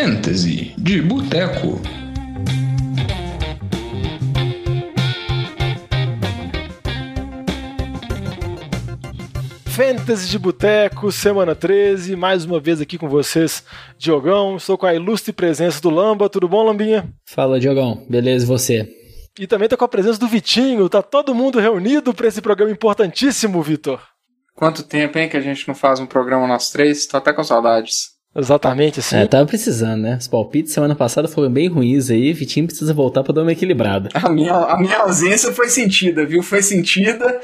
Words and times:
Fantasy 0.00 0.74
de 0.78 1.02
Boteco. 1.02 1.80
Fantasy 9.66 10.28
de 10.28 10.38
Boteco, 10.38 11.10
semana 11.10 11.56
13, 11.56 12.14
mais 12.14 12.44
uma 12.44 12.60
vez 12.60 12.80
aqui 12.80 12.96
com 12.96 13.08
vocês, 13.08 13.64
Diogão. 13.98 14.56
Estou 14.56 14.78
com 14.78 14.86
a 14.86 14.94
ilustre 14.94 15.32
presença 15.32 15.80
do 15.80 15.90
Lamba. 15.90 16.28
Tudo 16.28 16.48
bom, 16.48 16.62
Lambinha? 16.62 17.12
Fala, 17.26 17.58
Diogão. 17.58 18.06
Beleza, 18.08 18.44
e 18.44 18.46
você? 18.46 18.88
E 19.36 19.48
também 19.48 19.66
estou 19.66 19.76
com 19.76 19.84
a 19.84 19.88
presença 19.88 20.20
do 20.20 20.28
Vitinho. 20.28 20.88
Tá 20.88 21.02
todo 21.02 21.34
mundo 21.34 21.58
reunido 21.58 22.14
para 22.14 22.28
esse 22.28 22.40
programa 22.40 22.70
importantíssimo, 22.70 23.60
Vitor. 23.60 24.00
Quanto 24.54 24.84
tempo, 24.84 25.18
hein, 25.18 25.28
que 25.28 25.36
a 25.36 25.40
gente 25.40 25.66
não 25.66 25.74
faz 25.74 25.98
um 25.98 26.06
programa 26.06 26.46
nós 26.46 26.70
três? 26.70 27.04
Tô 27.08 27.16
até 27.16 27.32
com 27.32 27.42
saudades. 27.42 28.16
Exatamente 28.38 29.00
assim. 29.00 29.16
É, 29.16 29.26
tava 29.26 29.46
precisando, 29.46 30.02
né? 30.02 30.16
Os 30.20 30.28
palpites 30.28 30.72
semana 30.72 30.94
passada 30.94 31.26
foram 31.26 31.50
bem 31.50 31.68
ruins 31.68 32.08
aí. 32.08 32.32
Vitinho 32.32 32.66
precisa 32.66 32.94
voltar 32.94 33.24
pra 33.24 33.34
dar 33.34 33.42
uma 33.42 33.52
equilibrada. 33.52 34.08
A 34.14 34.28
minha, 34.28 34.54
a 34.54 34.78
minha 34.78 34.98
ausência 34.98 35.52
foi 35.52 35.68
sentida, 35.68 36.24
viu? 36.24 36.42
Foi 36.42 36.62
sentida. 36.62 37.40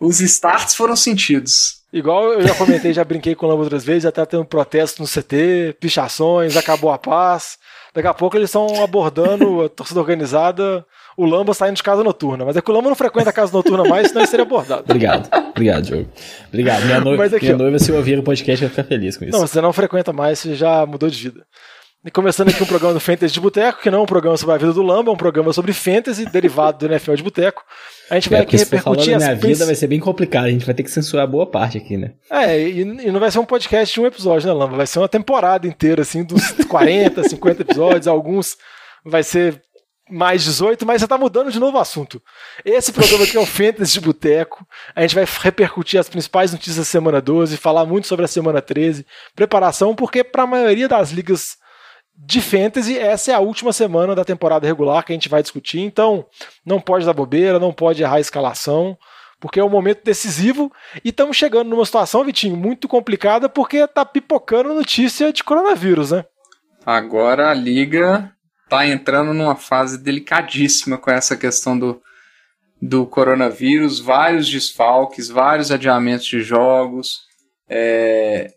Os 0.00 0.20
starts 0.20 0.74
foram 0.74 0.96
sentidos. 0.96 1.78
Igual 1.92 2.34
eu 2.34 2.46
já 2.46 2.54
comentei, 2.54 2.92
já 2.92 3.04
brinquei 3.04 3.34
com 3.34 3.46
o 3.46 3.48
Lamba 3.48 3.62
outras 3.62 3.84
vezes, 3.84 4.02
já 4.02 4.12
tá 4.12 4.26
tendo 4.26 4.44
protesto 4.44 5.02
no 5.02 5.08
CT, 5.08 5.76
pichações, 5.80 6.56
acabou 6.56 6.90
a 6.90 6.98
paz. 6.98 7.58
Daqui 7.94 8.06
a 8.06 8.14
pouco 8.14 8.36
eles 8.36 8.50
estão 8.50 8.82
abordando 8.82 9.62
a 9.62 9.68
torcida 9.68 9.98
organizada, 9.98 10.84
o 11.18 11.26
Lamba 11.26 11.52
saindo 11.52 11.74
de 11.74 11.82
casa 11.82 12.04
noturna. 12.04 12.44
Mas 12.44 12.56
é 12.56 12.62
que 12.62 12.70
o 12.70 12.72
Lamba 12.72 12.88
não 12.88 12.94
frequenta 12.94 13.30
a 13.30 13.32
casa 13.32 13.52
noturna 13.52 13.82
mais, 13.82 14.08
senão 14.08 14.20
ele 14.20 14.28
seria 14.28 14.44
abordado. 14.44 14.84
Obrigado, 14.84 15.28
obrigado, 15.50 15.82
Diogo. 15.82 16.08
Obrigado. 16.46 16.84
Minha, 16.84 17.00
noiva, 17.00 17.24
aqui, 17.24 17.46
minha 17.46 17.58
noiva, 17.58 17.78
se 17.80 17.90
ouvir 17.90 18.20
o 18.20 18.22
podcast, 18.22 18.64
vai 18.64 18.70
ficar 18.70 18.84
feliz 18.84 19.16
com 19.16 19.24
isso. 19.24 19.32
Não, 19.32 19.44
você 19.44 19.60
não 19.60 19.72
frequenta 19.72 20.12
mais, 20.12 20.38
você 20.38 20.54
já 20.54 20.86
mudou 20.86 21.10
de 21.10 21.20
vida. 21.20 21.44
E 22.06 22.10
começando 22.12 22.50
aqui 22.50 22.62
um 22.62 22.66
programa 22.66 22.94
do 22.94 23.00
Fantasy 23.00 23.34
de 23.34 23.40
Boteco, 23.40 23.82
que 23.82 23.90
não 23.90 23.98
é 23.98 24.02
um 24.02 24.06
programa 24.06 24.36
sobre 24.36 24.54
a 24.54 24.58
vida 24.58 24.72
do 24.72 24.82
Lamba, 24.82 25.10
é 25.10 25.12
um 25.12 25.16
programa 25.16 25.52
sobre 25.52 25.72
Fantasy, 25.72 26.24
derivado 26.26 26.78
do 26.78 26.86
NFL 26.86 27.14
de 27.14 27.22
Boteco. 27.24 27.64
A 28.08 28.14
gente 28.14 28.30
vai 28.30 28.38
é, 28.38 28.42
aqui 28.44 28.56
repercutir 28.56 29.16
as 29.16 29.24
minha 29.24 29.34
vida 29.34 29.66
vai 29.66 29.74
ser 29.74 29.88
bem 29.88 29.98
complicado, 29.98 30.44
a 30.44 30.50
gente 30.50 30.64
vai 30.64 30.74
ter 30.76 30.84
que 30.84 30.90
censurar 30.92 31.26
boa 31.26 31.44
parte 31.44 31.76
aqui, 31.76 31.96
né? 31.96 32.12
É, 32.30 32.56
e, 32.60 32.80
e, 32.80 33.10
não 33.10 33.18
vai 33.18 33.32
ser 33.32 33.40
um 33.40 33.44
podcast 33.44 33.92
de 33.92 34.00
um 34.00 34.06
episódio, 34.06 34.46
né, 34.46 34.52
Lamba? 34.52 34.76
Vai 34.76 34.86
ser 34.86 35.00
uma 35.00 35.08
temporada 35.08 35.66
inteira, 35.66 36.02
assim, 36.02 36.22
dos 36.22 36.52
40, 36.68 37.28
50 37.28 37.62
episódios, 37.62 38.06
alguns 38.06 38.56
vai 39.04 39.24
ser 39.24 39.60
mais 40.10 40.42
18, 40.44 40.84
mas 40.86 41.00
você 41.00 41.08
tá 41.08 41.18
mudando 41.18 41.50
de 41.50 41.58
novo 41.58 41.76
o 41.76 41.80
assunto. 41.80 42.22
Esse 42.64 42.92
programa 42.92 43.24
aqui 43.24 43.36
é 43.36 43.40
o 43.40 43.46
Fantasy 43.46 43.92
de 43.94 44.00
Boteco. 44.00 44.66
A 44.94 45.02
gente 45.02 45.14
vai 45.14 45.26
repercutir 45.40 45.98
as 45.98 46.08
principais 46.08 46.52
notícias 46.52 46.76
da 46.76 46.84
semana 46.84 47.20
12, 47.20 47.56
falar 47.56 47.84
muito 47.86 48.06
sobre 48.06 48.24
a 48.24 48.28
semana 48.28 48.60
13, 48.60 49.06
preparação, 49.34 49.94
porque 49.94 50.22
para 50.24 50.44
a 50.44 50.46
maioria 50.46 50.88
das 50.88 51.10
ligas 51.10 51.56
de 52.20 52.40
fantasy, 52.40 52.98
essa 52.98 53.30
é 53.30 53.34
a 53.34 53.38
última 53.40 53.72
semana 53.72 54.14
da 54.14 54.24
temporada 54.24 54.66
regular 54.66 55.04
que 55.04 55.12
a 55.12 55.14
gente 55.14 55.28
vai 55.28 55.40
discutir, 55.40 55.80
então 55.80 56.26
não 56.66 56.80
pode 56.80 57.06
dar 57.06 57.12
bobeira, 57.12 57.60
não 57.60 57.72
pode 57.72 58.02
errar 58.02 58.16
a 58.16 58.20
escalação, 58.20 58.98
porque 59.38 59.60
é 59.60 59.64
um 59.64 59.68
momento 59.68 60.02
decisivo 60.02 60.72
e 61.04 61.10
estamos 61.10 61.36
chegando 61.36 61.68
numa 61.68 61.84
situação, 61.84 62.24
Vitinho, 62.24 62.56
muito 62.56 62.88
complicada 62.88 63.48
porque 63.48 63.86
tá 63.86 64.04
pipocando 64.04 64.74
notícia 64.74 65.32
de 65.32 65.44
coronavírus, 65.44 66.10
né? 66.10 66.24
Agora 66.84 67.50
a 67.50 67.54
liga 67.54 68.32
tá 68.68 68.86
entrando 68.86 69.32
numa 69.32 69.56
fase 69.56 69.98
delicadíssima 69.98 70.98
com 70.98 71.10
essa 71.10 71.36
questão 71.36 71.78
do, 71.78 72.00
do 72.80 73.06
coronavírus, 73.06 73.98
vários 73.98 74.48
desfalques, 74.48 75.28
vários 75.28 75.70
adiamentos 75.70 76.26
de 76.26 76.40
jogos. 76.42 77.20
É, 77.68 78.52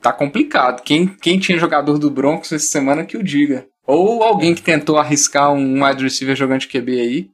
tá 0.00 0.12
complicado. 0.12 0.82
Quem, 0.82 1.06
quem 1.06 1.38
tinha 1.38 1.58
jogador 1.58 1.98
do 1.98 2.10
Broncos 2.10 2.52
essa 2.52 2.66
semana 2.66 3.04
que 3.04 3.16
o 3.16 3.22
diga. 3.22 3.66
Ou 3.86 4.22
alguém 4.22 4.54
que 4.54 4.62
tentou 4.62 4.98
arriscar 4.98 5.52
um 5.52 5.84
wide 5.84 6.02
receiver 6.02 6.36
jogando 6.36 6.60
de 6.60 6.68
QB 6.68 7.00
aí. 7.00 7.30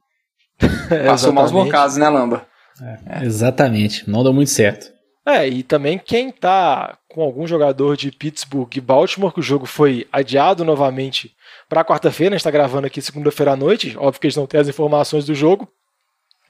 passou 1.05 1.31
maus 1.31 1.51
bocados, 1.51 1.97
né, 1.97 2.09
Lamba? 2.09 2.47
É, 2.81 3.21
é. 3.21 3.25
Exatamente. 3.25 4.09
Não 4.09 4.23
deu 4.23 4.33
muito 4.33 4.49
certo. 4.49 4.91
É, 5.25 5.47
e 5.47 5.61
também 5.61 5.99
quem 5.99 6.31
tá 6.31 6.97
com 7.09 7.21
algum 7.21 7.45
jogador 7.45 7.97
de 7.97 8.11
Pittsburgh 8.11 8.69
e 8.75 8.81
Baltimore, 8.81 9.33
que 9.33 9.41
o 9.41 9.43
jogo 9.43 9.65
foi 9.65 10.07
adiado 10.11 10.63
novamente 10.63 11.35
para 11.67 11.83
quarta-feira, 11.83 12.35
a 12.35 12.37
gente 12.37 12.43
tá 12.43 12.51
gravando 12.51 12.87
aqui 12.87 13.01
segunda-feira 13.01 13.53
à 13.53 13.55
noite, 13.55 13.95
óbvio 13.97 14.21
que 14.21 14.27
eles 14.27 14.35
não 14.35 14.47
têm 14.47 14.59
as 14.59 14.67
informações 14.67 15.25
do 15.25 15.35
jogo, 15.35 15.71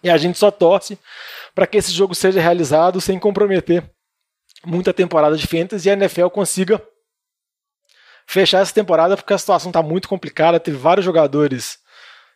e 0.04 0.10
a 0.10 0.18
gente 0.18 0.38
só 0.38 0.52
torce 0.52 0.98
para 1.56 1.66
que 1.66 1.78
esse 1.78 1.92
jogo 1.92 2.14
seja 2.14 2.40
realizado 2.40 3.02
sem 3.02 3.18
comprometer 3.18 3.84
muita 4.66 4.94
temporada 4.94 5.36
de 5.36 5.48
fantasy 5.48 5.88
e 5.88 5.92
a 5.92 5.94
NFL 5.94 6.28
consiga 6.28 6.82
fechar 8.28 8.62
essa 8.62 8.74
temporada 8.74 9.16
porque 9.16 9.34
a 9.34 9.38
situação 9.38 9.70
está 9.70 9.82
muito 9.82 10.08
complicada. 10.08 10.60
Teve 10.60 10.78
vários 10.78 11.06
jogadores 11.06 11.80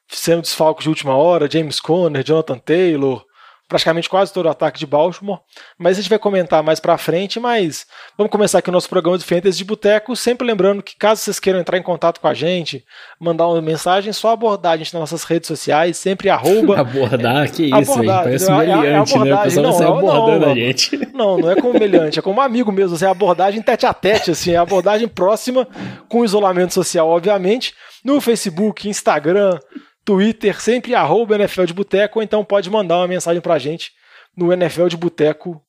sendo 0.08 0.42
desfalques 0.42 0.84
de 0.84 0.90
última 0.90 1.16
hora, 1.16 1.50
James 1.50 1.80
Conner, 1.80 2.24
Jonathan 2.24 2.58
Taylor, 2.58 3.26
praticamente 3.72 4.10
quase 4.10 4.34
todo 4.34 4.48
o 4.48 4.50
ataque 4.50 4.78
de 4.78 4.86
Baltimore, 4.86 5.40
mas 5.80 5.98
a 5.98 6.02
gente 6.02 6.10
vai 6.10 6.20
comentar 6.20 6.62
mais 6.62 6.78
para 6.78 6.98
frente, 6.98 7.40
mas 7.40 7.86
vamos 8.18 8.30
começar 8.30 8.60
aqui 8.60 8.68
o 8.68 8.72
nosso 8.72 8.90
programa 8.90 9.18
de 9.18 9.24
Fantasy 9.24 9.60
de 9.60 9.64
Boteco, 9.64 10.14
sempre 10.14 10.46
lembrando 10.46 10.84
que 10.84 10.94
caso 10.98 11.22
vocês 11.22 11.40
queiram 11.40 11.62
entrar 11.62 11.78
em 11.78 11.82
contato 11.82 12.20
com 12.20 12.28
a 12.28 12.34
gente, 12.34 12.84
mandar 13.18 13.48
uma 13.48 13.62
mensagem, 13.62 14.12
só 14.12 14.32
abordar 14.32 14.74
a 14.74 14.78
gente 14.78 14.94
nas 14.94 15.00
nossas 15.00 15.24
redes 15.24 15.48
sociais, 15.48 15.96
sempre 15.96 16.30
arroba... 16.30 16.82
abordar? 16.82 17.50
Que 17.50 17.68
isso 17.68 17.94
abordar, 17.94 18.24
parece 18.24 18.52
humilhante, 18.52 19.14
é, 19.14 19.18
é 19.18 19.24
né? 19.24 19.36
O 19.36 19.44
pessoal 19.44 19.64
não, 19.64 19.96
abordando 19.96 20.46
não, 20.48 20.52
a 20.52 20.56
gente. 20.56 20.98
Não, 21.22 21.38
não 21.38 21.52
é 21.52 21.56
como 21.56 21.78
humilhante, 21.78 22.18
é 22.18 22.22
como 22.22 22.42
amigo 22.42 22.72
mesmo, 22.72 22.98
é 23.06 23.08
abordagem 23.08 23.62
tete 23.62 23.86
a 23.86 23.94
tete, 23.94 24.32
assim, 24.32 24.52
é 24.52 24.58
abordagem 24.58 25.08
próxima, 25.08 25.68
com 26.10 26.26
isolamento 26.26 26.74
social, 26.74 27.08
obviamente, 27.08 27.76
no 28.04 28.20
Facebook, 28.20 28.90
Instagram, 28.90 29.60
Twitter, 30.04 30.60
sempre 30.60 30.96
arroba 30.96 31.36
NFL 31.36 31.66
de 31.66 31.74
Boteco, 31.74 32.20
ou 32.20 32.24
então 32.24 32.44
pode 32.44 32.70
mandar 32.70 32.98
uma 32.98 33.08
mensagem 33.08 33.42
pra 33.42 33.60
gente 33.60 33.92
no 34.36 34.52
NFL 34.52 34.88
de 34.88 34.98
Boteco, 34.98 35.62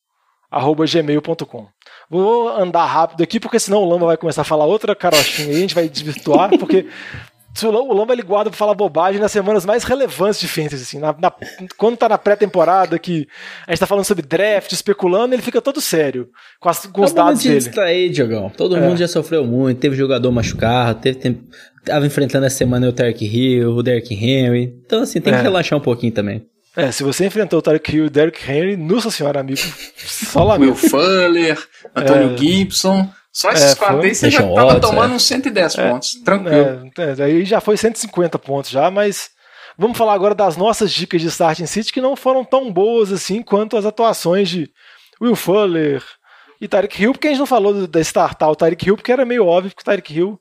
arroba 0.51 0.85
gmail.com. 0.87 1.67
Vou 2.09 2.49
andar 2.49 2.85
rápido 2.87 3.23
aqui, 3.23 3.41
porque 3.41 3.59
senão 3.59 3.83
o 3.83 3.89
Lamba 3.89 4.07
vai 4.07 4.17
começar 4.17 4.43
a 4.43 4.45
falar 4.45 4.67
outra 4.67 4.95
carochinha 4.95 5.49
aí, 5.49 5.57
a 5.57 5.61
gente 5.61 5.75
vai 5.75 5.89
desvirtuar, 5.89 6.51
porque 6.59 6.87
o 7.65 7.93
Lamba 7.95 8.15
ele 8.15 8.23
guarda 8.23 8.51
pra 8.51 8.57
falar 8.57 8.75
bobagem 8.75 9.21
nas 9.21 9.31
semanas 9.31 9.67
mais 9.67 9.85
relevantes 9.85 10.41
de 10.41 10.49
fantasy, 10.49 10.83
assim, 10.83 10.99
na, 10.99 11.15
na, 11.19 11.33
quando 11.77 11.99
tá 11.99 12.09
na 12.09 12.17
pré-temporada, 12.17 12.99
que 12.99 13.29
a 13.67 13.73
gente 13.73 13.81
tá 13.81 13.87
falando 13.87 14.05
sobre 14.05 14.25
draft, 14.25 14.73
especulando, 14.73 15.35
ele 15.35 15.43
fica 15.43 15.61
todo 15.61 15.81
sério 15.81 16.31
com, 16.59 16.69
as, 16.69 16.87
com 16.87 17.03
os 17.03 17.13
dados 17.13 17.43
dele. 17.43 17.57
Distrair, 17.57 18.11
Diogão. 18.11 18.49
Todo 18.51 18.77
é. 18.77 18.81
mundo 18.81 18.97
já 18.97 19.09
sofreu 19.09 19.45
muito, 19.45 19.79
teve 19.79 19.95
jogador 19.95 20.33
machucado, 20.33 21.01
teve 21.01 21.19
tempo, 21.19 21.45
tava 21.85 22.07
enfrentando 22.07 22.47
essa 22.47 22.57
semana 22.57 22.89
o 22.89 22.93
Tarek 22.93 23.25
Hill, 23.25 23.71
o 23.71 23.83
Derrick 23.83 24.15
Henry, 24.15 24.75
então 24.85 25.03
assim, 25.03 25.21
tem 25.21 25.33
que 25.33 25.39
é. 25.39 25.43
relaxar 25.43 25.79
um 25.79 25.83
pouquinho 25.83 26.13
também. 26.13 26.47
É, 26.77 26.91
se 26.91 27.03
você 27.03 27.27
enfrentou 27.27 27.59
o 27.59 27.63
Tarek 27.63 27.95
Hill 27.95 28.05
e 28.05 28.07
o 28.07 28.11
Derrick 28.11 28.51
Henry, 28.51 28.77
nossa 28.77 29.11
senhora, 29.11 29.41
amigo, 29.41 29.61
só 29.97 30.43
lá 30.43 30.55
Will 30.55 30.75
Fuller, 30.75 31.59
Antônio 31.95 32.35
é. 32.35 32.37
Gibson... 32.39 33.11
Só 33.33 33.51
esses 33.51 33.73
é, 33.73 33.75
quatro 33.77 34.03
aí 34.03 34.15
você 34.15 34.31
já 34.31 34.43
tava 34.43 34.79
tomando 34.79 35.13
é. 35.13 35.17
uns 35.17 35.23
110 35.23 35.79
é, 35.79 35.91
pontos, 35.91 36.15
tranquilo. 36.23 36.91
É, 36.99 37.23
aí 37.25 37.47
já 37.47 37.63
foi 37.63 37.79
150 37.79 38.39
pontos 38.39 38.71
já, 38.71 38.91
mas 38.91 39.31
vamos 39.79 39.97
falar 39.97 40.13
agora 40.13 40.35
das 40.35 40.55
nossas 40.55 40.93
dicas 40.93 41.23
de 41.23 41.29
Starting 41.29 41.65
City 41.65 41.91
que 41.91 42.01
não 42.01 42.15
foram 42.15 42.45
tão 42.45 42.71
boas 42.71 43.11
assim 43.11 43.41
quanto 43.41 43.79
as 43.79 43.87
atuações 43.87 44.51
de 44.51 44.71
Will 45.19 45.35
Fuller 45.35 46.03
e 46.61 46.69
Tyreek 46.69 47.03
Hill, 47.03 47.13
porque 47.13 47.29
a 47.29 47.31
gente 47.31 47.41
não 47.41 47.47
falou 47.47 47.87
da 47.87 48.01
startar 48.01 48.51
o 48.51 48.55
Tyreek 48.55 48.87
Hill, 48.87 48.97
porque 48.97 49.11
era 49.11 49.25
meio 49.25 49.47
óbvio 49.47 49.75
que 49.75 49.81
o 49.81 49.85
Tyreek 49.85 50.15
Hill 50.15 50.39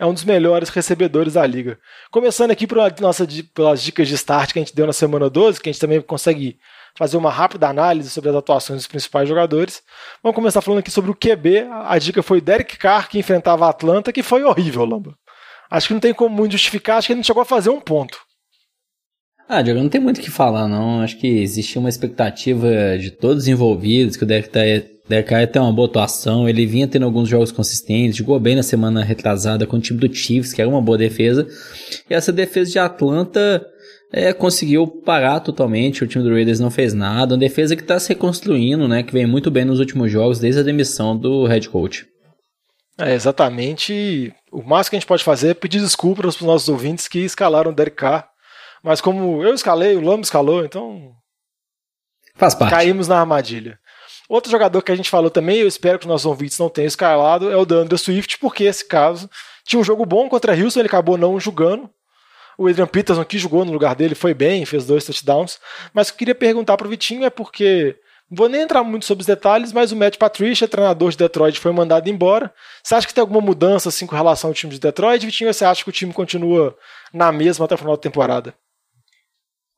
é 0.00 0.06
um 0.06 0.14
dos 0.14 0.24
melhores 0.24 0.70
recebedores 0.70 1.34
da 1.34 1.46
liga. 1.46 1.78
Começando 2.10 2.50
aqui 2.50 2.66
pela 2.66 2.92
nossa, 3.00 3.28
pelas 3.54 3.82
dicas 3.82 4.08
de 4.08 4.14
start 4.14 4.50
que 4.50 4.58
a 4.58 4.62
gente 4.62 4.74
deu 4.74 4.86
na 4.86 4.94
semana 4.94 5.28
12, 5.28 5.60
que 5.60 5.68
a 5.68 5.72
gente 5.72 5.80
também 5.80 6.00
consegue 6.00 6.58
fazer 6.96 7.18
uma 7.18 7.30
rápida 7.30 7.68
análise 7.68 8.08
sobre 8.08 8.30
as 8.30 8.36
atuações 8.36 8.78
dos 8.78 8.86
principais 8.86 9.28
jogadores. 9.28 9.82
Vamos 10.22 10.34
começar 10.34 10.62
falando 10.62 10.78
aqui 10.78 10.90
sobre 10.90 11.10
o 11.10 11.14
QB. 11.14 11.66
A 11.84 11.98
dica 11.98 12.22
foi 12.22 12.40
Derek 12.40 12.78
Carr, 12.78 13.10
que 13.10 13.18
enfrentava 13.18 13.66
a 13.66 13.68
Atlanta, 13.68 14.10
que 14.10 14.22
foi 14.22 14.42
horrível, 14.42 14.86
Lamba. 14.86 15.14
Acho 15.70 15.88
que 15.88 15.92
não 15.92 16.00
tem 16.00 16.14
como 16.14 16.34
muito 16.34 16.52
justificar, 16.52 16.96
acho 16.96 17.08
que 17.08 17.12
ele 17.12 17.18
não 17.18 17.24
chegou 17.24 17.42
a 17.42 17.46
fazer 17.46 17.68
um 17.68 17.80
ponto. 17.80 18.18
Ah, 19.46 19.60
Diogo, 19.60 19.82
não 19.82 19.88
tem 19.90 20.00
muito 20.00 20.18
o 20.18 20.22
que 20.22 20.30
falar, 20.30 20.66
não. 20.66 21.02
Acho 21.02 21.18
que 21.18 21.26
existia 21.26 21.78
uma 21.78 21.90
expectativa 21.90 22.96
de 22.98 23.10
todos 23.10 23.42
os 23.42 23.48
envolvidos, 23.48 24.16
que 24.16 24.24
o 24.24 24.26
Derek, 24.26 24.48
ia 25.16 25.46
ter 25.46 25.58
uma 25.58 25.72
boa 25.72 25.88
atuação. 25.88 26.48
Ele 26.48 26.66
vinha 26.66 26.86
tendo 26.86 27.04
alguns 27.04 27.28
jogos 27.28 27.52
consistentes, 27.52 28.16
jogou 28.16 28.38
bem 28.38 28.56
na 28.56 28.62
semana 28.62 29.02
retrasada 29.02 29.66
com 29.66 29.76
o 29.76 29.80
time 29.80 29.98
do 29.98 30.12
Chiefs, 30.12 30.52
que 30.52 30.60
era 30.60 30.68
uma 30.68 30.80
boa 30.80 30.98
defesa. 30.98 31.46
E 32.08 32.14
essa 32.14 32.32
defesa 32.32 32.70
de 32.70 32.78
Atlanta 32.78 33.66
é, 34.12 34.32
conseguiu 34.32 34.86
parar 34.86 35.40
totalmente, 35.40 36.02
o 36.02 36.06
time 36.06 36.24
do 36.24 36.30
Raiders 36.30 36.60
não 36.60 36.70
fez 36.70 36.92
nada, 36.92 37.34
uma 37.34 37.40
defesa 37.40 37.76
que 37.76 37.82
está 37.82 37.98
se 37.98 38.08
reconstruindo, 38.08 38.88
né, 38.88 39.02
que 39.02 39.12
vem 39.12 39.26
muito 39.26 39.50
bem 39.50 39.64
nos 39.64 39.78
últimos 39.78 40.10
jogos, 40.10 40.38
desde 40.38 40.60
a 40.60 40.64
demissão 40.64 41.16
do 41.16 41.46
head 41.46 41.68
coach. 41.68 42.06
É, 42.98 43.14
exatamente, 43.14 44.32
o 44.52 44.62
máximo 44.62 44.90
que 44.90 44.96
a 44.96 45.00
gente 45.00 45.08
pode 45.08 45.24
fazer 45.24 45.50
é 45.50 45.54
pedir 45.54 45.80
desculpas 45.80 46.36
para 46.36 46.42
os 46.42 46.46
nossos 46.46 46.68
ouvintes 46.68 47.08
que 47.08 47.20
escalaram 47.20 47.70
o 47.70 47.74
Derek 47.74 47.96
Carr, 47.96 48.28
mas 48.82 49.00
como 49.00 49.42
eu 49.42 49.54
escalei, 49.54 49.96
o 49.96 50.00
Lambo 50.00 50.22
escalou, 50.22 50.64
então 50.64 51.12
Faz 52.34 52.54
parte. 52.54 52.70
caímos 52.70 53.06
na 53.06 53.20
armadilha. 53.20 53.78
Outro 54.30 54.48
jogador 54.48 54.80
que 54.80 54.92
a 54.92 54.94
gente 54.94 55.10
falou 55.10 55.28
também, 55.28 55.58
eu 55.58 55.66
espero 55.66 55.98
que 55.98 56.04
os 56.04 56.08
nossos 56.08 56.24
ouvintes 56.24 56.56
não 56.56 56.68
tenham 56.68 56.86
escalado, 56.86 57.50
é 57.50 57.56
o 57.56 57.64
Dandre 57.64 57.98
Swift, 57.98 58.38
porque 58.38 58.62
esse 58.62 58.86
caso 58.86 59.28
tinha 59.64 59.80
um 59.80 59.82
jogo 59.82 60.06
bom 60.06 60.28
contra 60.28 60.54
Houston, 60.54 60.78
ele 60.78 60.86
acabou 60.86 61.18
não 61.18 61.40
jogando. 61.40 61.90
O 62.56 62.68
Adrian 62.68 62.86
Peterson, 62.86 63.24
que 63.24 63.36
jogou 63.38 63.64
no 63.64 63.72
lugar 63.72 63.96
dele, 63.96 64.14
foi 64.14 64.32
bem, 64.32 64.64
fez 64.64 64.86
dois 64.86 65.04
touchdowns. 65.04 65.58
Mas 65.92 66.06
o 66.06 66.12
que 66.12 66.14
eu 66.14 66.18
queria 66.18 66.34
perguntar 66.36 66.76
para 66.76 66.86
o 66.86 66.90
Vitinho 66.90 67.24
é 67.24 67.30
porque 67.30 67.96
vou 68.30 68.48
nem 68.48 68.60
entrar 68.60 68.84
muito 68.84 69.04
sobre 69.04 69.22
os 69.22 69.26
detalhes, 69.26 69.72
mas 69.72 69.90
o 69.90 69.96
Matt 69.96 70.16
Patricia, 70.16 70.68
treinador 70.68 71.10
de 71.10 71.16
Detroit, 71.16 71.58
foi 71.58 71.72
mandado 71.72 72.08
embora. 72.08 72.54
Você 72.84 72.94
acha 72.94 73.08
que 73.08 73.14
tem 73.14 73.22
alguma 73.22 73.40
mudança 73.40 73.88
assim, 73.88 74.06
com 74.06 74.14
relação 74.14 74.50
ao 74.50 74.54
time 74.54 74.72
de 74.72 74.78
Detroit, 74.78 75.26
Vitinho? 75.26 75.48
Ou 75.50 75.54
você 75.54 75.64
acha 75.64 75.82
que 75.82 75.90
o 75.90 75.92
time 75.92 76.12
continua 76.12 76.76
na 77.12 77.32
mesma 77.32 77.64
até 77.64 77.74
o 77.74 77.78
final 77.78 77.96
da 77.96 78.00
temporada? 78.00 78.54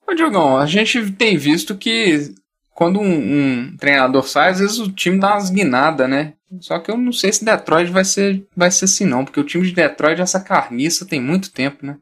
Ô, 0.07 0.13
Diogão, 0.13 0.59
a 0.59 0.67
gente 0.67 1.11
tem 1.13 1.39
visto 1.39 1.75
que 1.75 2.35
quando 2.75 3.01
um, 3.01 3.05
um, 3.05 3.77
treinador 3.77 4.27
sai, 4.27 4.51
às 4.51 4.61
vezes 4.61 4.79
o 4.79 4.91
time 4.91 5.19
dá 5.19 5.33
umas 5.33 5.51
guinadas, 5.51 6.09
né? 6.09 6.35
Só 6.61 6.79
que 6.79 6.91
eu 6.91 6.97
não 6.97 7.13
sei 7.13 7.33
se 7.33 7.45
Detroit 7.45 7.91
vai 7.91 8.05
ser, 8.05 8.47
vai 8.57 8.71
ser 8.71 8.85
assim, 8.87 9.07
não, 9.07 9.25
porque 9.25 9.41
o 9.41 9.45
time 9.45 9.67
de 9.67 9.75
Detroit, 9.75 10.21
essa 10.21 10.41
carniça, 10.41 11.07
tem 11.07 11.21
muito 11.21 11.53
tempo, 11.53 11.85
né? 11.85 11.97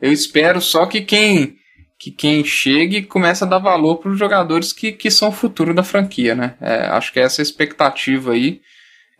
Eu 0.00 0.12
espero 0.12 0.60
só 0.60 0.86
que 0.86 1.02
quem 1.02 1.58
que 1.98 2.10
quem 2.10 2.42
chegue 2.42 3.02
comece 3.02 3.44
a 3.44 3.46
dar 3.46 3.58
valor 3.58 3.98
para 3.98 4.10
os 4.10 4.18
jogadores 4.18 4.72
que, 4.72 4.90
que 4.90 5.10
são 5.10 5.28
o 5.28 5.32
futuro 5.32 5.74
da 5.74 5.82
franquia, 5.82 6.34
né? 6.34 6.54
É, 6.58 6.86
acho 6.86 7.12
que 7.12 7.20
é 7.20 7.24
essa 7.24 7.42
expectativa 7.42 8.32
aí. 8.32 8.62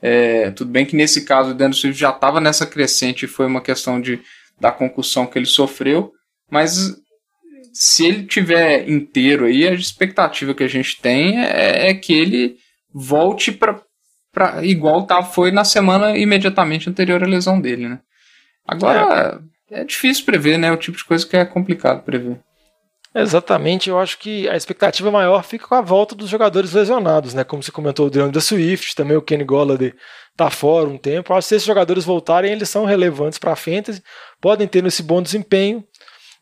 É, 0.00 0.50
tudo 0.52 0.70
bem 0.70 0.86
que 0.86 0.96
nesse 0.96 1.26
caso 1.26 1.50
o 1.50 1.54
Daniel 1.54 1.74
Swift 1.74 2.00
já 2.00 2.08
estava 2.08 2.40
nessa 2.40 2.66
crescente 2.66 3.26
e 3.26 3.28
foi 3.28 3.44
uma 3.44 3.60
questão 3.60 4.00
de, 4.00 4.18
da 4.58 4.72
concussão 4.72 5.26
que 5.26 5.38
ele 5.38 5.44
sofreu, 5.44 6.10
mas 6.50 6.96
se 7.72 8.06
ele 8.06 8.24
tiver 8.24 8.88
inteiro 8.88 9.44
aí, 9.44 9.66
a 9.66 9.72
expectativa 9.72 10.54
que 10.54 10.64
a 10.64 10.68
gente 10.68 11.00
tem 11.00 11.38
é, 11.40 11.90
é 11.90 11.94
que 11.94 12.12
ele 12.12 12.56
volte 12.92 13.52
para 13.52 14.64
igual 14.64 15.06
tá, 15.06 15.22
foi 15.22 15.50
na 15.50 15.64
semana 15.64 16.16
imediatamente 16.16 16.88
anterior 16.88 17.22
à 17.22 17.26
lesão 17.26 17.60
dele, 17.60 17.88
né? 17.88 18.00
Agora 18.66 19.40
é, 19.70 19.80
é 19.80 19.84
difícil 19.84 20.24
prever, 20.24 20.58
né? 20.58 20.70
O 20.70 20.76
tipo 20.76 20.96
de 20.96 21.04
coisa 21.04 21.26
que 21.26 21.36
é 21.36 21.44
complicado 21.44 22.02
prever. 22.02 22.40
Exatamente, 23.12 23.90
eu 23.90 23.98
acho 23.98 24.18
que 24.18 24.48
a 24.48 24.56
expectativa 24.56 25.10
maior 25.10 25.42
fica 25.42 25.66
com 25.66 25.74
a 25.74 25.80
volta 25.80 26.14
dos 26.14 26.28
jogadores 26.28 26.72
lesionados, 26.72 27.34
né? 27.34 27.42
Como 27.42 27.60
você 27.60 27.72
comentou, 27.72 28.06
o 28.06 28.10
DeAndre 28.10 28.40
Swift, 28.40 28.94
também 28.94 29.16
o 29.16 29.22
Kenny 29.22 29.42
Golladay 29.42 29.92
tá 30.36 30.48
fora 30.48 30.88
um 30.88 30.96
tempo. 30.96 31.32
Eu 31.32 31.36
acho 31.36 31.46
que 31.46 31.48
se 31.48 31.56
esses 31.56 31.66
jogadores 31.66 32.04
voltarem, 32.04 32.52
eles 32.52 32.68
são 32.68 32.84
relevantes 32.84 33.36
para 33.36 33.52
a 33.52 33.56
Fantasy, 33.56 34.00
podem 34.40 34.68
ter 34.68 34.84
esse 34.86 35.02
bom 35.02 35.20
desempenho 35.20 35.84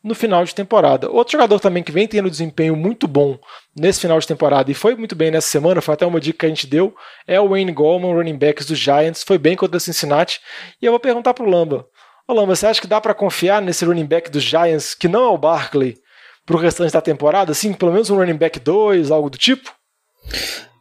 no 0.03 0.15
final 0.15 0.43
de 0.43 0.55
temporada. 0.55 1.09
Outro 1.09 1.33
jogador 1.33 1.59
também 1.59 1.83
que 1.83 1.91
vem 1.91 2.07
tendo 2.07 2.29
desempenho 2.29 2.75
muito 2.75 3.07
bom 3.07 3.37
nesse 3.75 3.99
final 3.99 4.19
de 4.19 4.27
temporada 4.27 4.71
e 4.71 4.73
foi 4.73 4.95
muito 4.95 5.15
bem 5.15 5.29
nessa 5.31 5.47
semana, 5.47 5.81
foi 5.81 5.93
até 5.93 6.05
uma 6.05 6.19
dica 6.19 6.39
que 6.39 6.45
a 6.45 6.49
gente 6.49 6.67
deu, 6.67 6.95
é 7.27 7.39
o 7.39 7.49
Wayne 7.49 7.71
Goldman, 7.71 8.13
running 8.13 8.37
backs 8.37 8.65
dos 8.65 8.79
Giants, 8.79 9.23
foi 9.23 9.37
bem 9.37 9.55
contra 9.55 9.77
o 9.77 9.79
Cincinnati. 9.79 10.39
E 10.81 10.85
eu 10.85 10.91
vou 10.91 10.99
perguntar 10.99 11.33
pro 11.33 11.49
Lamba. 11.49 11.85
Ô 12.27 12.33
Lamba, 12.33 12.55
você 12.55 12.67
acha 12.67 12.79
que 12.79 12.87
dá 12.87 13.01
para 13.01 13.13
confiar 13.13 13.61
nesse 13.61 13.83
running 13.83 14.05
back 14.05 14.29
dos 14.29 14.43
Giants, 14.43 14.93
que 14.93 15.07
não 15.07 15.23
é 15.23 15.27
o 15.29 15.37
Barkley, 15.37 15.97
pro 16.45 16.57
restante 16.57 16.93
da 16.93 17.01
temporada? 17.01 17.51
Assim, 17.51 17.73
pelo 17.73 17.91
menos 17.91 18.09
um 18.09 18.17
running 18.17 18.37
back 18.37 18.59
2, 18.59 19.11
algo 19.11 19.29
do 19.29 19.37
tipo? 19.37 19.73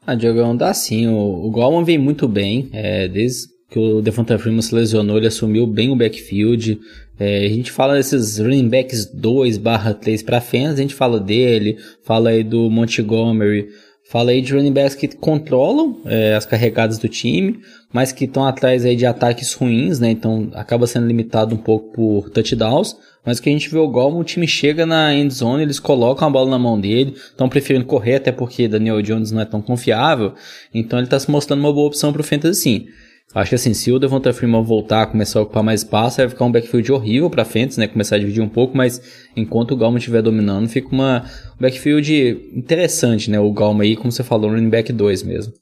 Ah, 0.07 0.15
Diogão, 0.15 0.57
dá 0.57 0.73
sim. 0.73 1.09
O, 1.09 1.47
o 1.47 1.51
Goldman 1.51 1.85
vem 1.85 1.99
muito 1.99 2.29
bem. 2.29 2.71
É, 2.73 3.09
desde 3.09 3.49
que 3.71 3.79
o 3.79 4.01
Devonta 4.01 4.39
Freeman 4.39 4.63
se 4.63 4.75
lesionou, 4.75 5.19
ele 5.19 5.27
assumiu 5.27 5.67
bem 5.67 5.91
o 5.91 5.97
backfield. 5.97 6.81
É, 7.19 7.47
a 7.47 7.49
gente 7.49 7.73
fala 7.73 7.95
desses 7.95 8.39
running 8.39 8.69
backs 8.69 9.07
2 9.07 9.59
barra 9.59 9.93
3 9.93 10.23
para 10.23 10.41
fãs, 10.41 10.75
a 10.75 10.83
gente 10.83 10.95
fala 10.95 11.19
dele, 11.19 11.77
fala 12.03 12.31
aí 12.31 12.45
do 12.45 12.71
Montgomery, 12.71 13.69
fala 14.09 14.31
aí 14.31 14.41
de 14.41 14.55
running 14.55 14.73
backs 14.73 14.95
que 14.95 15.09
controlam 15.09 16.01
é, 16.07 16.35
as 16.35 16.47
carregadas 16.47 16.99
do 16.99 17.09
time, 17.09 17.61
mas 17.93 18.13
que 18.13 18.25
estão 18.25 18.45
atrás 18.45 18.85
aí 18.85 18.95
de 18.95 19.05
ataques 19.05 19.53
ruins, 19.55 19.99
né? 19.99 20.11
Então 20.11 20.49
acaba 20.55 20.87
sendo 20.87 21.07
limitado 21.07 21.55
um 21.55 21.59
pouco 21.59 21.93
por 21.93 22.31
touchdowns. 22.31 22.97
Mas 23.27 23.41
que 23.41 23.51
a 23.51 23.53
gente 23.53 23.69
vê 23.69 23.77
o 23.77 23.87
Goldman, 23.87 24.23
o 24.23 24.25
time 24.25 24.49
chega 24.49 24.87
na 24.87 25.15
end 25.15 25.35
zone, 25.35 25.63
eles 25.63 25.79
colocam 25.79 26.27
a 26.27 26.31
bola 26.31 26.51
na 26.51 26.59
mão 26.59 26.81
dele, 26.81 27.13
estão 27.15 27.47
preferindo 27.47 27.85
correr, 27.85 28.15
até 28.15 28.33
porque 28.33 28.67
Daniel 28.67 29.03
Jones 29.03 29.31
não 29.31 29.43
é 29.43 29.45
tão 29.45 29.61
confiável. 29.61 30.33
Então 30.73 30.99
ele 30.99 31.07
está 31.07 31.19
se 31.19 31.31
mostrando 31.31 31.61
uma 31.61 31.73
boa 31.73 31.89
opção 31.89 32.11
para 32.11 32.23
o 32.23 32.25
Fantasy 32.25 32.63
sim. 32.63 32.87
Acho 33.35 33.51
que 33.51 33.55
assim, 33.57 33.75
se 33.75 33.93
o 33.93 33.99
Devonta 33.99 34.33
Freeman 34.33 34.63
voltar, 34.63 35.07
começar 35.07 35.39
a 35.39 35.43
ocupar 35.43 35.63
mais 35.63 35.83
espaço, 35.83 36.17
vai 36.17 36.29
ficar 36.29 36.47
um 36.47 36.53
backfield 36.53 36.91
horrível 36.91 37.29
para 37.29 37.45
Fantasy, 37.45 37.79
né? 37.79 37.87
Começar 37.87 38.17
a 38.17 38.19
dividir 38.19 38.43
um 38.43 38.49
pouco, 38.49 38.75
mas 38.75 39.29
enquanto 39.37 39.73
o 39.73 39.77
Galma 39.77 39.99
estiver 39.99 40.23
dominando, 40.23 40.69
fica 40.69 40.89
uma 40.89 41.25
um 41.59 41.63
backfield 41.63 42.51
interessante, 42.55 43.31
né? 43.31 43.39
O 43.39 43.53
Galma 43.53 43.85
aí, 43.85 43.97
como 43.97 44.11
você 44.11 44.25
falou, 44.25 44.51
running 44.51 44.71
back 44.71 44.91
2 44.91 45.23
mesmo. 45.25 45.53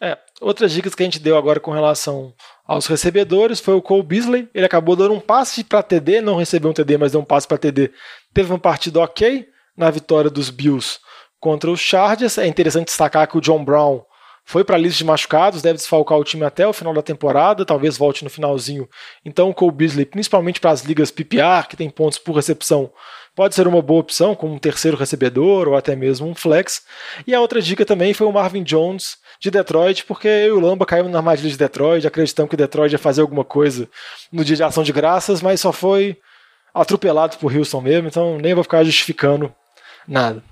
É, 0.00 0.18
outras 0.40 0.72
dicas 0.72 0.96
que 0.96 1.02
a 1.04 1.06
gente 1.06 1.20
deu 1.20 1.36
agora 1.36 1.60
com 1.60 1.70
relação 1.70 2.34
aos 2.66 2.88
recebedores 2.88 3.60
foi 3.60 3.74
o 3.74 3.82
Cole 3.82 4.02
Beasley. 4.02 4.48
Ele 4.52 4.66
acabou 4.66 4.96
dando 4.96 5.14
um 5.14 5.20
passe 5.20 5.62
para 5.62 5.84
TD, 5.84 6.20
não 6.20 6.34
recebeu 6.34 6.72
um 6.72 6.74
TD, 6.74 6.98
mas 6.98 7.12
deu 7.12 7.20
um 7.20 7.24
passe 7.24 7.46
para 7.46 7.58
TD. 7.58 7.92
Teve 8.34 8.50
uma 8.50 8.58
partida 8.58 8.98
ok 8.98 9.46
na 9.76 9.88
vitória 9.88 10.28
dos 10.28 10.50
Bills 10.50 10.98
contra 11.38 11.70
os 11.70 11.78
Chargers. 11.78 12.38
É 12.38 12.46
interessante 12.48 12.86
destacar 12.86 13.28
que 13.28 13.38
o 13.38 13.40
John 13.40 13.64
Brown 13.64 14.02
foi 14.44 14.64
para 14.64 14.76
a 14.76 14.78
lista 14.78 14.98
de 14.98 15.04
machucados, 15.04 15.62
deve 15.62 15.76
desfalcar 15.76 16.18
o 16.18 16.24
time 16.24 16.44
até 16.44 16.66
o 16.66 16.72
final 16.72 16.92
da 16.92 17.02
temporada, 17.02 17.64
talvez 17.64 17.96
volte 17.96 18.24
no 18.24 18.30
finalzinho. 18.30 18.88
Então 19.24 19.50
o 19.50 19.54
Cole 19.54 19.72
Beasley, 19.72 20.04
principalmente 20.04 20.60
para 20.60 20.70
as 20.70 20.82
ligas 20.82 21.10
PPR, 21.10 21.68
que 21.68 21.76
tem 21.76 21.88
pontos 21.88 22.18
por 22.18 22.34
recepção, 22.34 22.92
pode 23.34 23.54
ser 23.54 23.66
uma 23.66 23.80
boa 23.80 24.00
opção 24.00 24.34
como 24.34 24.54
um 24.54 24.58
terceiro 24.58 24.96
recebedor 24.96 25.68
ou 25.68 25.76
até 25.76 25.96
mesmo 25.96 26.28
um 26.28 26.34
flex. 26.34 26.82
E 27.26 27.34
a 27.34 27.40
outra 27.40 27.62
dica 27.62 27.84
também 27.84 28.12
foi 28.12 28.26
o 28.26 28.32
Marvin 28.32 28.62
Jones 28.62 29.16
de 29.40 29.50
Detroit, 29.50 30.04
porque 30.04 30.28
eu 30.28 30.48
e 30.48 30.52
o 30.52 30.60
Lamba 30.60 30.86
caímos 30.86 31.10
na 31.10 31.18
armadilha 31.18 31.50
de 31.50 31.56
Detroit, 31.56 32.06
acreditamos 32.06 32.50
que 32.50 32.56
Detroit 32.56 32.92
ia 32.92 32.98
fazer 32.98 33.22
alguma 33.22 33.44
coisa 33.44 33.88
no 34.30 34.44
dia 34.44 34.56
de 34.56 34.62
ação 34.62 34.82
de 34.82 34.92
graças, 34.92 35.40
mas 35.40 35.60
só 35.60 35.72
foi 35.72 36.16
atropelado 36.74 37.36
por 37.38 37.54
Houston 37.54 37.80
mesmo, 37.80 38.08
então 38.08 38.38
nem 38.38 38.54
vou 38.54 38.62
ficar 38.62 38.84
justificando 38.84 39.52
nada. 40.06 40.42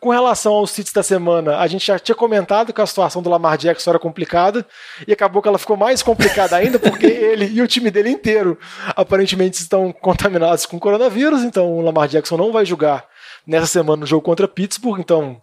Com 0.00 0.10
relação 0.10 0.52
aos 0.52 0.70
sítios 0.70 0.92
da 0.92 1.02
semana, 1.02 1.58
a 1.58 1.66
gente 1.66 1.86
já 1.86 1.98
tinha 1.98 2.14
comentado 2.14 2.72
que 2.72 2.80
a 2.80 2.86
situação 2.86 3.22
do 3.22 3.30
Lamar 3.30 3.56
Jackson 3.56 3.90
era 3.90 3.98
complicada 3.98 4.66
e 5.06 5.12
acabou 5.12 5.40
que 5.40 5.48
ela 5.48 5.58
ficou 5.58 5.76
mais 5.76 6.02
complicada 6.02 6.56
ainda 6.56 6.78
porque 6.78 7.06
ele 7.06 7.46
e 7.46 7.62
o 7.62 7.68
time 7.68 7.90
dele 7.90 8.10
inteiro 8.10 8.58
aparentemente 8.94 9.58
estão 9.58 9.92
contaminados 9.92 10.66
com 10.66 10.78
coronavírus, 10.78 11.42
então 11.42 11.72
o 11.72 11.80
Lamar 11.80 12.08
Jackson 12.08 12.36
não 12.36 12.52
vai 12.52 12.66
jogar 12.66 13.06
nessa 13.46 13.66
semana 13.66 14.00
no 14.00 14.06
jogo 14.06 14.22
contra 14.22 14.46
Pittsburgh, 14.46 15.00
então 15.00 15.40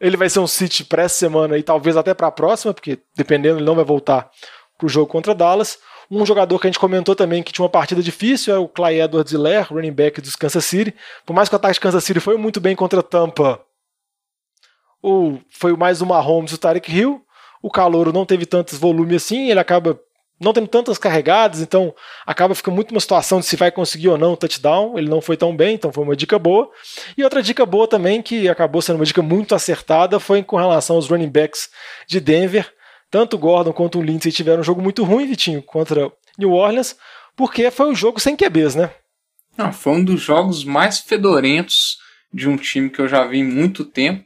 ele 0.00 0.16
vai 0.16 0.28
ser 0.28 0.40
um 0.40 0.46
City 0.46 0.84
para 0.84 1.04
essa 1.04 1.16
semana 1.16 1.56
e 1.56 1.62
talvez 1.62 1.96
até 1.96 2.12
para 2.12 2.26
a 2.26 2.32
próxima, 2.32 2.74
porque 2.74 2.98
dependendo 3.16 3.58
ele 3.58 3.64
não 3.64 3.74
vai 3.74 3.84
voltar 3.84 4.28
para 4.76 4.86
o 4.86 4.88
jogo 4.88 5.06
contra 5.06 5.34
Dallas. 5.34 5.78
Um 6.10 6.26
jogador 6.26 6.58
que 6.58 6.66
a 6.66 6.70
gente 6.70 6.78
comentou 6.78 7.16
também 7.16 7.42
que 7.42 7.52
tinha 7.52 7.64
uma 7.64 7.70
partida 7.70 8.02
difícil 8.02 8.54
é 8.54 8.58
o 8.58 8.68
Clyde 8.68 9.00
Edwards-Helaire, 9.00 9.68
running 9.70 9.92
back 9.92 10.20
dos 10.20 10.36
Kansas 10.36 10.64
City. 10.64 10.94
Por 11.24 11.32
mais 11.32 11.48
que 11.48 11.54
o 11.54 11.56
ataque 11.56 11.74
de 11.74 11.80
Kansas 11.80 12.04
City 12.04 12.20
foi 12.20 12.36
muito 12.36 12.60
bem 12.60 12.76
contra 12.76 13.02
Tampa, 13.02 13.60
o, 15.04 15.38
foi 15.50 15.76
mais 15.76 16.00
o 16.00 16.06
Mahomes 16.06 16.52
e 16.52 16.54
o 16.54 16.58
Tarek 16.58 16.90
Hill. 16.90 17.22
O 17.62 17.70
Calouro 17.70 18.12
não 18.12 18.24
teve 18.24 18.46
tantos 18.46 18.78
volume 18.78 19.16
assim, 19.16 19.50
ele 19.50 19.60
acaba 19.60 20.00
não 20.40 20.52
tendo 20.52 20.66
tantas 20.66 20.98
carregadas, 20.98 21.60
então 21.60 21.94
acaba 22.26 22.54
ficando 22.54 22.74
muito 22.74 22.90
uma 22.90 23.00
situação 23.00 23.38
de 23.38 23.46
se 23.46 23.56
vai 23.56 23.70
conseguir 23.70 24.08
ou 24.08 24.18
não 24.18 24.32
o 24.32 24.36
touchdown. 24.36 24.98
Ele 24.98 25.08
não 25.08 25.20
foi 25.20 25.36
tão 25.36 25.54
bem, 25.54 25.74
então 25.74 25.92
foi 25.92 26.02
uma 26.02 26.16
dica 26.16 26.38
boa. 26.38 26.70
E 27.16 27.22
outra 27.22 27.42
dica 27.42 27.64
boa 27.64 27.86
também, 27.86 28.20
que 28.20 28.48
acabou 28.48 28.82
sendo 28.82 28.96
uma 28.96 29.04
dica 29.04 29.22
muito 29.22 29.54
acertada, 29.54 30.18
foi 30.18 30.42
com 30.42 30.56
relação 30.56 30.96
aos 30.96 31.08
running 31.08 31.30
backs 31.30 31.68
de 32.08 32.18
Denver. 32.18 32.70
Tanto 33.10 33.36
o 33.36 33.38
Gordon 33.38 33.72
quanto 33.72 33.98
o 33.98 34.02
Lindsay 34.02 34.32
tiveram 34.32 34.60
um 34.60 34.64
jogo 34.64 34.82
muito 34.82 35.04
ruim, 35.04 35.26
Vitinho, 35.26 35.62
contra 35.62 36.10
New 36.36 36.52
Orleans, 36.52 36.96
porque 37.36 37.70
foi 37.70 37.86
um 37.86 37.94
jogo 37.94 38.18
sem 38.18 38.36
QBs, 38.36 38.74
né? 38.74 38.90
Não, 39.56 39.72
foi 39.72 39.92
um 39.92 40.04
dos 40.04 40.20
jogos 40.20 40.64
mais 40.64 40.98
fedorentos 40.98 41.98
de 42.32 42.48
um 42.48 42.56
time 42.56 42.90
que 42.90 43.00
eu 43.00 43.06
já 43.06 43.24
vi 43.24 43.38
em 43.38 43.44
muito 43.44 43.84
tempo. 43.84 44.24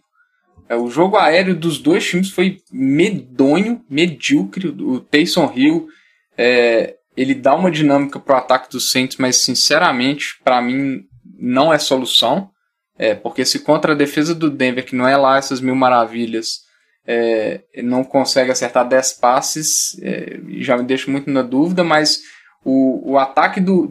É, 0.68 0.76
o 0.76 0.90
jogo 0.90 1.16
aéreo 1.16 1.54
dos 1.54 1.78
dois 1.78 2.06
times 2.06 2.30
foi 2.30 2.60
medonho, 2.70 3.84
medíocre. 3.88 4.68
O 4.68 5.00
Taysom 5.00 5.52
Hill 5.54 5.88
é, 6.36 6.96
ele 7.16 7.34
dá 7.34 7.54
uma 7.54 7.70
dinâmica 7.70 8.20
para 8.20 8.36
o 8.36 8.38
ataque 8.38 8.70
dos 8.70 8.90
Saints, 8.90 9.16
mas 9.16 9.36
sinceramente, 9.36 10.38
para 10.44 10.60
mim, 10.60 11.04
não 11.38 11.72
é 11.72 11.78
solução. 11.78 12.50
É, 12.98 13.14
porque 13.14 13.44
se 13.44 13.60
contra 13.60 13.92
a 13.92 13.96
defesa 13.96 14.34
do 14.34 14.50
Denver, 14.50 14.84
que 14.84 14.96
não 14.96 15.06
é 15.06 15.16
lá 15.16 15.38
essas 15.38 15.60
mil 15.60 15.74
maravilhas, 15.74 16.66
é, 17.06 17.62
não 17.82 18.04
consegue 18.04 18.50
acertar 18.50 18.86
10 18.86 19.14
passes, 19.14 19.98
é, 20.02 20.40
já 20.58 20.76
me 20.76 20.82
deixa 20.84 21.10
muito 21.10 21.30
na 21.30 21.42
dúvida, 21.42 21.82
mas 21.84 22.20
o, 22.64 23.12
o 23.12 23.18
ataque 23.18 23.60
do, 23.60 23.86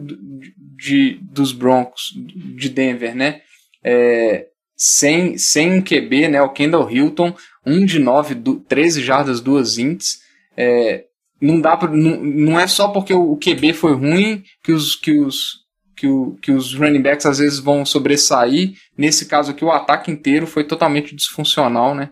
de, 0.76 1.18
dos 1.22 1.52
Broncos 1.52 2.12
de 2.56 2.68
Denver, 2.68 3.16
né? 3.16 3.40
É, 3.82 4.47
sem, 4.78 5.36
sem 5.36 5.72
um 5.72 5.82
QB, 5.82 6.28
né, 6.28 6.40
o 6.40 6.50
Kendall 6.50 6.88
Hilton, 6.88 7.34
1 7.66 7.84
de 7.84 7.98
9, 7.98 8.36
13 8.68 9.02
jardas, 9.02 9.40
2 9.40 9.78
ints. 9.78 10.20
É, 10.56 11.04
não 11.40 11.60
dá 11.60 11.76
pra, 11.76 11.88
não, 11.88 12.22
não 12.22 12.60
é 12.60 12.68
só 12.68 12.88
porque 12.88 13.12
o, 13.12 13.36
QB 13.36 13.72
foi 13.72 13.94
ruim 13.94 14.44
que 14.62 14.70
os, 14.70 14.94
que 14.94 15.18
os, 15.18 15.64
que, 15.96 16.06
o, 16.06 16.38
que 16.40 16.52
os 16.52 16.74
running 16.74 17.02
backs 17.02 17.26
às 17.26 17.38
vezes 17.38 17.58
vão 17.58 17.84
sobressair. 17.84 18.74
Nesse 18.96 19.26
caso 19.26 19.50
aqui, 19.50 19.64
o 19.64 19.72
ataque 19.72 20.12
inteiro 20.12 20.46
foi 20.46 20.62
totalmente 20.62 21.14
disfuncional, 21.14 21.92
né? 21.92 22.10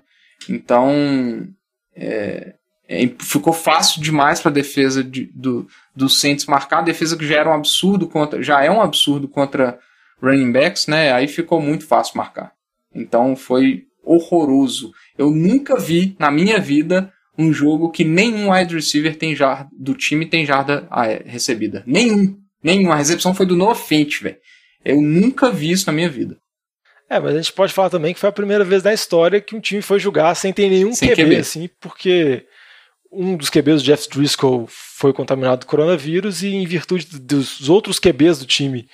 Então, 0.48 1.48
é, 1.94 2.54
é, 2.88 3.08
ficou 3.20 3.52
fácil 3.52 4.02
demais 4.02 4.40
para 4.40 4.50
a 4.50 4.54
defesa 4.54 5.04
de, 5.04 5.30
do, 5.32 5.68
do 5.94 6.08
Saints 6.08 6.46
marcar, 6.46 6.78
a 6.78 6.82
defesa 6.82 7.16
que 7.16 7.26
já 7.26 7.36
era 7.36 7.50
um 7.50 7.54
absurdo 7.54 8.08
contra, 8.08 8.42
já 8.42 8.62
é 8.62 8.70
um 8.70 8.80
absurdo 8.80 9.28
contra 9.28 9.78
running 10.20 10.50
backs, 10.50 10.88
né? 10.88 11.12
Aí 11.12 11.28
ficou 11.28 11.60
muito 11.60 11.86
fácil 11.86 12.16
marcar. 12.16 12.55
Então 12.96 13.36
foi 13.36 13.84
horroroso. 14.02 14.92
Eu 15.18 15.30
nunca 15.30 15.78
vi 15.78 16.16
na 16.18 16.30
minha 16.30 16.58
vida 16.58 17.12
um 17.38 17.52
jogo 17.52 17.90
que 17.90 18.04
nenhum 18.04 18.50
wide 18.50 18.74
receiver 18.74 19.14
tem 19.16 19.36
jarda, 19.36 19.68
do 19.78 19.94
time 19.94 20.24
tem 20.24 20.46
jarda 20.46 20.86
ah, 20.90 21.06
é, 21.06 21.22
recebida. 21.26 21.82
Nenhum. 21.86 22.38
Nenhum. 22.62 22.90
A 22.90 22.96
recepção 22.96 23.34
foi 23.34 23.44
do 23.44 23.56
Noah 23.56 23.74
Fent, 23.74 24.22
velho. 24.22 24.38
Eu 24.84 25.02
nunca 25.02 25.50
vi 25.50 25.70
isso 25.70 25.86
na 25.86 25.92
minha 25.92 26.08
vida. 26.08 26.38
É, 27.08 27.20
mas 27.20 27.34
a 27.34 27.36
gente 27.36 27.52
pode 27.52 27.72
falar 27.72 27.90
também 27.90 28.14
que 28.14 28.18
foi 28.20 28.28
a 28.28 28.32
primeira 28.32 28.64
vez 28.64 28.82
na 28.82 28.92
história 28.92 29.40
que 29.40 29.54
um 29.54 29.60
time 29.60 29.82
foi 29.82 29.98
jogar 29.98 30.34
sem 30.34 30.52
ter 30.52 30.68
nenhum 30.68 30.92
sem 30.92 31.08
QB, 31.10 31.22
QB, 31.22 31.36
assim, 31.36 31.70
porque 31.80 32.44
um 33.12 33.36
dos 33.36 33.48
QBs, 33.48 33.80
o 33.80 33.84
Jeff 33.84 34.08
Driscoll, 34.08 34.66
foi 34.68 35.12
contaminado 35.12 35.64
com 35.64 35.70
coronavírus 35.70 36.42
e 36.42 36.48
em 36.48 36.66
virtude 36.66 37.06
dos 37.20 37.68
outros 37.68 38.00
QBs 38.00 38.40
do 38.40 38.46
time 38.46 38.88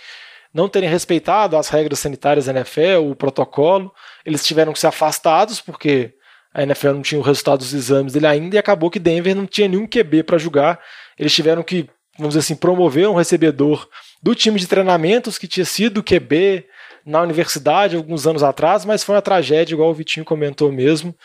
não 0.52 0.68
terem 0.68 0.88
respeitado 0.88 1.56
as 1.56 1.68
regras 1.68 1.99
sanitárias 1.99 2.47
da 2.47 2.52
NFL, 2.52 3.11
o 3.11 3.16
protocolo, 3.16 3.92
eles 4.25 4.44
tiveram 4.44 4.73
que 4.73 4.78
ser 4.78 4.88
afastados 4.88 5.61
porque 5.61 6.14
a 6.52 6.62
NFL 6.62 6.90
não 6.92 7.02
tinha 7.02 7.18
o 7.18 7.25
resultado 7.25 7.61
dos 7.61 7.73
exames 7.73 8.12
dele 8.12 8.26
ainda 8.26 8.56
e 8.56 8.59
acabou 8.59 8.90
que 8.90 8.99
Denver 8.99 9.35
não 9.35 9.47
tinha 9.47 9.68
nenhum 9.68 9.87
QB 9.87 10.25
para 10.25 10.37
jogar. 10.37 10.78
Eles 11.18 11.35
tiveram 11.35 11.62
que, 11.62 11.88
vamos 12.18 12.35
dizer 12.35 12.40
assim, 12.40 12.54
promover 12.54 13.09
um 13.09 13.14
recebedor 13.14 13.88
do 14.23 14.35
time 14.35 14.61
de 14.61 14.66
treinamentos 14.66 15.38
que 15.38 15.49
tinha 15.49 15.64
sido 15.64 16.02
QB 16.02 16.66
na 17.04 17.23
universidade 17.23 17.97
alguns 17.97 18.26
anos 18.26 18.42
atrás, 18.42 18.85
mas 18.85 19.02
foi 19.02 19.14
uma 19.14 19.23
tragédia, 19.23 19.75
igual 19.75 19.90
o 19.90 19.94
Vitinho 19.94 20.25
comentou 20.25 20.71
mesmo. 20.71 21.16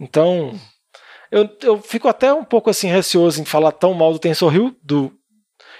Então, 0.00 0.58
eu, 1.30 1.48
eu 1.62 1.78
fico 1.82 2.08
até 2.08 2.32
um 2.32 2.44
pouco 2.44 2.70
assim 2.70 2.88
receoso 2.88 3.40
em 3.40 3.44
falar 3.44 3.72
tão 3.72 3.92
mal 3.92 4.12
do 4.12 4.18
Tensor 4.18 4.54
Hill 4.54 4.76
do, 4.82 5.12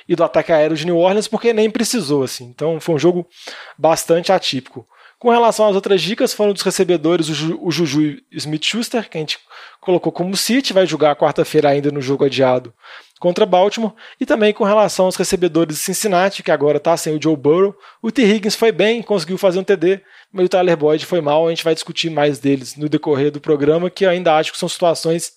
e 0.09 0.15
do 0.15 0.25
ataque 0.25 0.53
aéreo 0.53 0.77
de 0.77 0.87
New 0.87 0.99
Orleans, 0.99 1.29
porque 1.29 1.53
nem 1.53 1.71
precisou. 1.71 2.23
assim. 2.23 2.45
Então, 2.45 2.81
foi 2.81 2.95
um 2.95 2.99
jogo 2.99 3.27
bastante 3.79 4.33
atípico. 4.33 4.87
Com 5.19 5.31
relação 5.31 5.67
às 5.67 5.75
outras 5.75 6.03
dicas, 6.03 6.35
foram 6.35 6.53
dos 6.53 6.63
recebedores 6.63 7.29
o, 7.31 7.35
Ju, 7.35 7.59
o 7.63 7.71
Juju 7.71 8.19
Smith-Schuster, 8.31 9.09
que 9.09 9.17
a 9.17 9.21
gente 9.21 9.39
colocou 9.81 10.13
como 10.13 10.37
City, 10.37 10.75
vai 10.75 10.87
jogar 10.87 11.17
quarta-feira 11.17 11.71
ainda 11.71 11.91
no 11.91 12.03
jogo 12.03 12.25
adiado 12.25 12.73
contra 13.19 13.47
Baltimore, 13.47 13.95
e 14.21 14.27
também 14.27 14.53
com 14.53 14.63
relação 14.63 15.07
aos 15.07 15.17
recebedores 15.17 15.77
de 15.77 15.83
Cincinnati, 15.83 16.43
que 16.43 16.51
agora 16.51 16.77
está 16.77 16.97
sem 16.97 17.17
o 17.17 17.23
Joe 17.23 17.37
Burrow. 17.37 17.75
O 18.03 18.13
T. 18.13 18.23
Higgins 18.23 18.55
foi 18.55 18.71
bem, 18.71 19.03
conseguiu 19.03 19.39
fazer 19.39 19.59
um 19.59 19.65
TD, 19.65 20.03
mas 20.31 20.47
o 20.47 20.49
Tyler 20.49 20.77
Boyd 20.77 21.07
foi 21.07 21.23
mal. 21.23 21.47
A 21.47 21.51
gente 21.51 21.65
vai 21.65 21.75
discutir 21.75 22.11
mais 22.11 22.39
deles 22.39 22.77
no 22.77 22.89
decorrer 22.89 23.31
do 23.31 23.41
programa, 23.41 23.89
que 23.89 24.05
eu 24.05 24.11
ainda 24.11 24.37
acho 24.37 24.53
que 24.53 24.59
são 24.59 24.69
situações 24.69 25.33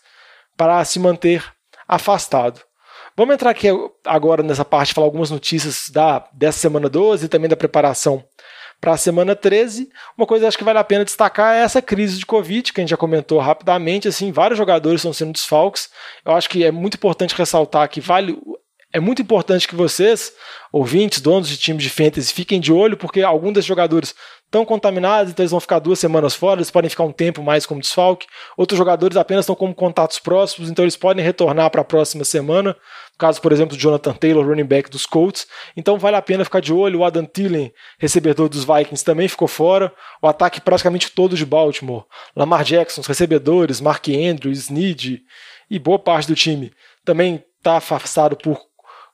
para 0.58 0.84
se 0.84 1.00
manter 1.00 1.44
afastado. 1.88 2.62
Vamos 3.20 3.34
entrar 3.34 3.50
aqui 3.50 3.68
agora 4.06 4.42
nessa 4.42 4.64
parte, 4.64 4.94
falar 4.94 5.06
algumas 5.06 5.30
notícias 5.30 5.90
da, 5.90 6.26
dessa 6.32 6.58
semana 6.58 6.88
12 6.88 7.26
e 7.26 7.28
também 7.28 7.50
da 7.50 7.58
preparação 7.58 8.24
para 8.80 8.94
a 8.94 8.98
semana 8.98 9.36
13. 9.36 9.90
Uma 10.18 10.26
coisa 10.26 10.44
que 10.44 10.48
acho 10.48 10.58
que 10.58 10.64
vale 10.64 10.80
a 10.80 10.84
pena 10.86 11.04
destacar 11.04 11.54
é 11.54 11.60
essa 11.60 11.82
crise 11.82 12.18
de 12.18 12.26
Covid, 12.26 12.72
que 12.72 12.80
a 12.80 12.82
gente 12.82 12.92
já 12.92 12.96
comentou 12.96 13.38
rapidamente. 13.40 14.08
Assim, 14.08 14.32
vários 14.32 14.58
jogadores 14.58 15.02
estão 15.02 15.12
sendo 15.12 15.34
desfalques. 15.34 15.90
Eu 16.24 16.32
acho 16.32 16.50
que 16.50 16.64
é 16.64 16.72
muito 16.72 16.96
importante 16.96 17.36
ressaltar 17.36 17.90
que 17.90 18.00
vale. 18.00 18.40
É 18.94 19.02
muito 19.02 19.22
importante 19.22 19.68
que 19.68 19.76
vocês, 19.76 20.32
ouvintes, 20.72 21.20
donos 21.20 21.50
de 21.50 21.58
times 21.58 21.84
de 21.84 21.90
fantasy, 21.90 22.34
fiquem 22.34 22.60
de 22.60 22.72
olho, 22.72 22.96
porque 22.96 23.22
alguns 23.22 23.54
desses 23.54 23.68
jogadores 23.68 24.16
estão 24.46 24.66
contaminados, 24.66 25.32
então 25.32 25.44
eles 25.44 25.52
vão 25.52 25.60
ficar 25.60 25.78
duas 25.78 26.00
semanas 26.00 26.34
fora, 26.34 26.60
eles 26.60 26.72
podem 26.72 26.90
ficar 26.90 27.04
um 27.04 27.12
tempo 27.12 27.44
mais 27.44 27.68
como 27.68 27.80
desfalque. 27.80 28.26
Outros 28.58 28.80
jogadores 28.80 29.16
apenas 29.16 29.44
estão 29.44 29.56
como 29.56 29.76
contatos 29.76 30.18
próximos, 30.18 30.72
então 30.72 30.84
eles 30.84 30.98
podem 30.98 31.24
retornar 31.24 31.70
para 31.70 31.82
a 31.82 31.86
próxima 31.86 32.24
semana 32.24 32.76
caso, 33.20 33.42
por 33.42 33.52
exemplo, 33.52 33.76
do 33.76 33.80
Jonathan 33.80 34.14
Taylor, 34.14 34.48
running 34.48 34.64
back 34.64 34.90
dos 34.90 35.06
Colts. 35.06 35.46
Então 35.76 36.00
vale 36.00 36.16
a 36.16 36.22
pena 36.22 36.46
ficar 36.46 36.62
de 36.62 36.74
olho. 36.74 37.00
O 37.00 37.04
Adam 37.04 37.26
Thielen, 37.26 37.72
recebedor 38.00 38.48
dos 38.48 38.64
Vikings, 38.64 39.04
também 39.04 39.28
ficou 39.28 39.48
fora. 39.48 39.94
O 40.22 40.28
ataque 40.28 40.62
praticamente 40.62 41.12
todo 41.12 41.36
de 41.36 41.46
Baltimore. 41.46 42.06
Lamar 42.36 42.64
Jackson, 42.64 43.02
os 43.02 43.08
recebedores, 43.08 43.82
Mark 43.82 44.08
Andrews, 44.08 44.60
Snead 44.60 45.22
e 45.70 45.78
boa 45.78 46.00
parte 46.00 46.28
do 46.28 46.36
time 46.36 46.72
também 47.04 47.44
está 47.58 47.78
afastado 47.78 48.36
por 48.38 48.60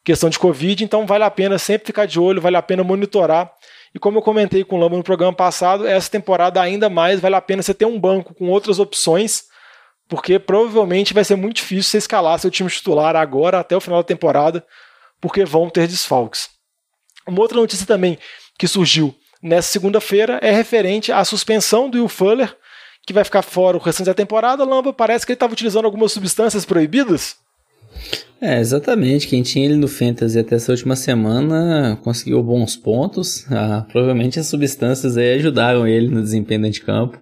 questão 0.03 0.29
de 0.29 0.37
Covid. 0.37 0.83
Então 0.83 1.07
vale 1.07 1.23
a 1.23 1.31
pena 1.31 1.57
sempre 1.57 1.87
ficar 1.87 2.05
de 2.05 2.19
olho, 2.19 2.39
vale 2.39 2.57
a 2.57 2.61
pena 2.61 2.83
monitorar. 2.83 3.51
E 3.93 3.97
como 3.99 4.19
eu 4.19 4.21
comentei 4.21 4.63
com 4.63 4.75
o 4.75 4.79
Lama 4.79 4.97
no 4.97 5.03
programa 5.03 5.33
passado, 5.33 5.87
essa 5.87 6.11
temporada 6.11 6.61
ainda 6.61 6.89
mais 6.89 7.19
vale 7.19 7.35
a 7.35 7.41
pena 7.41 7.63
você 7.63 7.73
ter 7.73 7.85
um 7.85 7.99
banco 7.99 8.35
com 8.35 8.49
outras 8.49 8.77
opções 8.77 9.45
porque 10.07 10.37
provavelmente 10.37 11.13
vai 11.13 11.23
ser 11.23 11.35
muito 11.35 11.57
difícil 11.57 11.83
você 11.91 11.97
escalar 11.97 12.39
seu 12.39 12.51
time 12.51 12.69
titular 12.69 13.15
agora 13.15 13.59
até 13.59 13.75
o 13.75 13.81
final 13.81 13.99
da 13.99 14.07
temporada, 14.07 14.65
porque 15.19 15.43
vão 15.45 15.69
ter 15.69 15.87
desfalques. 15.87 16.49
Uma 17.27 17.41
outra 17.41 17.57
notícia 17.57 17.85
também 17.85 18.17
que 18.57 18.67
surgiu 18.67 19.15
nessa 19.41 19.71
segunda-feira 19.71 20.39
é 20.41 20.51
referente 20.51 21.11
à 21.11 21.23
suspensão 21.25 21.89
do 21.89 21.97
Will 21.97 22.07
Fuller, 22.07 22.55
que 23.05 23.13
vai 23.13 23.23
ficar 23.23 23.41
fora 23.41 23.77
o 23.77 23.79
restante 23.79 24.07
da 24.07 24.13
temporada. 24.13 24.63
Lamba, 24.63 24.93
parece 24.93 25.25
que 25.25 25.31
ele 25.31 25.35
estava 25.35 25.53
utilizando 25.53 25.85
algumas 25.85 26.11
substâncias 26.11 26.65
proibidas. 26.65 27.37
É, 28.41 28.59
exatamente. 28.59 29.27
Quem 29.27 29.41
tinha 29.41 29.65
ele 29.65 29.75
no 29.75 29.87
Fantasy 29.87 30.37
até 30.37 30.55
essa 30.55 30.71
última 30.71 30.95
semana 30.95 31.97
conseguiu 32.03 32.43
bons 32.43 32.75
pontos. 32.75 33.45
Ah, 33.49 33.85
provavelmente 33.91 34.39
as 34.39 34.47
substâncias 34.47 35.17
aí 35.17 35.35
ajudaram 35.35 35.87
ele 35.87 36.09
no 36.09 36.21
desempenho 36.21 36.69
de 36.69 36.81
campo. 36.81 37.19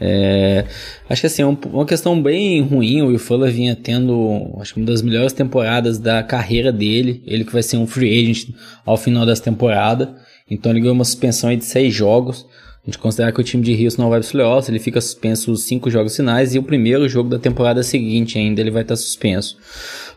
É, 0.00 0.64
acho 1.08 1.22
que 1.22 1.26
assim, 1.26 1.42
é 1.42 1.46
uma 1.46 1.86
questão 1.86 2.20
bem 2.22 2.62
ruim. 2.62 3.02
O 3.02 3.08
Will 3.08 3.18
Fuller 3.18 3.52
vinha 3.52 3.74
tendo, 3.74 4.56
acho 4.60 4.74
que 4.74 4.80
uma 4.80 4.86
das 4.86 5.02
melhores 5.02 5.32
temporadas 5.32 5.98
da 5.98 6.22
carreira 6.22 6.72
dele. 6.72 7.22
Ele 7.26 7.44
que 7.44 7.52
vai 7.52 7.62
ser 7.62 7.76
um 7.76 7.86
free 7.86 8.20
agent 8.20 8.54
ao 8.84 8.96
final 8.96 9.26
dessa 9.26 9.42
temporada. 9.42 10.16
Então 10.50 10.72
ele 10.72 10.80
ganhou 10.80 10.94
uma 10.94 11.04
suspensão 11.04 11.54
de 11.54 11.64
seis 11.64 11.92
jogos. 11.92 12.46
A 12.82 12.86
gente 12.86 12.98
considera 12.98 13.32
que 13.32 13.40
o 13.40 13.44
time 13.44 13.62
de 13.62 13.74
Rios 13.74 13.96
não 13.96 14.08
vai 14.08 14.18
para 14.18 14.24
os 14.24 14.32
playoffs, 14.32 14.68
ele 14.68 14.78
fica 14.78 15.00
suspenso 15.00 15.52
os 15.52 15.64
cinco 15.64 15.90
jogos 15.90 16.16
finais 16.16 16.54
e 16.54 16.58
o 16.58 16.62
primeiro 16.62 17.08
jogo 17.08 17.28
da 17.28 17.38
temporada 17.38 17.82
seguinte 17.82 18.38
ainda 18.38 18.60
ele 18.60 18.70
vai 18.70 18.82
estar 18.82 18.96
suspenso. 18.96 19.56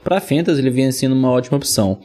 Para 0.04 0.20
Fantasy, 0.20 0.60
ele 0.60 0.70
vinha 0.70 0.92
sendo 0.92 1.14
uma 1.14 1.30
ótima 1.30 1.58
opção. 1.58 2.00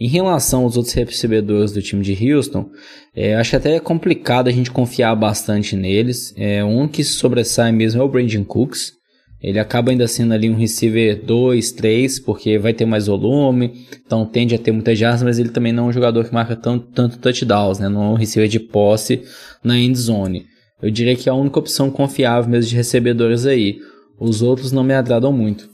Em 0.00 0.08
relação 0.08 0.62
aos 0.62 0.76
outros 0.76 0.94
recebedores 0.94 1.72
do 1.72 1.82
time 1.82 2.02
de 2.02 2.32
Houston, 2.32 2.70
é, 3.14 3.34
acho 3.34 3.56
até 3.56 3.78
complicado 3.78 4.48
a 4.48 4.52
gente 4.52 4.70
confiar 4.70 5.14
bastante 5.14 5.76
neles. 5.76 6.32
É, 6.36 6.64
um 6.64 6.88
que 6.88 7.04
sobressai 7.04 7.70
mesmo 7.70 8.00
é 8.00 8.04
o 8.04 8.08
Brandon 8.08 8.44
Cooks. 8.44 9.01
Ele 9.42 9.58
acaba 9.58 9.90
ainda 9.90 10.06
sendo 10.06 10.32
ali 10.32 10.48
um 10.48 10.54
receiver 10.54 11.20
2, 11.24 11.72
3, 11.72 12.20
porque 12.20 12.58
vai 12.58 12.72
ter 12.72 12.86
mais 12.86 13.08
volume, 13.08 13.86
então 14.06 14.24
tende 14.24 14.54
a 14.54 14.58
ter 14.58 14.70
muitas 14.70 14.96
jardas, 14.96 15.22
mas 15.22 15.38
ele 15.38 15.48
também 15.48 15.72
não 15.72 15.86
é 15.86 15.88
um 15.88 15.92
jogador 15.92 16.24
que 16.24 16.32
marca 16.32 16.54
tanto, 16.54 16.86
tanto 16.92 17.18
touchdowns, 17.18 17.80
né? 17.80 17.88
não 17.88 18.02
é 18.02 18.08
um 18.10 18.14
receiver 18.14 18.48
de 18.48 18.60
posse 18.60 19.24
na 19.64 19.76
end 19.76 19.98
zone. 19.98 20.46
Eu 20.80 20.90
diria 20.90 21.16
que 21.16 21.28
é 21.28 21.32
a 21.32 21.34
única 21.34 21.58
opção 21.58 21.90
confiável 21.90 22.48
mesmo 22.48 22.70
de 22.70 22.76
recebedores 22.76 23.44
aí. 23.44 23.78
Os 24.18 24.42
outros 24.42 24.70
não 24.70 24.84
me 24.84 24.94
agradam 24.94 25.32
muito. 25.32 25.68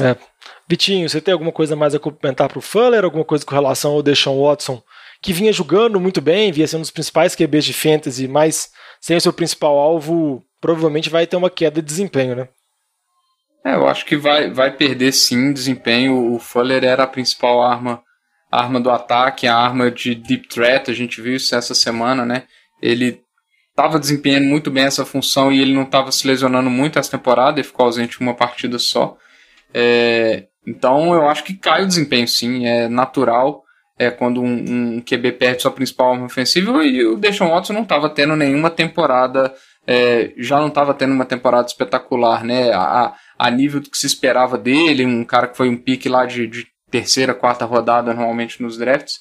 É, 0.00 0.16
Vitinho, 0.68 1.08
você 1.08 1.20
tem 1.20 1.32
alguma 1.32 1.52
coisa 1.52 1.74
mais 1.74 1.94
a 1.94 1.98
complementar 1.98 2.48
para 2.48 2.58
o 2.58 2.62
Fuller? 2.62 3.04
Alguma 3.04 3.24
coisa 3.24 3.44
com 3.44 3.54
relação 3.54 3.92
ao 3.92 4.02
Deshaun 4.02 4.42
Watson, 4.42 4.82
que 5.22 5.32
vinha 5.32 5.52
jogando 5.52 5.98
muito 5.98 6.20
bem, 6.20 6.52
vinha 6.52 6.66
sendo 6.66 6.80
um 6.80 6.82
dos 6.82 6.90
principais 6.90 7.34
QBs 7.34 7.64
de 7.64 7.72
fantasy, 7.72 8.28
mas 8.28 8.70
sem 9.00 9.16
o 9.16 9.20
seu 9.20 9.32
principal 9.32 9.76
alvo, 9.78 10.42
provavelmente 10.60 11.10
vai 11.10 11.26
ter 11.26 11.36
uma 11.36 11.50
queda 11.50 11.80
de 11.80 11.86
desempenho, 11.86 12.34
né? 12.34 12.48
É, 13.64 13.74
eu 13.74 13.86
acho 13.88 14.04
que 14.04 14.16
vai, 14.16 14.50
vai 14.50 14.74
perder 14.74 15.12
sim 15.12 15.52
desempenho. 15.52 16.34
O 16.34 16.38
Fuller 16.38 16.84
era 16.84 17.02
a 17.02 17.06
principal 17.06 17.62
arma, 17.62 18.02
arma 18.50 18.80
do 18.80 18.90
ataque, 18.90 19.46
a 19.46 19.56
arma 19.56 19.90
de 19.90 20.14
deep 20.14 20.48
threat. 20.48 20.90
A 20.90 20.94
gente 20.94 21.20
viu 21.20 21.36
isso 21.36 21.54
essa 21.54 21.74
semana, 21.74 22.24
né? 22.24 22.44
Ele 22.80 23.20
estava 23.70 23.98
desempenhando 23.98 24.46
muito 24.46 24.70
bem 24.70 24.84
essa 24.84 25.04
função 25.04 25.52
e 25.52 25.60
ele 25.60 25.74
não 25.74 25.82
estava 25.82 26.10
se 26.10 26.26
lesionando 26.26 26.70
muito 26.70 26.98
essa 26.98 27.12
temporada, 27.12 27.60
ele 27.60 27.66
ficou 27.66 27.86
ausente 27.86 28.20
uma 28.20 28.34
partida 28.34 28.78
só. 28.78 29.16
É, 29.72 30.46
então 30.66 31.12
eu 31.14 31.28
acho 31.28 31.44
que 31.44 31.54
cai 31.54 31.84
o 31.84 31.86
desempenho 31.86 32.26
sim, 32.26 32.66
é 32.66 32.88
natural 32.88 33.64
é 33.98 34.10
quando 34.10 34.40
um, 34.40 34.96
um 34.96 35.00
QB 35.00 35.32
perde 35.32 35.62
sua 35.62 35.72
principal 35.72 36.12
arma 36.12 36.26
ofensiva 36.26 36.84
e 36.84 37.04
o 37.04 37.16
Deshaun 37.16 37.50
Watson 37.50 37.72
não 37.72 37.82
estava 37.82 38.08
tendo 38.08 38.36
nenhuma 38.36 38.70
temporada, 38.70 39.52
é, 39.90 40.34
já 40.36 40.58
não 40.60 40.68
estava 40.68 40.92
tendo 40.92 41.14
uma 41.14 41.24
temporada 41.24 41.66
espetacular, 41.66 42.44
né, 42.44 42.70
a, 42.74 43.14
a 43.38 43.50
nível 43.50 43.80
do 43.80 43.88
que 43.88 43.96
se 43.96 44.06
esperava 44.06 44.58
dele, 44.58 45.06
um 45.06 45.24
cara 45.24 45.48
que 45.48 45.56
foi 45.56 45.66
um 45.70 45.78
pique 45.78 46.10
lá 46.10 46.26
de, 46.26 46.46
de 46.46 46.66
terceira, 46.90 47.32
quarta 47.32 47.64
rodada 47.64 48.12
normalmente 48.12 48.62
nos 48.62 48.76
drafts, 48.76 49.18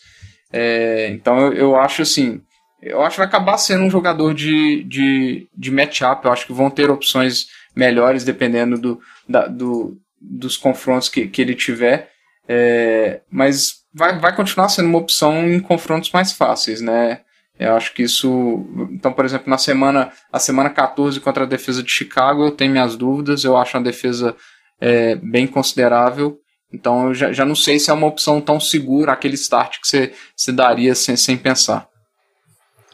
é, 0.52 1.08
então 1.10 1.40
eu, 1.40 1.54
eu 1.54 1.76
acho 1.78 2.02
assim, 2.02 2.42
eu 2.82 3.02
acho 3.02 3.12
que 3.12 3.20
vai 3.20 3.28
acabar 3.28 3.58
sendo 3.58 3.86
um 3.86 3.90
jogador 3.90 4.34
de, 4.34 4.84
de, 4.84 5.48
de 5.58 5.72
matchup, 5.72 6.26
eu 6.26 6.34
acho 6.34 6.46
que 6.46 6.54
vão 6.54 6.70
ter 6.70 6.92
opções 6.92 7.46
melhores 7.74 8.26
dependendo 8.26 8.78
do, 8.78 9.00
da, 9.28 9.48
do, 9.48 9.98
dos 10.20 10.58
confrontos 10.58 11.08
que, 11.08 11.28
que 11.30 11.42
ele 11.42 11.56
tiver, 11.56 12.10
é, 12.46 13.22
mas 13.32 13.84
vai, 13.94 14.20
vai 14.20 14.36
continuar 14.36 14.68
sendo 14.68 14.90
uma 14.90 15.00
opção 15.00 15.48
em 15.48 15.62
confrontos 15.62 16.12
mais 16.12 16.34
fáceis, 16.34 16.82
né? 16.82 17.22
Eu 17.60 17.76
acho 17.76 17.94
que 17.94 18.04
isso. 18.04 18.66
Então, 18.92 19.12
por 19.12 19.26
exemplo, 19.26 19.50
na 19.50 19.58
semana, 19.58 20.12
a 20.32 20.40
semana 20.40 20.70
14 20.70 21.20
contra 21.20 21.44
a 21.44 21.48
defesa 21.48 21.82
de 21.82 21.92
Chicago, 21.92 22.46
eu 22.46 22.52
tenho 22.52 22.72
minhas 22.72 22.96
dúvidas. 22.96 23.44
Eu 23.44 23.58
acho 23.58 23.78
uma 23.78 23.84
defesa 23.84 24.36
é, 24.80 25.16
bem 25.16 25.48
considerável. 25.48 26.38
Então, 26.72 27.08
eu 27.08 27.14
já, 27.14 27.32
já 27.32 27.46
não 27.46 27.56
sei 27.56 27.80
se 27.80 27.90
é 27.90 27.94
uma 27.94 28.08
opção 28.08 28.42
tão 28.42 28.60
segura 28.60 29.12
aquele 29.12 29.36
start 29.36 29.80
que 29.82 29.88
você, 29.88 30.14
você 30.36 30.52
daria 30.52 30.94
sem, 30.94 31.16
sem 31.16 31.38
pensar. 31.38 31.88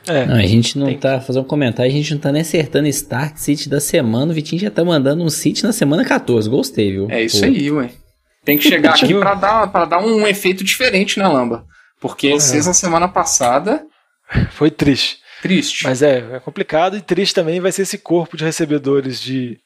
É, 0.08 0.25
não, 0.25 0.36
a 0.36 0.46
gente 0.46 0.77
não 0.77 0.88
tem... 0.88 0.98
tá 0.98 1.22
fazendo 1.22 1.43
um 1.43 1.48
comentário, 1.48 1.89
a 1.89 1.96
gente 1.96 2.13
não 2.13 2.20
tá 2.20 2.32
nem 2.32 2.41
acertando 2.41 2.88
Start 2.88 3.38
City 3.38 3.70
da 3.70 3.79
semana. 3.79 4.32
O 4.32 4.36
Vitinho 4.36 4.62
já 4.62 4.70
tá 4.70 4.84
mandando 4.84 5.24
um 5.24 5.29
City 5.29 5.63
na 5.63 5.72
semana 5.72 6.03
14. 6.03 6.50
Gostei, 6.50 6.91
viu? 6.91 7.08
É 7.10 7.24
isso 7.24 7.39
Pô. 7.39 7.46
aí, 7.46 7.72
ué. 7.72 7.89
Tem 8.43 8.58
que 8.58 8.67
chegar 8.67 8.91
aqui 8.96 9.13
para 9.13 9.34
dar, 9.34 9.67
pra 9.72 9.86
dar 9.86 10.00
um 10.00 10.27
efeito 10.27 10.63
diferente 10.63 11.17
na 11.17 11.32
Lamba. 11.32 11.65
Porque 12.01 12.27
é. 12.27 12.34
na 12.34 12.74
semana 12.74 13.08
passada. 13.08 13.86
Foi 14.51 14.69
triste. 14.71 15.17
Triste. 15.41 15.83
Mas 15.83 16.01
é, 16.01 16.35
é 16.35 16.39
complicado 16.39 16.95
e 16.95 17.01
triste 17.01 17.35
também 17.35 17.59
vai 17.59 17.71
ser 17.71 17.81
esse 17.81 17.97
corpo 17.97 18.37
de 18.37 18.45
recebedores 18.45 19.21
de 19.21 19.59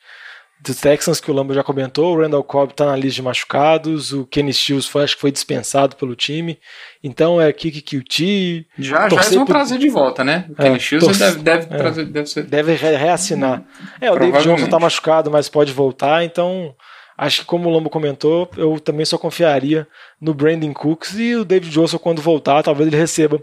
dos 0.59 0.77
Texans 0.77 1.19
que 1.19 1.29
o 1.29 1.33
Lamba 1.33 1.53
já 1.53 1.63
comentou, 1.63 2.15
o 2.15 2.19
Randall 2.19 2.43
Cobb 2.43 2.71
está 2.71 2.86
na 2.86 2.95
lista 2.95 3.17
de 3.17 3.21
machucados, 3.21 4.12
o 4.12 4.25
Kenny 4.25 4.51
Stills 4.51 4.89
foi, 4.89 5.03
acho 5.03 5.15
que 5.15 5.21
foi 5.21 5.31
dispensado 5.31 5.95
pelo 5.95 6.15
time, 6.15 6.57
então 7.03 7.39
é 7.39 7.51
Kiki 7.53 7.81
QT. 7.81 8.65
Já, 8.79 9.07
já 9.07 9.15
eles 9.15 9.36
vão 9.36 9.45
por... 9.45 9.53
trazer 9.53 9.77
de 9.77 9.89
volta, 9.89 10.24
né? 10.24 10.45
O 10.50 10.55
Kenny 10.55 10.75
é, 10.75 10.79
Stills 10.79 11.19
deve, 11.19 11.39
deve, 11.39 11.65
é, 11.65 11.77
trazer, 11.77 12.05
deve 12.05 12.27
ser. 12.27 12.43
Deve 12.43 12.74
reassinar. 12.74 13.63
É, 14.01 14.12
o 14.12 14.17
David 14.17 14.43
Johnson 14.43 14.65
está 14.65 14.79
machucado, 14.79 15.29
mas 15.29 15.47
pode 15.47 15.71
voltar, 15.71 16.24
então 16.24 16.75
acho 17.15 17.41
que 17.41 17.45
como 17.45 17.69
o 17.69 17.71
Lombo 17.71 17.89
comentou, 17.89 18.50
eu 18.57 18.79
também 18.79 19.05
só 19.05 19.17
confiaria 19.17 19.88
no 20.19 20.33
Brandon 20.33 20.74
Cooks 20.74 21.19
e 21.19 21.36
o 21.36 21.45
David 21.45 21.71
Johnson 21.71 22.00
quando 22.00 22.21
voltar, 22.21 22.63
talvez 22.63 22.88
ele 22.88 22.97
receba 22.97 23.39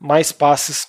mais 0.00 0.32
passes 0.32 0.88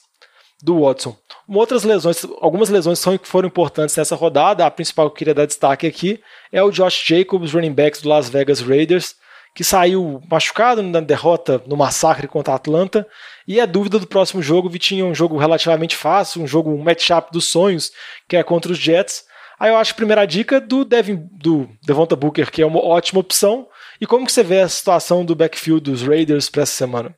do 0.64 0.82
Watson. 0.82 1.16
Outras 1.48 1.84
lesões, 1.84 2.24
algumas 2.40 2.70
lesões 2.70 3.04
foram 3.24 3.48
importantes 3.48 3.96
nessa 3.96 4.16
rodada. 4.16 4.66
A 4.66 4.72
principal 4.72 5.10
que 5.10 5.14
eu 5.14 5.18
queria 5.18 5.34
dar 5.34 5.46
destaque 5.46 5.88
aqui 5.88 6.22
é 6.52 6.64
o 6.64 6.72
Josh 6.72 7.04
Jacobs, 7.06 7.54
running 7.54 7.74
backs 7.74 8.02
do 8.02 8.10
Las 8.10 8.30
Vegas 8.30 8.62
Raiders, 8.62 9.16
que 9.56 9.64
saiu 9.64 10.22
machucado 10.30 10.82
na 10.82 11.02
derrota 11.02 11.62
no 11.68 11.76
massacre 11.76 12.28
contra 12.28 12.54
a 12.54 12.56
Atlanta. 12.56 13.06
E 13.48 13.60
é 13.60 13.68
dúvida 13.68 14.00
do 14.00 14.08
próximo 14.08 14.42
jogo. 14.42 14.70
Vitinho 14.70 15.08
é 15.08 15.10
um 15.10 15.16
jogo 15.16 15.38
relativamente 15.38 15.96
fácil, 15.96 16.42
um 16.42 16.48
jogo, 16.48 16.72
um 16.72 16.82
matchup 16.82 17.32
dos 17.32 17.48
sonhos, 17.48 17.92
que 18.30 18.38
é 18.38 18.44
contra 18.44 18.72
os 18.72 18.78
Jets. 18.78 19.24
Aí 19.60 19.70
eu 19.70 19.78
acho 19.78 19.92
a 19.92 19.96
primeira 19.96 20.26
dica 20.26 20.60
do 20.62 20.86
Devin, 20.86 21.28
do 21.34 21.70
Devonta 21.86 22.16
Booker, 22.16 22.50
que 22.50 22.62
é 22.62 22.66
uma 22.66 22.84
ótima 22.84 23.20
opção. 23.20 23.68
E 24.00 24.08
como 24.08 24.26
que 24.26 24.32
você 24.32 24.44
vê 24.44 24.62
a 24.62 24.70
situação 24.70 25.26
do 25.26 25.36
backfield 25.36 25.92
dos 25.92 26.02
Raiders 26.02 26.50
para 26.50 26.64
essa 26.64 26.72
semana? 26.72 27.16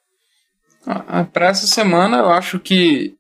Ah, 0.86 1.24
para 1.24 1.48
essa 1.48 1.66
semana, 1.66 2.18
eu 2.18 2.30
acho 2.30 2.60
que 2.60 3.16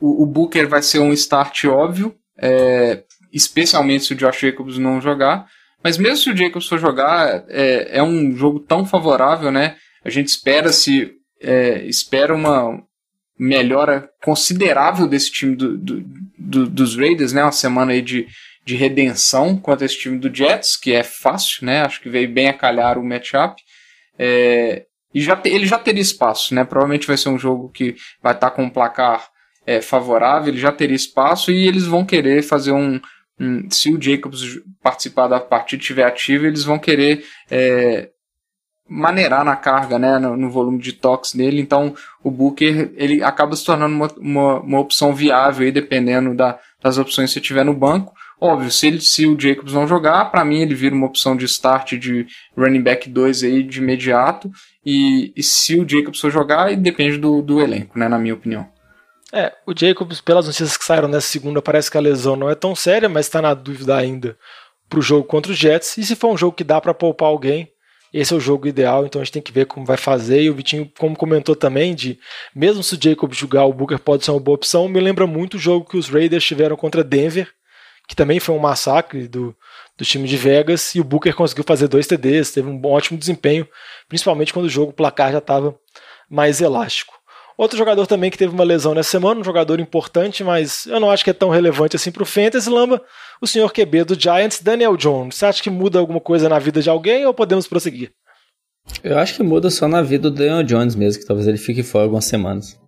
o, 0.00 0.22
o 0.22 0.26
Booker 0.26 0.68
vai 0.68 0.82
ser 0.82 0.98
um 1.00 1.12
start 1.12 1.64
óbvio, 1.64 2.14
é, 2.36 3.02
especialmente 3.32 4.04
se 4.04 4.12
o 4.12 4.16
Josh 4.16 4.40
Jacobs 4.40 4.78
não 4.78 5.00
jogar. 5.00 5.46
Mas 5.82 5.96
mesmo 5.96 6.16
se 6.16 6.30
o 6.30 6.36
Jacobs 6.36 6.66
for 6.66 6.78
jogar, 6.78 7.44
é, 7.48 7.98
é 7.98 8.02
um 8.02 8.36
jogo 8.36 8.60
tão 8.60 8.84
favorável, 8.84 9.50
né? 9.50 9.76
A 10.04 10.10
gente 10.10 10.28
espera 10.28 10.72
se 10.72 11.12
é, 11.40 11.84
espera 11.86 12.34
uma 12.34 12.82
melhora 13.38 14.10
considerável 14.22 15.06
desse 15.06 15.30
time 15.30 15.54
do, 15.54 15.78
do, 15.78 16.04
do, 16.36 16.68
dos 16.68 16.96
Raiders, 16.96 17.32
né? 17.32 17.42
Uma 17.42 17.52
semana 17.52 17.92
aí 17.92 18.02
de, 18.02 18.26
de 18.64 18.74
redenção 18.74 19.56
contra 19.56 19.86
esse 19.86 19.98
time 19.98 20.18
do 20.18 20.34
Jets, 20.34 20.76
que 20.76 20.92
é 20.92 21.04
fácil, 21.04 21.64
né? 21.64 21.82
Acho 21.82 22.00
que 22.00 22.08
veio 22.08 22.28
bem 22.28 22.48
a 22.48 22.54
calhar 22.54 22.98
o 22.98 23.04
matchup. 23.04 23.62
É, 24.18 24.84
e 25.14 25.20
já 25.20 25.36
te, 25.36 25.48
ele 25.48 25.66
já 25.66 25.78
teria 25.78 26.02
espaço, 26.02 26.54
né? 26.54 26.64
Provavelmente 26.64 27.06
vai 27.06 27.16
ser 27.16 27.28
um 27.28 27.38
jogo 27.38 27.70
que 27.70 27.96
vai 28.22 28.34
estar 28.34 28.50
com 28.50 28.64
um 28.64 28.70
placar 28.70 29.28
é, 29.66 29.80
favorável, 29.80 30.48
ele 30.48 30.60
já 30.60 30.72
teria 30.72 30.96
espaço 30.96 31.50
e 31.50 31.66
eles 31.66 31.86
vão 31.86 32.04
querer 32.04 32.42
fazer 32.42 32.72
um, 32.72 33.00
um 33.38 33.70
se 33.70 33.92
o 33.92 34.00
Jacobs 34.00 34.60
participar 34.82 35.28
da 35.28 35.40
partida 35.40 35.80
estiver 35.80 36.04
ativo, 36.04 36.46
eles 36.46 36.64
vão 36.64 36.78
querer 36.78 37.24
é, 37.50 38.10
maneirar 38.88 39.44
na 39.44 39.54
carga, 39.54 39.98
né, 39.98 40.18
no, 40.18 40.36
no, 40.36 40.50
volume 40.50 40.78
de 40.78 40.92
toques 40.92 41.34
dele. 41.34 41.60
Então 41.60 41.94
o 42.22 42.30
Booker 42.30 42.92
ele 42.96 43.22
acaba 43.22 43.54
se 43.54 43.64
tornando 43.64 43.94
uma, 43.94 44.08
uma, 44.16 44.60
uma 44.60 44.80
opção 44.80 45.14
viável 45.14 45.66
aí, 45.66 45.72
dependendo 45.72 46.34
da, 46.34 46.58
das 46.82 46.96
opções 46.96 47.30
que 47.30 47.34
você 47.34 47.40
tiver 47.40 47.64
no 47.64 47.74
banco. 47.74 48.14
Óbvio, 48.40 48.70
se, 48.70 48.86
ele, 48.86 49.00
se 49.00 49.26
o 49.26 49.38
Jacobs 49.38 49.72
não 49.72 49.86
jogar, 49.86 50.26
para 50.26 50.44
mim 50.44 50.60
ele 50.62 50.74
vira 50.74 50.94
uma 50.94 51.06
opção 51.06 51.36
de 51.36 51.44
start 51.44 51.94
de 51.94 52.26
running 52.56 52.82
back 52.82 53.08
2 53.08 53.42
aí 53.42 53.62
de 53.64 53.78
imediato. 53.78 54.50
E, 54.86 55.32
e 55.36 55.42
se 55.42 55.78
o 55.78 55.88
Jacobs 55.88 56.20
for 56.20 56.30
jogar, 56.30 56.74
depende 56.76 57.18
do, 57.18 57.42
do 57.42 57.60
elenco, 57.60 57.98
né, 57.98 58.08
na 58.08 58.18
minha 58.18 58.34
opinião. 58.34 58.68
É, 59.32 59.52
o 59.66 59.74
Jacobs, 59.76 60.20
pelas 60.20 60.46
notícias 60.46 60.76
que 60.76 60.84
saíram 60.84 61.08
nessa 61.08 61.26
segunda, 61.26 61.60
parece 61.60 61.90
que 61.90 61.98
a 61.98 62.00
lesão 62.00 62.36
não 62.36 62.48
é 62.48 62.54
tão 62.54 62.74
séria, 62.74 63.08
mas 63.08 63.26
está 63.26 63.42
na 63.42 63.52
dúvida 63.54 63.96
ainda 63.96 64.36
para 64.88 64.98
o 64.98 65.02
jogo 65.02 65.24
contra 65.24 65.52
os 65.52 65.58
Jets. 65.58 65.98
E 65.98 66.04
se 66.04 66.16
for 66.16 66.32
um 66.32 66.36
jogo 66.36 66.56
que 66.56 66.64
dá 66.64 66.80
para 66.80 66.94
poupar 66.94 67.28
alguém, 67.28 67.68
esse 68.12 68.32
é 68.32 68.36
o 68.36 68.40
jogo 68.40 68.66
ideal, 68.66 69.04
então 69.04 69.20
a 69.20 69.24
gente 69.24 69.34
tem 69.34 69.42
que 69.42 69.52
ver 69.52 69.66
como 69.66 69.84
vai 69.84 69.98
fazer. 69.98 70.42
E 70.42 70.50
o 70.50 70.54
Vitinho, 70.54 70.90
como 70.98 71.16
comentou 71.16 71.54
também, 71.54 71.94
de 71.94 72.18
mesmo 72.54 72.82
se 72.82 72.94
o 72.94 72.98
Jacobs 73.00 73.36
jogar, 73.36 73.66
o 73.66 73.72
Booker 73.72 73.98
pode 73.98 74.24
ser 74.24 74.30
uma 74.30 74.40
boa 74.40 74.54
opção. 74.54 74.88
Me 74.88 75.00
lembra 75.00 75.26
muito 75.26 75.54
o 75.54 75.60
jogo 75.60 75.88
que 75.88 75.98
os 75.98 76.08
Raiders 76.08 76.44
tiveram 76.44 76.76
contra 76.76 77.04
Denver, 77.04 77.50
que 78.08 78.16
também 78.16 78.40
foi 78.40 78.54
um 78.54 78.58
massacre 78.58 79.28
do, 79.28 79.54
do 79.96 80.04
time 80.04 80.26
de 80.26 80.36
Vegas, 80.36 80.94
e 80.94 81.00
o 81.00 81.04
Booker 81.04 81.34
conseguiu 81.34 81.62
fazer 81.62 81.86
dois 81.88 82.06
TDs, 82.06 82.50
teve 82.50 82.68
um 82.68 82.80
ótimo 82.86 83.18
desempenho, 83.18 83.68
principalmente 84.08 84.52
quando 84.52 84.64
o 84.64 84.70
jogo 84.70 84.90
o 84.90 84.94
placar 84.94 85.30
já 85.30 85.38
estava 85.38 85.78
mais 86.28 86.62
elástico. 86.62 87.18
Outro 87.56 87.76
jogador 87.76 88.06
também 88.06 88.30
que 88.30 88.38
teve 88.38 88.54
uma 88.54 88.64
lesão 88.64 88.94
nessa 88.94 89.10
semana, 89.10 89.40
um 89.40 89.44
jogador 89.44 89.78
importante, 89.78 90.42
mas 90.42 90.86
eu 90.86 90.98
não 90.98 91.10
acho 91.10 91.22
que 91.22 91.30
é 91.30 91.34
tão 91.34 91.50
relevante 91.50 91.96
assim 91.96 92.10
para 92.10 92.22
o 92.22 92.26
Fantasy 92.26 92.70
Lamba, 92.70 93.02
o 93.42 93.46
senhor 93.46 93.72
QB 93.72 94.04
do 94.04 94.18
Giants, 94.18 94.60
Daniel 94.62 94.96
Jones. 94.96 95.34
Você 95.34 95.44
acha 95.44 95.62
que 95.62 95.68
muda 95.68 95.98
alguma 95.98 96.20
coisa 96.20 96.48
na 96.48 96.58
vida 96.58 96.80
de 96.80 96.88
alguém 96.88 97.26
ou 97.26 97.34
podemos 97.34 97.66
prosseguir? 97.66 98.12
Eu 99.02 99.18
acho 99.18 99.34
que 99.34 99.42
muda 99.42 99.70
só 99.70 99.86
na 99.86 100.00
vida 100.00 100.30
do 100.30 100.36
Daniel 100.36 100.62
Jones 100.62 100.94
mesmo, 100.94 101.20
que 101.20 101.26
talvez 101.26 101.46
ele 101.46 101.58
fique 101.58 101.82
fora 101.82 102.04
algumas 102.04 102.24
semanas. 102.24 102.78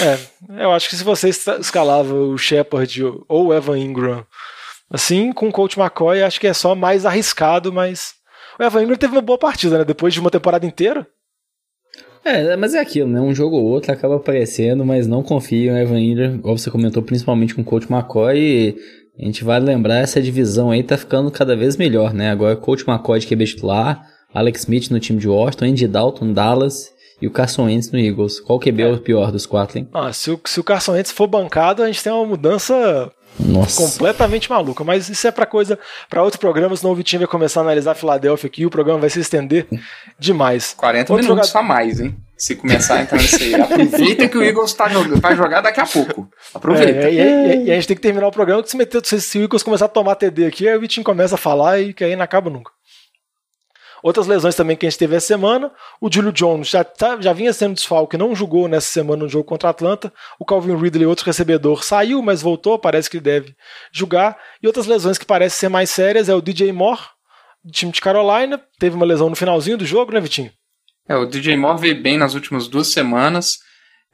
É, 0.00 0.62
eu 0.62 0.72
acho 0.72 0.88
que 0.88 0.96
se 0.96 1.04
você 1.04 1.28
escalava 1.28 2.14
o 2.14 2.36
Shepard 2.36 3.02
ou 3.28 3.46
o 3.46 3.54
Evan 3.54 3.78
Ingram 3.78 4.26
assim, 4.90 5.32
com 5.32 5.48
o 5.48 5.52
Coach 5.52 5.78
McCoy, 5.78 6.22
acho 6.22 6.40
que 6.40 6.46
é 6.46 6.54
só 6.54 6.74
mais 6.74 7.04
arriscado, 7.04 7.72
mas 7.72 8.14
o 8.58 8.62
Evan 8.62 8.82
Ingram 8.82 8.96
teve 8.96 9.12
uma 9.12 9.22
boa 9.22 9.38
partida, 9.38 9.78
né? 9.78 9.84
Depois 9.84 10.14
de 10.14 10.20
uma 10.20 10.30
temporada 10.30 10.64
inteira. 10.66 11.06
É, 12.24 12.56
mas 12.56 12.74
é 12.74 12.80
aquilo, 12.80 13.08
né? 13.08 13.20
Um 13.20 13.34
jogo 13.34 13.56
ou 13.56 13.64
outro 13.64 13.92
acaba 13.92 14.16
aparecendo, 14.16 14.84
mas 14.84 15.06
não 15.06 15.22
confio 15.22 15.72
em 15.72 15.80
Evan 15.80 16.00
Ingram, 16.00 16.38
como 16.38 16.56
você 16.56 16.70
comentou, 16.70 17.02
principalmente 17.02 17.54
com 17.54 17.62
o 17.62 17.64
Coach 17.64 17.90
McCoy. 17.90 18.38
E 18.38 18.76
a 19.20 19.24
gente 19.26 19.44
vai 19.44 19.60
lembrar, 19.60 19.98
essa 19.98 20.22
divisão 20.22 20.70
aí 20.70 20.82
tá 20.82 20.96
ficando 20.96 21.30
cada 21.30 21.54
vez 21.54 21.76
melhor, 21.76 22.14
né? 22.14 22.30
Agora 22.30 22.56
Coach 22.56 22.88
McCoy 22.88 23.18
de 23.18 23.26
QB 23.26 23.46
titular, 23.46 24.08
Alex 24.32 24.60
Smith 24.60 24.90
no 24.90 24.98
time 24.98 25.18
de 25.18 25.28
Washington, 25.28 25.66
Andy 25.66 25.86
Dalton, 25.86 26.32
Dallas 26.32 26.93
e 27.24 27.26
o 27.26 27.30
Carson 27.30 27.64
Wentz 27.64 27.90
no 27.90 27.98
Eagles. 27.98 28.38
Qual 28.38 28.60
QB 28.60 28.82
é, 28.82 28.86
é 28.86 28.92
o 28.92 28.98
pior 28.98 29.32
dos 29.32 29.46
quatro, 29.46 29.78
hein? 29.78 29.88
Ah, 29.94 30.12
se 30.12 30.30
o, 30.30 30.38
se 30.44 30.60
o 30.60 30.64
Carson 30.64 30.92
Wentz 30.92 31.10
for 31.10 31.26
bancado, 31.26 31.82
a 31.82 31.86
gente 31.86 32.02
tem 32.02 32.12
uma 32.12 32.26
mudança 32.26 33.10
nossa. 33.40 33.82
Completamente 33.82 34.48
maluca. 34.50 34.84
Mas 34.84 35.08
isso 35.08 35.26
é 35.26 35.30
para 35.30 35.46
coisa 35.46 35.78
para 36.08 36.22
outro 36.22 36.38
programa, 36.38 36.76
senão 36.76 36.92
o 36.92 36.94
Vitinho 36.94 37.20
vai 37.20 37.26
começar 37.26 37.60
a 37.60 37.62
analisar 37.64 37.92
a 37.92 37.94
Filadélfia 37.94 38.46
aqui 38.46 38.62
e 38.62 38.66
o 38.66 38.70
programa 38.70 39.00
vai 39.00 39.10
se 39.10 39.20
estender 39.20 39.66
demais. 40.18 40.74
40 40.76 41.12
outro 41.12 41.26
minutos 41.26 41.48
jogador... 41.48 41.64
a 41.64 41.68
mais, 41.68 41.98
hein? 41.98 42.14
Se 42.36 42.54
começar 42.56 42.96
a 42.96 43.02
entrar 43.02 43.18
aí. 43.18 43.54
Aproveita 43.54 44.28
que 44.28 44.36
o 44.36 44.42
Eagles 44.42 44.72
tá 44.74 44.88
jogando, 44.88 45.20
vai 45.20 45.34
jogar 45.34 45.62
daqui 45.62 45.80
a 45.80 45.86
pouco. 45.86 46.28
Aproveita. 46.52 47.08
É, 47.08 47.12
e, 47.12 47.16
e, 47.16 47.64
e, 47.66 47.70
a 47.70 47.74
gente 47.74 47.88
tem 47.88 47.96
que 47.96 48.02
terminar 48.02 48.26
o 48.26 48.32
programa 48.32 48.62
que 48.62 48.70
se 48.70 48.76
meter, 48.76 49.00
se, 49.04 49.20
se 49.20 49.38
o 49.38 49.42
Eagles 49.42 49.62
começar 49.62 49.86
a 49.86 49.88
tomar 49.88 50.14
TD 50.16 50.46
aqui, 50.46 50.68
aí 50.68 50.76
o 50.76 50.80
Vitinho 50.80 51.04
começa 51.04 51.36
a 51.36 51.38
falar 51.38 51.80
e 51.80 51.94
que 51.94 52.04
aí 52.04 52.14
não 52.14 52.24
acaba 52.24 52.50
nunca. 52.50 52.70
Outras 54.04 54.26
lesões 54.26 54.54
também 54.54 54.76
que 54.76 54.84
a 54.84 54.90
gente 54.90 54.98
teve 54.98 55.16
essa 55.16 55.28
semana. 55.28 55.72
O 55.98 56.12
Julio 56.12 56.30
Jones 56.30 56.68
já, 56.68 56.84
tá, 56.84 57.18
já 57.18 57.32
vinha 57.32 57.54
sendo 57.54 57.74
desfalque, 57.74 58.18
não 58.18 58.36
jogou 58.36 58.68
nessa 58.68 58.88
semana 58.88 59.22
no 59.24 59.30
jogo 59.30 59.44
contra 59.44 59.66
a 59.66 59.70
Atlanta. 59.70 60.12
O 60.38 60.44
Calvin 60.44 60.76
Ridley, 60.76 61.06
outro 61.06 61.24
recebedor, 61.24 61.82
saiu, 61.82 62.20
mas 62.20 62.42
voltou, 62.42 62.78
parece 62.78 63.08
que 63.08 63.16
ele 63.16 63.24
deve 63.24 63.56
jogar. 63.90 64.38
E 64.62 64.66
outras 64.66 64.84
lesões 64.86 65.16
que 65.16 65.24
parecem 65.24 65.58
ser 65.58 65.68
mais 65.70 65.88
sérias 65.88 66.28
é 66.28 66.34
o 66.34 66.42
DJ 66.42 66.70
Moore, 66.70 67.00
do 67.64 67.72
time 67.72 67.90
de 67.90 68.02
Carolina. 68.02 68.60
Teve 68.78 68.94
uma 68.94 69.06
lesão 69.06 69.30
no 69.30 69.36
finalzinho 69.36 69.78
do 69.78 69.86
jogo, 69.86 70.12
né, 70.12 70.20
Vitinho? 70.20 70.52
É, 71.08 71.16
o 71.16 71.24
DJ 71.24 71.56
Moore 71.56 71.80
veio 71.80 72.02
bem 72.02 72.18
nas 72.18 72.34
últimas 72.34 72.68
duas 72.68 72.88
semanas. 72.88 73.56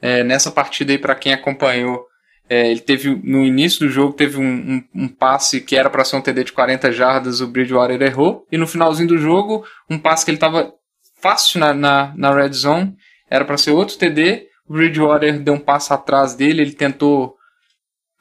É, 0.01 0.23
nessa 0.23 0.53
partida 0.53 0.93
aí, 0.93 0.99
para 0.99 1.17
quem 1.17 1.33
acompanhou, 1.33 2.07
é, 2.51 2.69
ele 2.69 2.81
teve, 2.81 3.15
no 3.23 3.45
início 3.45 3.87
do 3.87 3.89
jogo, 3.89 4.13
teve 4.13 4.37
um, 4.37 4.43
um, 4.43 5.05
um 5.05 5.09
passe 5.09 5.61
que 5.61 5.77
era 5.77 5.89
para 5.89 6.03
ser 6.03 6.17
um 6.17 6.21
TD 6.21 6.43
de 6.43 6.53
40 6.53 6.91
jardas, 6.91 7.41
o 7.41 7.47
Bridgewater 7.47 8.03
errou. 8.03 8.45
E 8.51 8.59
no 8.59 8.67
finalzinho 8.67 9.07
do 9.07 9.19
jogo, 9.19 9.65
um 9.89 9.97
passe 9.97 10.25
que 10.25 10.33
ele 10.33 10.37
estava 10.37 10.75
fácil 11.23 11.61
na, 11.61 11.73
na, 11.73 12.13
na 12.17 12.35
red 12.35 12.53
zone, 12.53 12.97
era 13.31 13.45
para 13.45 13.57
ser 13.57 13.71
outro 13.71 13.97
TD. 13.97 14.49
O 14.69 14.73
Bridgewater 14.73 15.39
deu 15.39 15.55
um 15.55 15.61
passo 15.61 15.95
atrás 15.95 16.35
dele, 16.35 16.63
ele 16.63 16.73
tentou 16.73 17.37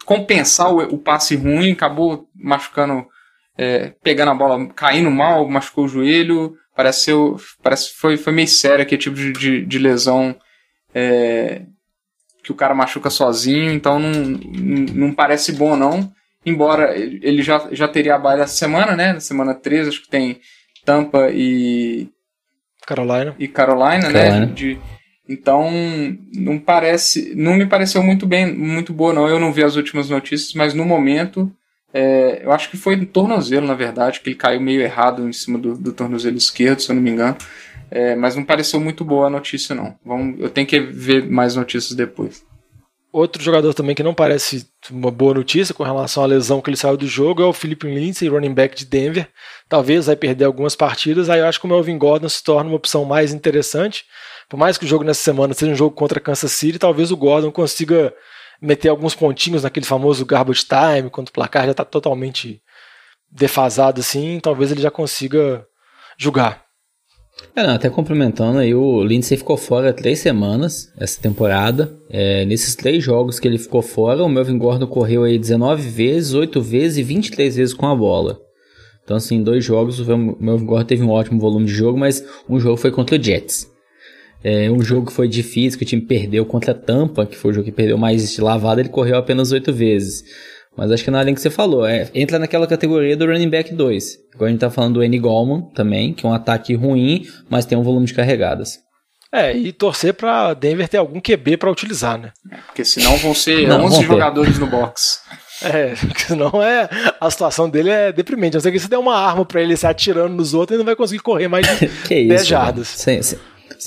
compensar 0.05 0.71
o, 0.71 0.77
o 0.93 0.99
passe 0.99 1.35
ruim, 1.35 1.71
acabou 1.71 2.29
machucando, 2.35 3.07
é, 3.57 3.95
pegando 4.03 4.29
a 4.29 4.35
bola, 4.35 4.67
caindo 4.75 5.09
mal, 5.09 5.49
machucou 5.49 5.85
o 5.85 5.89
joelho. 5.89 6.55
Parece, 6.75 7.05
ser, 7.05 7.15
parece 7.63 7.95
foi, 7.95 8.15
foi 8.15 8.31
meio 8.31 8.47
sério 8.47 8.83
aquele 8.83 9.01
tipo 9.01 9.15
de, 9.15 9.31
de, 9.31 9.65
de 9.65 9.79
lesão. 9.79 10.35
É, 10.93 11.63
que 12.49 12.53
o 12.53 12.55
cara 12.55 12.73
machuca 12.73 13.11
sozinho, 13.11 13.71
então 13.71 13.99
não, 13.99 14.39
não 14.95 15.13
parece 15.13 15.51
bom 15.51 15.75
não. 15.75 16.11
Embora 16.43 16.97
ele 16.97 17.43
já, 17.43 17.67
já 17.71 17.87
teria 17.87 18.15
a 18.15 18.17
baile 18.19 18.41
essa 18.41 18.55
semana, 18.55 18.95
né? 18.95 19.13
Na 19.13 19.19
semana 19.19 19.53
13, 19.53 19.89
acho 19.89 20.01
que 20.01 20.09
tem 20.09 20.39
Tampa 20.83 21.29
e. 21.31 22.09
Carolina. 22.87 23.35
E 23.37 23.47
Carolina, 23.47 24.09
né? 24.09 24.23
Carolina. 24.23 24.45
né? 24.47 24.53
De, 24.53 24.79
então, 25.27 25.69
não 26.33 26.57
parece. 26.57 27.35
Não 27.35 27.53
me 27.53 27.67
pareceu 27.67 28.01
muito 28.01 28.25
bem, 28.25 28.51
muito 28.51 28.91
boa, 28.91 29.13
não. 29.13 29.27
Eu 29.27 29.39
não 29.39 29.53
vi 29.53 29.63
as 29.63 29.75
últimas 29.75 30.09
notícias, 30.09 30.53
mas 30.53 30.73
no 30.73 30.85
momento. 30.85 31.51
É, 31.91 32.41
eu 32.43 32.51
acho 32.51 32.69
que 32.69 32.77
foi 32.77 32.95
no 32.95 33.05
tornozelo, 33.05 33.65
na 33.65 33.73
verdade, 33.73 34.19
que 34.19 34.29
ele 34.29 34.35
caiu 34.35 34.61
meio 34.61 34.79
errado 34.79 35.27
em 35.27 35.33
cima 35.33 35.57
do, 35.57 35.75
do 35.75 35.91
tornozelo 35.91 36.37
esquerdo, 36.37 36.81
se 36.81 36.91
eu 36.91 36.95
não 36.95 37.01
me 37.01 37.09
engano. 37.09 37.35
É, 37.91 38.15
mas 38.15 38.35
não 38.35 38.43
pareceu 38.43 38.79
muito 38.79 39.03
boa 39.03 39.27
a 39.27 39.29
notícia, 39.29 39.73
não. 39.73 39.95
Vamos, 40.05 40.39
eu 40.39 40.49
tenho 40.49 40.67
que 40.67 40.79
ver 40.79 41.29
mais 41.29 41.55
notícias 41.55 41.95
depois. 41.95 42.43
Outro 43.11 43.41
jogador 43.41 43.73
também 43.73 43.95
que 43.95 44.03
não 44.03 44.13
parece 44.13 44.67
uma 44.91 45.09
boa 45.09 45.33
notícia 45.33 45.73
com 45.73 45.81
relação 45.81 46.23
à 46.23 46.27
lesão 46.27 46.61
que 46.61 46.69
ele 46.69 46.77
saiu 46.77 46.95
do 46.95 47.07
jogo 47.07 47.41
é 47.41 47.45
o 47.45 47.53
Philip 47.53 47.87
Lindsay, 47.87 48.29
running 48.29 48.53
back 48.53 48.75
de 48.75 48.85
Denver. 48.85 49.27
Talvez 49.67 50.05
vai 50.05 50.15
perder 50.15 50.45
algumas 50.45 50.75
partidas, 50.75 51.27
aí 51.27 51.39
eu 51.39 51.47
acho 51.47 51.59
que 51.59 51.65
o 51.65 51.69
Melvin 51.69 51.97
Gordon 51.97 52.29
se 52.29 52.43
torna 52.43 52.69
uma 52.69 52.75
opção 52.75 53.05
mais 53.05 53.33
interessante. 53.33 54.05
Por 54.47 54.57
mais 54.57 54.77
que 54.77 54.85
o 54.85 54.87
jogo 54.87 55.03
nessa 55.03 55.21
semana 55.21 55.55
seja 55.55 55.71
um 55.71 55.75
jogo 55.75 55.95
contra 55.95 56.19
Kansas 56.19 56.51
City, 56.51 56.77
talvez 56.77 57.09
o 57.09 57.17
Gordon 57.17 57.51
consiga 57.51 58.13
meter 58.61 58.89
alguns 58.89 59.15
pontinhos 59.15 59.63
naquele 59.63 59.87
famoso 59.87 60.23
garbage 60.23 60.65
time, 60.65 61.09
quando 61.09 61.29
o 61.29 61.31
placar 61.31 61.65
já 61.65 61.71
está 61.71 61.85
totalmente 61.85 62.61
defasado 63.31 64.01
assim, 64.01 64.39
talvez 64.39 64.71
ele 64.71 64.81
já 64.81 64.91
consiga 64.91 65.65
jogar. 66.15 66.68
É, 67.55 67.63
não, 67.63 67.73
até 67.73 67.89
complementando 67.89 68.59
aí, 68.59 68.73
o 68.73 69.03
Lindsay 69.03 69.37
ficou 69.37 69.57
fora 69.57 69.93
três 69.93 70.19
semanas 70.19 70.91
essa 70.97 71.19
temporada. 71.21 71.97
É, 72.09 72.45
nesses 72.45 72.75
três 72.75 73.03
jogos 73.03 73.39
que 73.39 73.47
ele 73.47 73.57
ficou 73.57 73.81
fora, 73.81 74.23
o 74.23 74.29
Melvin 74.29 74.57
Gordon 74.57 74.87
correu 74.87 75.23
aí 75.23 75.37
19 75.37 75.89
vezes, 75.89 76.33
8 76.33 76.61
vezes 76.61 76.97
e 76.97 77.03
23 77.03 77.55
vezes 77.55 77.73
com 77.73 77.87
a 77.87 77.95
bola. 77.95 78.39
Então, 79.03 79.17
assim, 79.17 79.37
em 79.37 79.43
dois 79.43 79.65
jogos, 79.65 79.99
o 79.99 80.17
Melvin 80.17 80.65
Gordon 80.65 80.85
teve 80.85 81.03
um 81.03 81.09
ótimo 81.09 81.39
volume 81.39 81.65
de 81.65 81.73
jogo, 81.73 81.97
mas 81.97 82.23
um 82.47 82.59
jogo 82.59 82.77
foi 82.77 82.91
contra 82.91 83.17
o 83.17 83.23
Jets. 83.23 83.67
É, 84.43 84.71
um 84.71 84.81
jogo 84.81 85.07
que 85.07 85.13
foi 85.13 85.27
difícil, 85.27 85.77
que 85.77 85.83
o 85.83 85.87
time 85.87 86.01
perdeu 86.01 86.45
contra 86.45 86.71
a 86.71 86.75
Tampa, 86.75 87.25
que 87.25 87.35
foi 87.35 87.51
o 87.51 87.53
jogo 87.53 87.65
que 87.65 87.71
perdeu 87.71 87.97
mais 87.97 88.31
de 88.31 88.39
lavada, 88.39 88.79
ele 88.79 88.89
correu 88.89 89.17
apenas 89.17 89.51
8 89.51 89.73
vezes. 89.73 90.23
Mas 90.79 90.93
acho 90.93 91.03
que 91.03 91.11
na 91.11 91.21
linha 91.21 91.35
que 91.35 91.41
você 91.41 91.49
falou, 91.49 91.85
é, 91.85 92.09
entra 92.15 92.39
naquela 92.39 92.65
categoria 92.65 93.17
do 93.17 93.25
running 93.25 93.49
back 93.49 93.73
2. 93.73 94.17
Agora 94.33 94.47
a 94.47 94.51
gente 94.51 94.61
tá 94.61 94.69
falando 94.69 94.93
do 94.93 95.03
N. 95.03 95.19
Goldman 95.19 95.69
também, 95.75 96.13
que 96.13 96.25
é 96.25 96.29
um 96.29 96.33
ataque 96.33 96.73
ruim, 96.73 97.27
mas 97.49 97.65
tem 97.65 97.77
um 97.77 97.83
volume 97.83 98.05
de 98.05 98.13
carregadas. 98.13 98.79
É, 99.29 99.51
e 99.51 99.73
torcer 99.73 100.13
para 100.13 100.53
Denver 100.53 100.87
ter 100.87 100.95
algum 100.95 101.19
QB 101.19 101.57
para 101.57 101.69
utilizar, 101.69 102.17
né? 102.17 102.31
É, 102.49 102.55
porque 102.65 102.85
senão 102.85 103.17
vão 103.17 103.35
ser 103.35 103.67
não, 103.67 103.83
11 103.87 104.03
jogadores 104.03 104.57
no 104.57 104.67
box. 104.67 105.19
É, 105.61 105.95
senão 106.25 106.63
é, 106.63 106.87
a 107.19 107.29
situação 107.29 107.69
dele 107.69 107.89
é 107.89 108.13
deprimente. 108.13 108.53
Não 108.53 108.61
sei 108.61 108.71
que 108.71 108.79
se 108.79 108.89
der 108.89 108.97
uma 108.97 109.17
arma 109.17 109.43
para 109.43 109.61
ele 109.61 109.75
se 109.75 109.85
atirando 109.85 110.33
nos 110.33 110.53
outros, 110.53 110.75
ele 110.75 110.79
não 110.79 110.85
vai 110.85 110.95
conseguir 110.95 111.21
correr 111.21 111.49
mais 111.49 111.67
de 111.67 111.89
que 112.07 112.25
10 112.25 112.47
jardas. 112.47 112.87
Sem, 112.87 113.21
sem, 113.21 113.37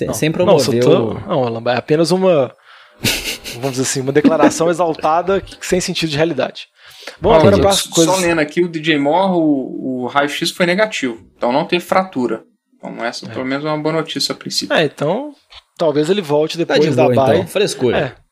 não, 0.07 0.13
sem 0.13 0.31
promover 0.31 0.85
não, 0.85 1.15
tô, 1.15 1.15
não, 1.59 1.73
é 1.73 1.77
apenas 1.79 2.11
uma, 2.11 2.55
vamos 3.55 3.71
dizer 3.71 3.83
assim, 3.83 4.01
uma 4.03 4.13
declaração 4.13 4.69
exaltada 4.69 5.43
sem 5.63 5.81
sentido 5.81 6.11
de 6.11 6.19
realidade. 6.19 6.67
Bom, 7.21 7.33
agora 7.33 7.57
para 7.59 7.71
coisas... 7.91 8.15
Só 8.15 8.17
lendo 8.17 8.41
aqui, 8.41 8.63
o 8.63 8.69
DJ 8.69 8.99
Moore, 8.99 9.33
o, 9.33 10.03
o 10.03 10.07
raio-x 10.07 10.51
foi 10.51 10.67
negativo. 10.67 11.25
Então 11.37 11.53
não 11.53 11.65
teve 11.65 11.85
fratura. 11.85 12.45
Então 12.77 13.05
essa 13.05 13.27
é. 13.27 13.29
pelo 13.29 13.45
menos 13.45 13.65
é 13.65 13.69
uma 13.69 13.79
boa 13.79 13.95
notícia 13.95 14.33
a 14.33 14.37
princípio. 14.37 14.75
É, 14.75 14.85
então 14.85 15.35
talvez 15.77 16.11
ele 16.11 16.21
volte 16.21 16.59
depois 16.59 16.79
tá 16.79 16.85
de 16.85 16.95
boa, 16.95 17.15
da 17.15 17.27
bye. 17.27 17.37
Então. 17.37 17.49
Frescura. 17.49 17.99
É. 17.99 18.23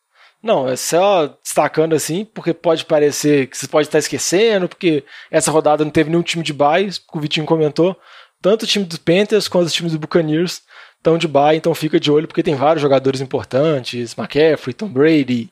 Não, 0.43 0.69
é 0.69 0.75
só 0.75 1.27
destacando 1.43 1.95
assim, 1.95 2.25
porque 2.25 2.55
pode 2.55 2.85
parecer 2.87 3.47
que 3.47 3.59
você 3.59 3.69
pode 3.69 3.89
estar 3.89 3.99
esquecendo, 3.99 4.69
porque 4.69 5.05
essa 5.31 5.51
rodada 5.51 5.85
não 5.85 5.91
teve 5.91 6.09
nenhum 6.09 6.23
time 6.23 6.43
de 6.43 6.53
bye, 6.53 6.91
que 6.91 7.19
o 7.19 7.21
Vitinho 7.21 7.45
comentou. 7.45 7.95
Tanto 8.41 8.63
o 8.63 8.67
time 8.67 8.87
dos 8.87 8.97
Panthers 8.97 9.49
quanto 9.49 9.67
os 9.67 9.73
times 9.73 9.93
do 9.93 9.99
Buccaneers 9.99 10.63
estão 10.97 11.19
de 11.19 11.29
bye, 11.29 11.57
então 11.57 11.75
fica 11.75 12.01
de 12.01 12.11
olho, 12.11 12.27
porque 12.27 12.43
tem 12.43 12.55
vários 12.55 12.81
jogadores 12.81 13.21
importantes, 13.21 14.17
McCaffrey, 14.17 14.73
Tom 14.73 14.89
Brady, 14.89 15.51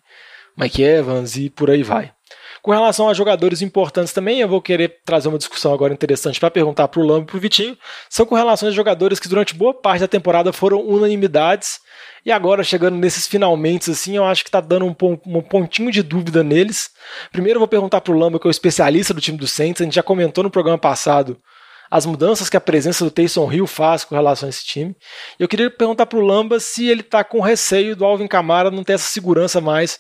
Mike 0.57 0.83
Evans 0.83 1.37
e 1.37 1.51
por 1.51 1.71
aí 1.71 1.83
vai. 1.83 2.13
Com 2.63 2.71
relação 2.71 3.09
a 3.09 3.15
jogadores 3.15 3.63
importantes 3.63 4.13
também, 4.13 4.41
eu 4.41 4.49
vou 4.49 4.61
querer 4.61 4.99
trazer 5.05 5.29
uma 5.29 5.39
discussão 5.39 5.73
agora 5.73 5.93
interessante 5.93 6.41
para 6.41 6.51
perguntar 6.51 6.89
para 6.89 7.01
o 7.01 7.07
Lambo 7.07 7.23
e 7.23 7.27
para 7.27 7.37
o 7.37 7.41
Vitinho. 7.41 7.77
São 8.11 8.27
com 8.27 8.35
relação 8.35 8.69
a 8.69 8.73
jogadores 8.73 9.19
que 9.21 9.29
durante 9.29 9.55
boa 9.55 9.75
parte 9.75 10.01
da 10.01 10.09
temporada 10.09 10.53
foram 10.53 10.81
unanimidades 10.81 11.81
e 12.25 12.33
agora 12.33 12.63
chegando 12.63 12.97
nesses 12.97 13.27
finalmente, 13.27 13.91
assim, 13.91 14.17
eu 14.17 14.25
acho 14.25 14.43
que 14.43 14.49
está 14.49 14.61
dando 14.61 14.85
um, 14.85 15.43
pontinho 15.43 15.91
de 15.91 16.03
dúvida 16.03 16.43
neles. 16.43 16.91
Primeiro 17.33 17.57
eu 17.57 17.61
vou 17.61 17.69
perguntar 17.69 18.01
para 18.01 18.13
o 18.13 18.19
Lamba, 18.19 18.39
que 18.39 18.47
é 18.47 18.49
o 18.49 18.51
especialista 18.51 19.15
do 19.15 19.21
time 19.21 19.39
do 19.39 19.47
Saints, 19.47 19.81
a 19.81 19.85
gente 19.85 19.95
já 19.95 20.03
comentou 20.03 20.45
no 20.45 20.51
programa 20.51 20.79
passado 20.79 21.39
as 21.91 22.05
mudanças 22.05 22.51
que 22.51 22.57
a 22.57 22.61
presença 22.61 23.05
do 23.05 23.11
Taysom 23.11 23.51
Hill 23.51 23.67
faz 23.67 24.05
com 24.05 24.15
relação 24.15 24.47
a 24.47 24.51
esse 24.51 24.65
time. 24.65 24.95
Eu 25.39 25.49
queria 25.49 25.71
perguntar 25.71 26.07
para 26.07 26.19
o 26.19 26.23
Lamba 26.23 26.61
se 26.61 26.87
ele 26.87 27.01
está 27.01 27.25
com 27.25 27.41
receio 27.41 27.97
do 27.97 28.05
Alvin 28.05 28.27
Kamara 28.27 28.71
não 28.71 28.85
ter 28.85 28.95
essa 28.95 29.09
segurança 29.09 29.61
mais 29.61 29.99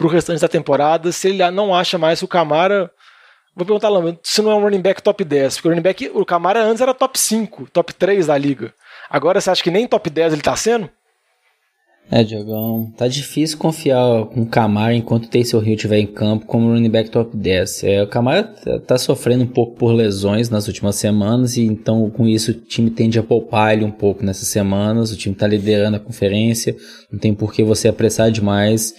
para 0.00 0.06
o 0.06 0.10
restante 0.10 0.40
da 0.40 0.48
temporada, 0.48 1.12
se 1.12 1.28
ele 1.28 1.50
não 1.50 1.74
acha 1.74 1.98
mais 1.98 2.22
o 2.22 2.28
Camara. 2.28 2.90
Vou 3.54 3.66
perguntar 3.66 3.90
lá, 3.90 4.00
se 4.22 4.40
não 4.40 4.50
é 4.50 4.54
um 4.54 4.62
running 4.62 4.80
back 4.80 5.02
top 5.02 5.22
10, 5.22 5.56
porque 5.56 5.68
o 5.68 5.70
running 5.72 5.82
back, 5.82 6.10
o 6.14 6.24
Camara 6.24 6.62
antes 6.62 6.80
era 6.80 6.94
top 6.94 7.18
5, 7.18 7.68
top 7.70 7.92
3 7.92 8.28
da 8.28 8.38
liga. 8.38 8.72
Agora 9.10 9.38
você 9.38 9.50
acha 9.50 9.62
que 9.62 9.70
nem 9.70 9.86
top 9.86 10.08
10 10.08 10.32
ele 10.32 10.40
está 10.40 10.56
sendo? 10.56 10.88
É, 12.10 12.24
Diogão, 12.24 12.90
tá 12.96 13.06
difícil 13.06 13.58
confiar 13.58 14.24
com 14.26 14.42
o 14.42 14.46
Camara 14.46 14.94
enquanto 14.94 15.26
o 15.26 15.28
Taysom 15.28 15.62
Hill 15.62 15.74
estiver 15.74 15.98
em 15.98 16.06
campo 16.06 16.46
como 16.46 16.72
running 16.72 16.88
back 16.88 17.10
top 17.10 17.36
10. 17.36 17.84
É, 17.84 18.02
o 18.02 18.06
Camara 18.06 18.42
tá, 18.42 18.80
tá 18.80 18.98
sofrendo 18.98 19.44
um 19.44 19.48
pouco 19.48 19.76
por 19.76 19.92
lesões 19.92 20.48
nas 20.48 20.66
últimas 20.66 20.96
semanas 20.96 21.56
e 21.56 21.64
então 21.64 22.08
com 22.10 22.26
isso 22.26 22.52
o 22.52 22.54
time 22.54 22.90
tende 22.90 23.18
a 23.18 23.22
poupar 23.22 23.74
ele 23.74 23.84
um 23.84 23.90
pouco 23.90 24.24
nessas 24.24 24.48
semanas. 24.48 25.12
O 25.12 25.16
time 25.16 25.34
tá 25.34 25.46
liderando 25.46 25.98
a 25.98 26.00
conferência, 26.00 26.74
não 27.12 27.18
tem 27.18 27.34
por 27.34 27.52
que 27.52 27.62
você 27.62 27.86
apressar 27.86 28.30
demais 28.30 28.94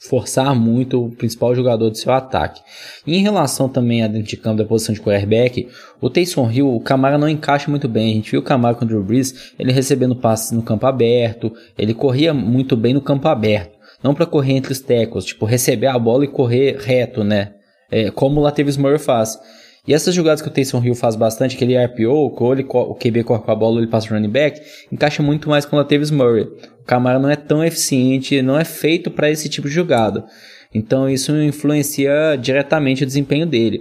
forçar 0.00 0.54
muito 0.54 1.04
o 1.04 1.10
principal 1.10 1.54
jogador 1.54 1.90
do 1.90 1.96
seu 1.96 2.12
ataque. 2.12 2.62
E 3.06 3.16
em 3.16 3.22
relação 3.22 3.68
também 3.68 4.02
a 4.02 4.08
dentro 4.08 4.28
de 4.28 4.36
campo 4.36 4.56
da 4.56 4.64
posição 4.64 4.94
de 4.94 5.00
quarterback, 5.00 5.68
o 6.00 6.08
Taysom 6.08 6.50
Hill, 6.50 6.74
o 6.74 6.80
Camara 6.80 7.18
não 7.18 7.28
encaixa 7.28 7.70
muito 7.70 7.86
bem. 7.86 8.12
A 8.12 8.14
gente 8.14 8.30
viu 8.30 8.40
o 8.40 8.44
Camara 8.44 8.74
com 8.74 8.84
o 8.84 8.88
Drew 8.88 9.04
Brees, 9.04 9.52
ele 9.58 9.72
recebendo 9.72 10.16
passes 10.16 10.52
no 10.52 10.62
campo 10.62 10.86
aberto, 10.86 11.52
ele 11.76 11.92
corria 11.92 12.32
muito 12.32 12.76
bem 12.76 12.94
no 12.94 13.02
campo 13.02 13.28
aberto. 13.28 13.78
Não 14.02 14.14
para 14.14 14.24
correr 14.24 14.54
entre 14.54 14.72
os 14.72 14.80
tackles, 14.80 15.26
tipo 15.26 15.44
receber 15.44 15.88
a 15.88 15.98
bola 15.98 16.24
e 16.24 16.28
correr 16.28 16.78
reto, 16.80 17.22
né? 17.22 17.52
É, 17.90 18.10
como 18.10 18.40
o 18.40 18.42
Latavius 18.42 18.78
Murray 18.78 18.98
faz. 18.98 19.38
E 19.86 19.94
essas 19.94 20.14
jogadas 20.14 20.42
que 20.42 20.48
o 20.48 20.50
Taysom 20.50 20.82
Hill 20.84 20.94
faz 20.94 21.16
bastante, 21.16 21.56
aquele 21.56 21.76
RPO, 21.76 22.36
que 22.36 22.44
ele, 22.44 22.66
o 22.68 22.94
QB 22.94 23.24
corre 23.24 23.42
com 23.42 23.50
a 23.50 23.54
bola, 23.54 23.78
ele 23.78 23.86
passa 23.86 24.08
o 24.08 24.14
running 24.14 24.28
back, 24.28 24.60
encaixa 24.92 25.22
muito 25.22 25.48
mais 25.48 25.64
com 25.64 25.74
o 25.74 25.78
Latavius 25.78 26.10
Murray. 26.10 26.44
O 26.80 26.84
Camara 26.84 27.18
não 27.18 27.30
é 27.30 27.36
tão 27.36 27.64
eficiente, 27.64 28.42
não 28.42 28.58
é 28.58 28.64
feito 28.64 29.10
para 29.10 29.30
esse 29.30 29.48
tipo 29.48 29.68
de 29.68 29.74
jogada. 29.74 30.24
Então 30.74 31.08
isso 31.08 31.34
influencia 31.34 32.36
diretamente 32.40 33.02
o 33.02 33.06
desempenho 33.06 33.46
dele. 33.46 33.80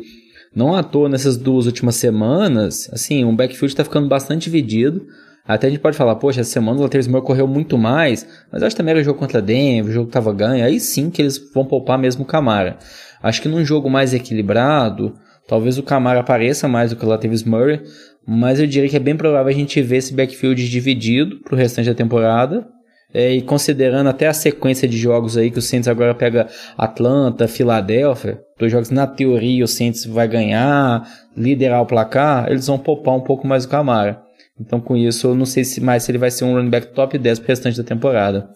Não 0.56 0.76
à 0.76 0.82
toa 0.82 1.10
nessas 1.10 1.38
duas 1.38 1.68
últimas 1.68 1.96
semanas, 1.96 2.90
assim, 2.92 3.24
o 3.24 3.32
backfield 3.32 3.72
está 3.72 3.84
ficando 3.84 4.08
bastante 4.08 4.46
dividido. 4.46 5.06
Até 5.46 5.68
a 5.68 5.70
gente 5.70 5.80
pode 5.80 5.98
falar, 5.98 6.16
poxa, 6.16 6.42
essa 6.42 6.52
semana 6.52 6.80
o 6.80 6.84
Latavius 6.84 7.08
Murray 7.08 7.26
correu 7.26 7.48
muito 7.48 7.78
mais, 7.78 8.26
mas 8.52 8.64
acho 8.64 8.76
que 8.76 8.78
também 8.78 8.92
era 8.92 9.02
o 9.02 9.04
jogo 9.04 9.20
contra 9.20 9.40
a 9.40 9.42
Denver, 9.42 9.90
o 9.90 9.94
jogo 9.94 10.06
que 10.06 10.12
estava 10.12 10.34
ganho, 10.34 10.64
aí 10.64 10.80
sim 10.80 11.10
que 11.10 11.22
eles 11.22 11.38
vão 11.54 11.66
poupar 11.66 11.98
mesmo 11.98 12.24
o 12.24 12.28
Camara. 12.28 12.78
Acho 13.22 13.42
que 13.42 13.48
num 13.48 13.66
jogo 13.66 13.90
mais 13.90 14.14
equilibrado, 14.14 15.16
Talvez 15.50 15.80
o 15.80 15.84
Camara 15.84 16.20
apareça 16.20 16.68
mais 16.68 16.92
do 16.92 16.96
que 16.96 17.04
o 17.04 17.10
Latavius 17.10 17.44
Murray, 17.44 17.82
mas 18.26 18.60
eu 18.60 18.68
diria 18.68 18.88
que 18.88 18.96
é 18.96 19.00
bem 19.00 19.18
provável 19.18 19.52
a 19.52 19.52
gente 19.52 19.82
ver 19.82 19.98
esse 19.98 20.14
backfield 20.14 20.70
dividido 20.70 21.40
para 21.42 21.56
o 21.56 21.58
restante 21.58 21.90
da 21.90 21.96
temporada. 21.96 22.68
É, 23.12 23.32
e 23.34 23.42
considerando 23.42 24.08
até 24.08 24.28
a 24.28 24.34
sequência 24.34 24.88
de 24.88 24.96
jogos 24.96 25.36
aí 25.36 25.50
que 25.50 25.58
o 25.58 25.62
Saints 25.64 25.88
agora 25.88 26.14
pega 26.14 26.46
Atlanta, 26.78 27.48
Filadélfia, 27.48 28.40
dois 28.60 28.72
jogos 28.72 28.92
na 28.92 29.08
teoria 29.08 29.64
o 29.64 29.68
Saints 29.68 30.06
vai 30.06 30.28
ganhar, 30.28 31.10
liderar 31.36 31.82
o 31.82 31.88
placar, 31.88 32.48
eles 32.52 32.68
vão 32.68 32.78
poupar 32.78 33.16
um 33.16 33.22
pouco 33.22 33.48
mais 33.48 33.66
o 33.66 33.70
Camara. 33.70 34.22
Então 34.62 34.80
com 34.80 34.96
isso 34.96 35.26
eu 35.26 35.34
não 35.34 35.48
sei 35.48 35.64
se 35.64 35.82
mais 35.82 36.04
se 36.04 36.12
ele 36.12 36.20
vai 36.20 36.30
ser 36.30 36.46
um 36.46 36.54
running 36.54 36.70
back 36.70 36.94
top 36.94 37.18
10 37.18 37.40
para 37.40 37.46
o 37.46 37.48
restante 37.48 37.78
da 37.78 37.84
temporada. 37.84 38.52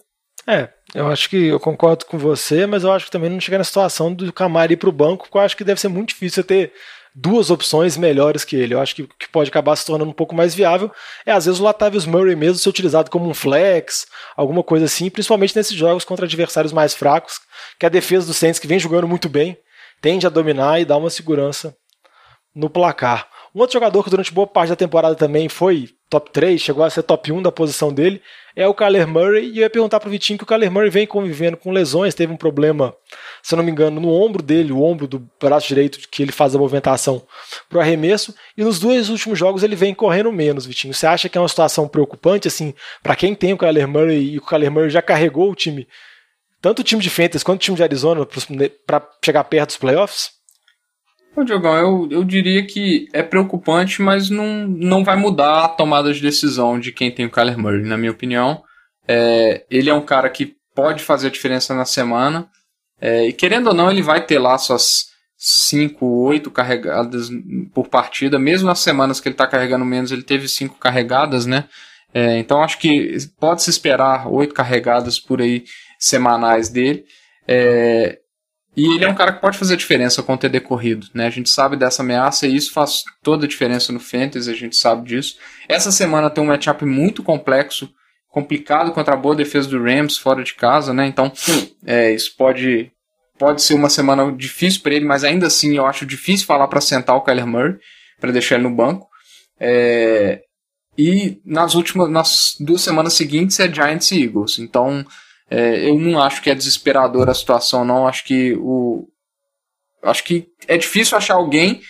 É, 0.46 0.68
eu 0.94 1.08
acho 1.08 1.28
que 1.30 1.46
eu 1.46 1.58
concordo 1.58 2.04
com 2.04 2.18
você, 2.18 2.66
mas 2.66 2.84
eu 2.84 2.92
acho 2.92 3.06
que 3.06 3.10
também 3.10 3.30
não 3.30 3.40
chega 3.40 3.58
na 3.58 3.64
situação 3.64 4.12
do 4.12 4.32
Camara 4.32 4.72
ir 4.72 4.76
para 4.76 4.88
o 4.88 4.92
banco, 4.92 5.24
porque 5.24 5.38
eu 5.38 5.42
acho 5.42 5.56
que 5.56 5.64
deve 5.64 5.80
ser 5.80 5.88
muito 5.88 6.10
difícil 6.10 6.44
ter 6.44 6.72
duas 7.14 7.50
opções 7.50 7.96
melhores 7.96 8.44
que 8.44 8.56
ele. 8.56 8.74
Eu 8.74 8.80
acho 8.80 8.94
que 8.94 9.06
que 9.18 9.28
pode 9.28 9.48
acabar 9.48 9.76
se 9.76 9.86
tornando 9.86 10.10
um 10.10 10.14
pouco 10.14 10.34
mais 10.34 10.54
viável 10.54 10.90
é 11.24 11.30
às 11.30 11.46
vezes 11.46 11.60
o 11.60 11.64
Latavius 11.64 12.06
Murray 12.06 12.34
mesmo 12.34 12.58
ser 12.58 12.68
utilizado 12.68 13.10
como 13.10 13.28
um 13.28 13.34
flex, 13.34 14.06
alguma 14.36 14.62
coisa 14.62 14.86
assim, 14.86 15.08
principalmente 15.08 15.54
nesses 15.56 15.76
jogos 15.76 16.04
contra 16.04 16.26
adversários 16.26 16.72
mais 16.72 16.94
fracos, 16.94 17.40
que 17.78 17.86
a 17.86 17.88
defesa 17.88 18.26
do 18.26 18.34
Saints 18.34 18.58
que 18.58 18.66
vem 18.66 18.78
jogando 18.78 19.06
muito 19.06 19.28
bem 19.28 19.56
tende 20.00 20.26
a 20.26 20.30
dominar 20.30 20.80
e 20.80 20.84
dar 20.84 20.96
uma 20.96 21.10
segurança 21.10 21.76
no 22.54 22.68
placar. 22.68 23.28
Um 23.54 23.60
outro 23.60 23.74
jogador 23.74 24.02
que 24.02 24.10
durante 24.10 24.32
boa 24.32 24.46
parte 24.46 24.70
da 24.70 24.76
temporada 24.76 25.14
também 25.14 25.48
foi 25.48 25.90
top 26.14 26.30
3, 26.30 26.60
chegou 26.60 26.84
a 26.84 26.90
ser 26.90 27.02
top 27.02 27.32
1 27.32 27.42
da 27.42 27.50
posição 27.50 27.92
dele, 27.92 28.22
é 28.54 28.68
o 28.68 28.74
Kyler 28.74 29.08
Murray. 29.08 29.46
E 29.50 29.58
eu 29.58 29.62
ia 29.62 29.70
perguntar 29.70 29.98
pro 29.98 30.08
Vitinho 30.08 30.38
que 30.38 30.44
o 30.44 30.46
Kyler 30.46 30.70
Murray 30.70 30.88
vem 30.88 31.06
convivendo 31.06 31.56
com 31.56 31.72
lesões, 31.72 32.14
teve 32.14 32.32
um 32.32 32.36
problema, 32.36 32.94
se 33.42 33.52
eu 33.52 33.56
não 33.56 33.64
me 33.64 33.72
engano, 33.72 34.00
no 34.00 34.08
ombro 34.08 34.40
dele, 34.40 34.72
o 34.72 34.80
ombro 34.80 35.08
do 35.08 35.28
braço 35.40 35.66
direito, 35.66 35.98
que 36.08 36.22
ele 36.22 36.30
faz 36.30 36.54
a 36.54 36.58
movimentação 36.58 37.26
pro 37.68 37.80
arremesso. 37.80 38.32
E 38.56 38.62
nos 38.62 38.78
dois 38.78 39.08
últimos 39.08 39.36
jogos 39.36 39.64
ele 39.64 39.74
vem 39.74 39.92
correndo 39.92 40.30
menos, 40.30 40.66
Vitinho. 40.66 40.94
Você 40.94 41.06
acha 41.06 41.28
que 41.28 41.36
é 41.36 41.40
uma 41.40 41.48
situação 41.48 41.88
preocupante, 41.88 42.46
assim, 42.46 42.72
para 43.02 43.16
quem 43.16 43.34
tem 43.34 43.52
o 43.52 43.58
Kyler 43.58 43.88
Murray 43.88 44.34
e 44.34 44.38
o 44.38 44.42
Kyler 44.42 44.70
Murray 44.70 44.90
já 44.90 45.02
carregou 45.02 45.50
o 45.50 45.54
time, 45.54 45.88
tanto 46.62 46.78
o 46.78 46.84
time 46.84 47.02
de 47.02 47.10
Fantasy 47.10 47.44
quanto 47.44 47.60
o 47.60 47.64
time 47.64 47.76
de 47.76 47.82
Arizona, 47.82 48.24
para 48.86 49.08
chegar 49.24 49.42
perto 49.44 49.70
dos 49.70 49.78
playoffs? 49.78 50.30
Ô, 51.36 51.42
Diogão, 51.42 51.76
eu, 51.76 52.08
eu 52.10 52.24
diria 52.24 52.64
que 52.64 53.08
é 53.12 53.22
preocupante, 53.22 54.00
mas 54.00 54.30
não, 54.30 54.68
não 54.68 55.02
vai 55.02 55.16
mudar 55.16 55.64
a 55.64 55.68
tomada 55.68 56.12
de 56.12 56.20
decisão 56.20 56.78
de 56.78 56.92
quem 56.92 57.10
tem 57.10 57.26
o 57.26 57.30
Kyler 57.30 57.58
Murray, 57.58 57.82
na 57.82 57.96
minha 57.96 58.12
opinião. 58.12 58.62
É, 59.06 59.64
ele 59.68 59.90
é 59.90 59.94
um 59.94 60.04
cara 60.04 60.30
que 60.30 60.54
pode 60.74 61.02
fazer 61.02 61.26
a 61.26 61.30
diferença 61.30 61.74
na 61.74 61.84
semana. 61.84 62.48
É, 63.00 63.26
e 63.26 63.32
querendo 63.32 63.68
ou 63.68 63.74
não, 63.74 63.90
ele 63.90 64.00
vai 64.00 64.24
ter 64.24 64.38
lá 64.38 64.56
suas 64.56 65.06
5, 65.36 66.06
8 66.06 66.50
carregadas 66.52 67.28
por 67.74 67.88
partida. 67.88 68.38
Mesmo 68.38 68.68
nas 68.68 68.78
semanas 68.78 69.20
que 69.20 69.28
ele 69.28 69.34
está 69.34 69.46
carregando 69.46 69.84
menos, 69.84 70.12
ele 70.12 70.22
teve 70.22 70.48
5 70.48 70.78
carregadas, 70.78 71.46
né? 71.46 71.64
É, 72.12 72.38
então 72.38 72.62
acho 72.62 72.78
que 72.78 73.16
pode 73.40 73.62
se 73.62 73.70
esperar 73.70 74.28
8 74.28 74.54
carregadas 74.54 75.18
por 75.18 75.42
aí 75.42 75.64
semanais 75.98 76.68
dele. 76.68 77.04
É, 77.46 78.20
e 78.76 78.94
ele 78.94 79.04
é 79.04 79.08
um 79.08 79.14
cara 79.14 79.32
que 79.32 79.40
pode 79.40 79.56
fazer 79.56 79.76
diferença 79.76 80.22
com 80.22 80.34
o 80.34 80.38
TD 80.38 80.60
corrido, 80.60 81.06
né? 81.14 81.26
A 81.26 81.30
gente 81.30 81.48
sabe 81.48 81.76
dessa 81.76 82.02
ameaça 82.02 82.46
e 82.46 82.56
isso 82.56 82.72
faz 82.72 83.04
toda 83.22 83.46
a 83.46 83.48
diferença 83.48 83.92
no 83.92 84.00
Fantasy, 84.00 84.50
a 84.50 84.54
gente 84.54 84.76
sabe 84.76 85.08
disso. 85.08 85.36
Essa 85.68 85.92
semana 85.92 86.28
tem 86.28 86.42
um 86.42 86.48
matchup 86.48 86.84
muito 86.84 87.22
complexo, 87.22 87.88
complicado 88.28 88.92
contra 88.92 89.14
a 89.14 89.16
boa 89.16 89.36
defesa 89.36 89.68
do 89.68 89.82
Rams 89.82 90.18
fora 90.18 90.42
de 90.42 90.54
casa, 90.54 90.92
né? 90.92 91.06
Então, 91.06 91.32
é, 91.86 92.12
isso 92.12 92.34
pode 92.36 92.90
pode 93.38 93.62
ser 93.62 93.74
uma 93.74 93.90
semana 93.90 94.30
difícil 94.32 94.80
para 94.80 94.94
ele, 94.94 95.04
mas 95.04 95.24
ainda 95.24 95.46
assim 95.46 95.76
eu 95.76 95.86
acho 95.86 96.06
difícil 96.06 96.46
falar 96.46 96.68
para 96.68 96.80
sentar 96.80 97.16
o 97.16 97.22
Kyler 97.22 97.46
Murray, 97.46 97.76
para 98.20 98.32
deixar 98.32 98.56
ele 98.56 98.64
no 98.64 98.74
banco. 98.74 99.08
É, 99.58 100.42
e 100.96 101.40
nas 101.44 101.74
últimas, 101.74 102.08
nas 102.10 102.56
duas 102.60 102.80
semanas 102.80 103.14
seguintes 103.14 103.58
é 103.60 103.72
Giants 103.72 104.10
e 104.12 104.22
Eagles. 104.22 104.58
Então, 104.58 105.04
é, 105.50 105.88
eu 105.88 105.98
não 105.98 106.20
acho 106.22 106.42
que 106.42 106.50
é 106.50 106.54
desesperadora 106.54 107.30
a 107.30 107.34
situação, 107.34 107.84
não. 107.84 108.06
Acho 108.06 108.24
que 108.24 108.54
o. 108.54 109.08
Acho 110.02 110.24
que 110.24 110.48
é 110.68 110.76
difícil 110.76 111.16
achar 111.16 111.34
alguém 111.34 111.80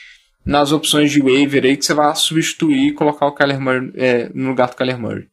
nas 0.45 0.73
opções 0.73 1.11
de 1.11 1.21
waiver 1.21 1.65
aí 1.65 1.77
que 1.77 1.85
você 1.85 1.95
vai 1.95 2.15
substituir 2.15 2.89
e 2.89 2.93
colocar 2.93 3.27
o 3.27 3.33
Kyler 3.33 3.61
Murray 3.61 3.93
é, 3.97 4.29
no 4.35 4.51
lugar 4.51 4.69
do 4.69 4.77
Kyler 4.77 4.99
Murray. 4.99 5.29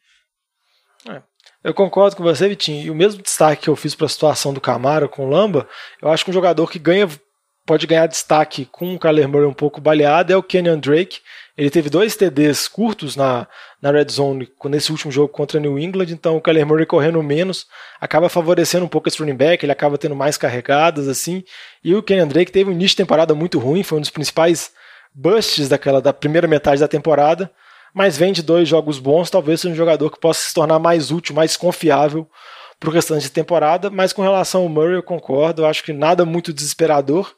É, 1.10 1.22
eu 1.64 1.74
concordo 1.74 2.16
com 2.16 2.24
você, 2.24 2.48
Vitinho. 2.48 2.86
E 2.86 2.90
o 2.90 2.96
mesmo 2.96 3.22
destaque 3.22 3.64
que 3.64 3.70
eu 3.70 3.76
fiz 3.76 3.94
para 3.94 4.06
a 4.06 4.10
situação 4.10 4.54
do 4.54 4.62
Camaro 4.62 5.10
com 5.10 5.26
o 5.26 5.30
Lamba, 5.30 5.68
eu 6.02 6.10
acho 6.10 6.24
que 6.24 6.32
um 6.32 6.34
jogador 6.34 6.70
que 6.72 6.80
ganha 6.80 7.08
pode 7.66 7.86
ganhar 7.86 8.08
destaque 8.08 8.66
com 8.66 8.96
o 8.96 9.00
Kyler 9.00 9.28
Murray 9.28 9.48
um 9.48 9.54
pouco 9.54 9.80
baleado 9.80 10.34
é 10.34 10.38
o 10.38 10.44
Kenyon 10.44 10.80
Drake. 10.80 11.20
Ele 11.58 11.70
teve 11.70 11.90
dois 11.90 12.16
TDs 12.16 12.68
curtos 12.68 13.16
na, 13.16 13.48
na 13.82 13.92
red 13.92 14.08
zone 14.10 14.50
nesse 14.66 14.92
último 14.92 15.12
jogo 15.12 15.30
contra 15.30 15.60
New 15.60 15.78
England, 15.78 16.08
então 16.10 16.38
o 16.38 16.42
Kyler 16.42 16.66
Murray 16.66 16.86
correndo 16.86 17.22
menos 17.22 17.68
acaba 18.00 18.30
favorecendo 18.30 18.86
um 18.86 18.88
pouco 18.88 19.10
esse 19.10 19.20
running 19.20 19.36
back, 19.36 19.64
ele 19.64 19.72
acaba 19.72 19.98
tendo 19.98 20.16
mais 20.16 20.38
carregadas 20.38 21.08
assim. 21.08 21.44
E 21.84 21.94
o 21.94 22.02
Kenyon 22.02 22.28
Drake 22.28 22.52
teve 22.52 22.70
um 22.70 22.74
início 22.74 22.92
de 22.92 23.04
temporada 23.04 23.36
muito 23.36 23.60
ruim, 23.60 23.84
foi 23.84 23.98
um 23.98 24.02
dos 24.02 24.10
principais 24.10 24.72
busts 25.14 25.68
daquela 25.68 26.02
da 26.02 26.14
primeira 26.14 26.48
metade 26.48 26.80
da 26.80 26.88
temporada, 26.88 27.52
mas 27.94 28.18
vem 28.18 28.32
de 28.32 28.42
dois 28.42 28.68
jogos 28.68 28.98
bons, 28.98 29.30
talvez 29.30 29.60
seja 29.60 29.74
um 29.74 29.78
jogador 29.78 30.10
que 30.10 30.20
possa 30.20 30.48
se 30.48 30.54
tornar 30.54 30.80
mais 30.80 31.12
útil, 31.12 31.36
mais 31.36 31.58
confiável 31.58 32.28
para 32.80 32.90
o 32.90 32.94
restante 32.94 33.24
de 33.24 33.30
temporada. 33.30 33.90
Mas 33.90 34.14
com 34.14 34.22
relação 34.22 34.64
ao 34.64 34.70
Murray, 34.70 34.96
eu 34.96 35.04
concordo, 35.04 35.62
eu 35.62 35.66
acho 35.68 35.84
que 35.84 35.94
nada 35.94 36.26
muito 36.26 36.54
desesperador. 36.54 37.34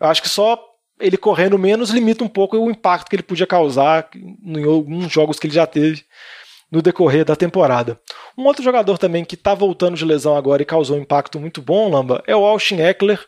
Eu 0.00 0.06
acho 0.08 0.22
que 0.22 0.28
só 0.28 0.58
ele 1.00 1.16
correndo 1.16 1.58
menos 1.58 1.90
limita 1.90 2.22
um 2.22 2.28
pouco 2.28 2.56
o 2.56 2.70
impacto 2.70 3.08
que 3.08 3.16
ele 3.16 3.22
podia 3.22 3.46
causar 3.46 4.08
em 4.14 4.64
alguns 4.64 5.10
jogos 5.10 5.38
que 5.38 5.46
ele 5.46 5.54
já 5.54 5.66
teve 5.66 6.04
no 6.70 6.80
decorrer 6.80 7.24
da 7.24 7.34
temporada. 7.34 7.98
Um 8.38 8.44
outro 8.44 8.62
jogador 8.62 8.96
também 8.96 9.24
que 9.24 9.34
está 9.34 9.54
voltando 9.54 9.96
de 9.96 10.04
lesão 10.04 10.36
agora 10.36 10.62
e 10.62 10.66
causou 10.66 10.96
um 10.96 11.00
impacto 11.00 11.40
muito 11.40 11.60
bom, 11.60 11.90
Lamba, 11.90 12.22
é 12.26 12.36
o 12.36 12.44
Austin 12.44 12.76
Eckler, 12.76 13.18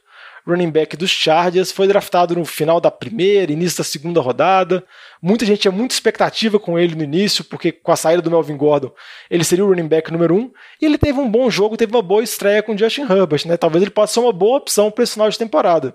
running 0.47 0.71
back 0.71 0.97
dos 0.97 1.11
Chargers, 1.11 1.71
foi 1.71 1.87
draftado 1.87 2.35
no 2.35 2.45
final 2.45 2.81
da 2.81 2.91
primeira, 2.91 3.53
início 3.53 3.79
da 3.79 3.85
segunda 3.85 4.21
rodada. 4.21 4.85
Muita 5.21 5.45
gente 5.45 5.61
tinha 5.61 5.73
muita 5.73 5.95
expectativa 5.95 6.59
com 6.59 6.79
ele 6.79 6.95
no 6.95 7.03
início, 7.03 7.45
porque 7.45 7.71
com 7.73 7.93
a 7.93 7.97
saída 7.97 8.23
do 8.23 8.31
Melvin 8.31 8.57
Gordon, 8.57 8.93
ele 9.31 9.45
seria 9.45 9.65
o 9.65 9.69
running 9.69 9.89
back 9.89 10.11
número 10.13 10.35
um, 10.35 10.51
e 10.81 10.87
ele 10.87 10.99
teve 10.99 11.19
um 11.19 11.31
bom 11.31 11.49
jogo, 11.51 11.77
teve 11.77 11.95
uma 11.95 12.03
boa 12.03 12.23
estreia 12.23 12.63
com 12.63 12.75
o 12.75 12.79
Justin 12.79 13.03
Herbert, 13.03 13.47
né? 13.47 13.57
Talvez 13.57 13.83
ele 13.83 13.91
possa 13.91 14.15
ser 14.15 14.21
uma 14.21 14.33
boa 14.33 14.59
opção 14.59 14.91
para 14.91 15.05
esse 15.05 15.15
final 15.15 15.31
de 15.31 15.39
temporada. 15.39 15.95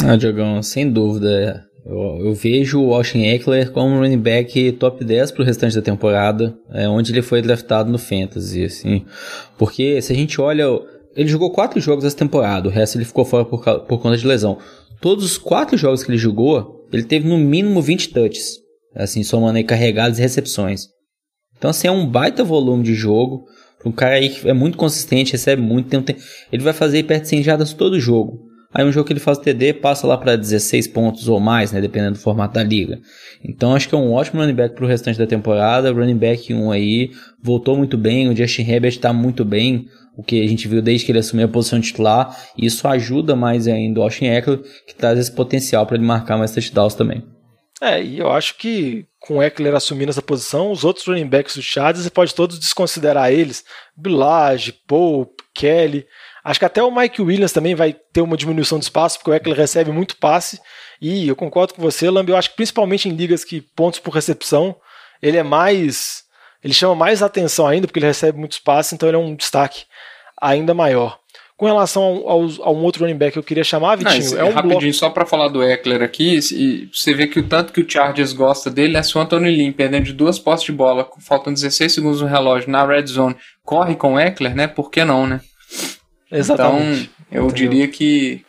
Ah, 0.00 0.16
Diogão, 0.16 0.62
sem 0.62 0.90
dúvida. 0.90 1.64
Eu, 1.84 2.26
eu, 2.26 2.34
vejo 2.34 2.80
o 2.80 2.94
Austin 2.94 3.22
Eckler 3.22 3.72
como 3.72 3.94
um 3.94 3.98
running 3.98 4.18
back 4.18 4.72
top 4.72 5.04
10 5.04 5.32
para 5.32 5.42
o 5.42 5.44
restante 5.44 5.74
da 5.74 5.82
temporada, 5.82 6.56
é, 6.70 6.88
onde 6.88 7.12
ele 7.12 7.22
foi 7.22 7.42
draftado 7.42 7.90
no 7.90 7.98
Fantasy, 7.98 8.64
assim. 8.64 9.04
Porque 9.58 10.00
se 10.00 10.12
a 10.12 10.16
gente 10.16 10.40
olha, 10.40 10.64
ele 11.16 11.28
jogou 11.28 11.50
quatro 11.50 11.80
jogos 11.80 12.04
essa 12.04 12.16
temporada, 12.16 12.68
o 12.68 12.70
resto 12.70 12.96
ele 12.96 13.04
ficou 13.04 13.24
fora 13.24 13.44
por, 13.44 13.60
por 13.60 14.00
conta 14.00 14.16
de 14.16 14.26
lesão. 14.26 14.58
Todos 15.00 15.24
os 15.24 15.36
quatro 15.36 15.76
jogos 15.76 16.04
que 16.04 16.10
ele 16.10 16.18
jogou, 16.18 16.86
ele 16.92 17.02
teve 17.02 17.28
no 17.28 17.36
mínimo 17.36 17.82
20 17.82 18.10
touches, 18.10 18.58
assim, 18.94 19.24
somando 19.24 19.58
aí 19.58 19.64
carregados 19.64 20.18
e 20.18 20.22
recepções. 20.22 20.86
Então, 21.58 21.70
assim, 21.70 21.88
é 21.88 21.90
um 21.90 22.06
baita 22.06 22.44
volume 22.44 22.84
de 22.84 22.94
jogo. 22.94 23.44
Um 23.84 23.90
cara 23.90 24.14
aí 24.14 24.28
que 24.28 24.48
é 24.48 24.52
muito 24.52 24.78
consistente, 24.78 25.32
recebe 25.32 25.60
muito, 25.60 25.88
tem 25.88 25.98
um, 25.98 26.02
tem, 26.02 26.16
ele 26.52 26.62
vai 26.62 26.72
fazer 26.72 27.02
perto 27.02 27.22
de 27.22 27.28
100 27.30 27.42
jardas 27.42 27.72
todo 27.72 27.98
jogo. 27.98 28.51
Aí 28.74 28.84
um 28.84 28.92
jogo 28.92 29.06
que 29.06 29.12
ele 29.12 29.20
faz 29.20 29.38
TD 29.38 29.74
passa 29.74 30.06
lá 30.06 30.16
para 30.16 30.36
16 30.36 30.86
pontos 30.88 31.28
ou 31.28 31.38
mais, 31.38 31.72
né, 31.72 31.80
dependendo 31.80 32.12
do 32.12 32.18
formato 32.18 32.54
da 32.54 32.62
liga. 32.62 32.98
Então 33.44 33.74
acho 33.74 33.88
que 33.88 33.94
é 33.94 33.98
um 33.98 34.12
ótimo 34.12 34.40
running 34.40 34.54
back 34.54 34.74
para 34.74 34.84
o 34.84 34.88
restante 34.88 35.18
da 35.18 35.26
temporada. 35.26 35.92
Running 35.92 36.16
back 36.16 36.52
1 36.52 36.70
aí 36.70 37.10
voltou 37.42 37.76
muito 37.76 37.98
bem, 37.98 38.28
o 38.28 38.36
Justin 38.36 38.62
Herbert 38.62 38.92
está 38.92 39.12
muito 39.12 39.44
bem, 39.44 39.88
o 40.16 40.22
que 40.22 40.42
a 40.42 40.48
gente 40.48 40.66
viu 40.68 40.80
desde 40.80 41.04
que 41.04 41.12
ele 41.12 41.18
assumiu 41.18 41.46
a 41.46 41.48
posição 41.48 41.80
titular. 41.80 42.36
E 42.56 42.66
isso 42.66 42.86
ajuda 42.88 43.36
mais 43.36 43.68
ainda 43.68 44.00
o 44.00 44.02
Austin 44.02 44.26
Eckler, 44.26 44.60
que 44.86 44.94
traz 44.94 45.18
esse 45.18 45.32
potencial 45.32 45.86
para 45.86 45.96
ele 45.96 46.06
marcar 46.06 46.38
mais 46.38 46.52
touchdowns 46.52 46.94
também. 46.94 47.22
É, 47.80 48.00
e 48.00 48.20
eu 48.20 48.30
acho 48.30 48.56
que 48.58 49.06
com 49.18 49.38
o 49.38 49.42
Eckler 49.42 49.74
assumindo 49.74 50.10
essa 50.10 50.22
posição, 50.22 50.70
os 50.70 50.84
outros 50.84 51.04
running 51.06 51.26
backs 51.26 51.56
do 51.56 51.62
Chargers, 51.62 52.04
você 52.04 52.10
pode 52.10 52.34
todos 52.34 52.58
desconsiderar 52.58 53.32
eles. 53.32 53.64
Bilage, 53.96 54.72
Pope, 54.86 55.42
Kelly. 55.52 56.06
Acho 56.44 56.58
que 56.58 56.64
até 56.64 56.82
o 56.82 56.90
Mike 56.90 57.22
Williams 57.22 57.52
também 57.52 57.74
vai 57.74 57.92
ter 58.12 58.20
uma 58.20 58.36
diminuição 58.36 58.78
de 58.78 58.84
espaço, 58.84 59.18
porque 59.18 59.30
o 59.30 59.34
Eckler 59.34 59.56
recebe 59.56 59.92
muito 59.92 60.16
passe. 60.16 60.60
E 61.00 61.28
eu 61.28 61.36
concordo 61.36 61.74
com 61.74 61.82
você, 61.82 62.10
Lamb, 62.10 62.28
eu 62.28 62.36
acho 62.36 62.50
que 62.50 62.56
principalmente 62.56 63.08
em 63.08 63.12
ligas 63.12 63.44
que 63.44 63.60
pontos 63.60 64.00
por 64.00 64.12
recepção, 64.12 64.74
ele 65.22 65.36
é 65.36 65.42
mais. 65.42 66.24
Ele 66.62 66.74
chama 66.74 66.94
mais 66.94 67.22
atenção 67.22 67.66
ainda, 67.66 67.86
porque 67.86 67.98
ele 67.98 68.06
recebe 68.06 68.38
muitos 68.38 68.58
passes, 68.58 68.92
então 68.92 69.08
ele 69.08 69.16
é 69.16 69.20
um 69.20 69.34
destaque 69.34 69.84
ainda 70.40 70.74
maior. 70.74 71.18
Com 71.56 71.66
relação 71.66 72.02
ao, 72.02 72.28
ao, 72.28 72.40
a 72.62 72.70
um 72.72 72.82
outro 72.82 73.04
running 73.04 73.16
back 73.16 73.32
que 73.32 73.38
eu 73.38 73.42
queria 73.42 73.62
chamar, 73.62 73.96
Vitinho, 73.96 74.30
Não, 74.30 74.40
é 74.40 74.44
um 74.44 74.52
rapidinho, 74.52 74.80
bloco... 74.80 74.94
só 74.94 75.10
para 75.10 75.26
falar 75.26 75.48
do 75.48 75.62
Eckler 75.62 76.02
aqui, 76.02 76.38
e 76.52 76.88
você 76.92 77.14
vê 77.14 77.28
que 77.28 77.38
o 77.38 77.48
tanto 77.48 77.72
que 77.72 77.80
o 77.80 77.88
Chargers 77.88 78.32
gosta 78.32 78.68
dele 78.68 78.96
é 78.96 79.02
se 79.02 79.16
o 79.16 79.20
Anthony 79.20 79.50
Lynn, 79.54 79.72
perdendo 79.72 80.06
de 80.06 80.12
duas 80.12 80.40
postes 80.40 80.66
de 80.66 80.72
bola, 80.72 81.08
faltam 81.20 81.52
16 81.52 81.92
segundos 81.92 82.20
no 82.20 82.26
relógio, 82.26 82.70
na 82.70 82.84
red 82.84 83.06
zone, 83.06 83.36
corre 83.64 83.94
com 83.94 84.14
o 84.14 84.20
Eckler, 84.20 84.56
né? 84.56 84.66
Por 84.66 84.90
que 84.90 85.04
não, 85.04 85.24
né? 85.24 85.40
Exatamente. 86.32 87.10
Então, 87.28 87.42
eu 87.42 87.44
Entendeu? 87.44 87.68
diria 87.68 87.88
que, 87.88 88.44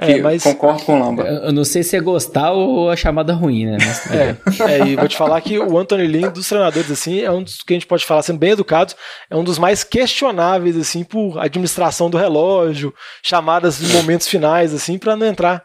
que 0.00 0.12
é, 0.12 0.20
mas... 0.20 0.42
concordo 0.42 0.82
com 0.84 0.96
o 0.96 0.98
Lamba. 0.98 1.24
Eu 1.24 1.52
não 1.52 1.64
sei 1.64 1.82
se 1.82 1.96
é 1.96 2.00
gostar 2.00 2.52
ou 2.52 2.90
a 2.90 2.96
chamada 2.96 3.32
ruim, 3.32 3.66
né? 3.66 3.78
Mas... 3.80 4.10
é, 4.10 4.36
é, 4.72 4.86
e 4.86 4.96
vou 4.96 5.08
te 5.08 5.16
falar 5.16 5.40
que 5.40 5.58
o 5.58 5.76
Anthony 5.76 6.06
Lynn, 6.06 6.30
dos 6.30 6.48
treinadores, 6.48 6.90
assim, 6.90 7.20
é 7.20 7.30
um 7.30 7.42
dos 7.42 7.62
que 7.62 7.74
a 7.74 7.76
gente 7.76 7.86
pode 7.86 8.04
falar, 8.04 8.22
sendo 8.22 8.38
bem 8.38 8.50
educados, 8.50 8.96
é 9.28 9.36
um 9.36 9.44
dos 9.44 9.58
mais 9.58 9.84
questionáveis, 9.84 10.76
assim, 10.76 11.04
por 11.04 11.38
administração 11.38 12.08
do 12.08 12.16
relógio, 12.16 12.94
chamadas 13.22 13.82
em 13.82 13.92
momentos 13.92 14.28
finais, 14.28 14.72
assim, 14.72 14.98
para 14.98 15.16
não 15.16 15.26
entrar 15.26 15.64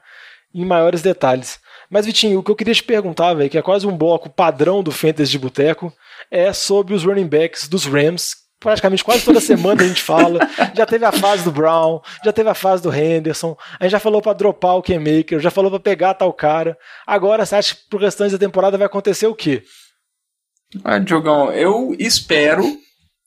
em 0.54 0.66
maiores 0.66 1.02
detalhes. 1.02 1.60
Mas, 1.90 2.08
Vitinho, 2.08 2.40
o 2.40 2.44
que 2.44 2.50
eu 2.50 2.56
queria 2.56 2.74
te 2.74 2.84
perguntar, 2.84 3.36
velho, 3.36 3.50
que 3.52 3.58
é 3.58 3.62
quase 3.62 3.86
um 3.86 3.96
bloco 3.96 4.28
padrão 4.28 4.82
do 4.82 4.92
Fantasy 4.92 5.32
de 5.32 5.38
Boteco, 5.38 5.94
é 6.32 6.52
sobre 6.52 6.96
os 6.96 7.04
running 7.04 7.28
backs 7.28 7.68
dos 7.68 7.86
Rams, 7.86 8.43
praticamente 8.64 9.04
quase 9.04 9.26
toda 9.26 9.40
semana 9.42 9.84
a 9.84 9.88
gente 9.88 10.02
fala. 10.02 10.40
Já 10.74 10.86
teve 10.86 11.06
a 11.06 11.12
fase 11.12 11.44
do 11.44 11.52
Brown, 11.52 12.00
já 12.24 12.32
teve 12.32 12.50
a 12.50 12.56
fase 12.56 12.82
do 12.82 12.92
Henderson, 12.94 13.56
a 13.80 13.84
gente 13.84 13.92
já 13.92 14.00
falou 14.00 14.22
para 14.22 14.34
dropar 14.34 14.78
o 14.78 14.82
K-Maker, 14.82 15.40
já 15.40 15.52
falou 15.52 15.70
para 15.70 15.80
pegar 15.80 16.14
tal 16.14 16.32
cara. 16.34 16.78
Agora, 17.06 17.46
você 17.46 17.56
acha 17.56 17.76
que 17.76 17.82
pro 17.90 18.00
restante 18.00 18.32
da 18.32 18.38
temporada 18.38 18.78
vai 18.78 18.88
acontecer 18.88 19.28
o 19.28 19.36
quê? 19.36 19.62
Ah, 20.84 20.98
Diogão, 20.98 21.52
eu 21.52 21.96
espero 22.00 22.64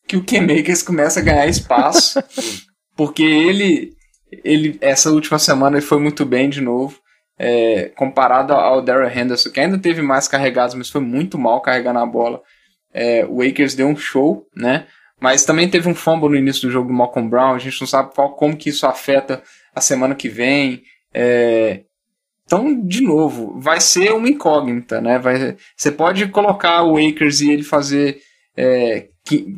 que 0.08 0.16
o 0.16 0.24
K-Makers 0.24 0.82
comece 0.82 1.18
a 1.18 1.22
ganhar 1.22 1.46
espaço, 1.46 2.20
porque 2.96 3.22
ele, 3.22 3.92
ele, 4.42 4.78
essa 4.80 5.10
última 5.10 5.38
semana 5.38 5.76
ele 5.76 5.86
foi 5.86 6.00
muito 6.00 6.24
bem 6.24 6.48
de 6.48 6.60
novo. 6.60 6.98
é, 7.38 7.90
comparado 7.96 8.52
ao 8.54 8.80
Daryl 8.80 9.10
Henderson, 9.10 9.50
que 9.50 9.60
ainda 9.60 9.78
teve 9.78 10.00
mais 10.00 10.26
carregados, 10.26 10.74
mas 10.74 10.88
foi 10.88 11.02
muito 11.02 11.36
mal 11.38 11.60
carregando 11.60 11.98
a 11.98 12.06
bola. 12.06 12.40
É, 12.92 13.26
o 13.26 13.42
Akers 13.42 13.74
deu 13.74 13.86
um 13.88 13.96
show, 13.96 14.46
né? 14.56 14.86
Mas 15.20 15.44
também 15.44 15.68
teve 15.68 15.88
um 15.88 15.94
fumble 15.94 16.28
no 16.28 16.36
início 16.36 16.62
do 16.62 16.70
jogo 16.70 16.88
do 16.88 16.94
Malcolm 16.94 17.28
Brown. 17.28 17.54
A 17.54 17.58
gente 17.58 17.80
não 17.80 17.88
sabe 17.88 18.14
qual, 18.14 18.34
como 18.34 18.56
que 18.56 18.68
isso 18.68 18.86
afeta 18.86 19.42
a 19.74 19.80
semana 19.80 20.14
que 20.14 20.28
vem. 20.28 20.82
É, 21.12 21.82
então, 22.44 22.80
de 22.80 23.00
novo, 23.02 23.58
vai 23.58 23.80
ser 23.80 24.12
uma 24.12 24.28
incógnita, 24.28 25.00
né? 25.00 25.18
Vai, 25.18 25.56
você 25.76 25.90
pode 25.90 26.28
colocar 26.28 26.84
o 26.84 26.96
Akers 26.96 27.40
e 27.40 27.50
ele 27.50 27.62
fazer 27.62 28.18
é, 28.56 29.08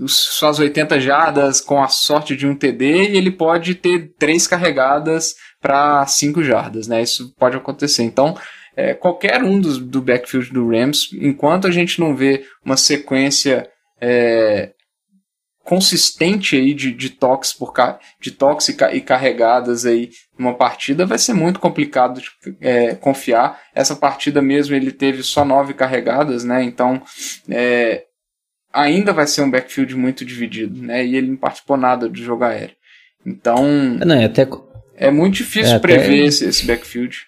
suas 0.07 0.59
80 0.59 0.99
jardas 0.99 1.61
com 1.61 1.83
a 1.83 1.89
sorte 1.89 2.35
de 2.35 2.47
um 2.47 2.55
TD 2.55 3.11
e 3.11 3.17
ele 3.17 3.31
pode 3.31 3.75
ter 3.75 4.15
três 4.19 4.47
carregadas 4.47 5.35
para 5.61 6.07
5 6.07 6.43
jardas, 6.43 6.89
né? 6.89 7.03
Isso 7.03 7.35
pode 7.39 7.57
acontecer. 7.57 8.05
Então, 8.05 8.37
é, 8.75 8.95
qualquer 8.95 9.43
um 9.43 9.61
dos, 9.61 9.79
do 9.79 10.01
backfield 10.01 10.53
do 10.53 10.69
Rams, 10.71 11.11
enquanto 11.13 11.67
a 11.67 11.71
gente 11.71 12.01
não 12.01 12.17
vê 12.17 12.45
uma 12.65 12.77
sequência 12.77 13.69
é, 14.01 14.71
consistente 15.69 16.57
aí 16.57 16.73
de, 16.73 16.91
de 16.91 17.11
toques 17.11 17.53
por 17.53 17.75
de 18.19 18.31
toques 18.31 18.71
e, 18.71 19.01
carregadas 19.03 19.85
aí 19.85 20.09
numa 20.39 20.55
partida 20.55 21.05
vai 21.05 21.19
ser 21.19 21.35
muito 21.35 21.61
complicado 21.61 22.23
de 22.23 22.31
é, 22.59 22.95
confiar. 22.95 23.61
Essa 23.75 23.95
partida 23.95 24.41
mesmo 24.41 24.75
ele 24.75 24.91
teve 24.91 25.23
só 25.23 25.45
nove 25.45 25.75
carregadas 25.75 26.43
né? 26.43 26.63
Então 26.63 27.03
é, 27.51 28.05
ainda 28.73 29.13
vai 29.13 29.27
ser 29.27 29.43
um 29.43 29.51
backfield 29.51 29.95
muito 29.95 30.25
dividido 30.25 30.83
né? 30.83 31.05
E 31.05 31.15
ele 31.15 31.33
não 31.33 31.37
participou 31.37 31.77
nada 31.77 32.09
do 32.09 32.17
jogo 32.17 32.45
aéreo. 32.45 32.75
Então 33.27 33.63
não, 33.63 34.17
é, 34.17 34.25
até, 34.25 34.49
é 34.97 35.11
muito 35.11 35.35
difícil 35.35 35.77
é, 35.77 35.79
prever 35.79 36.21
até... 36.21 36.29
esse, 36.29 36.47
esse 36.47 36.65
backfield 36.65 37.28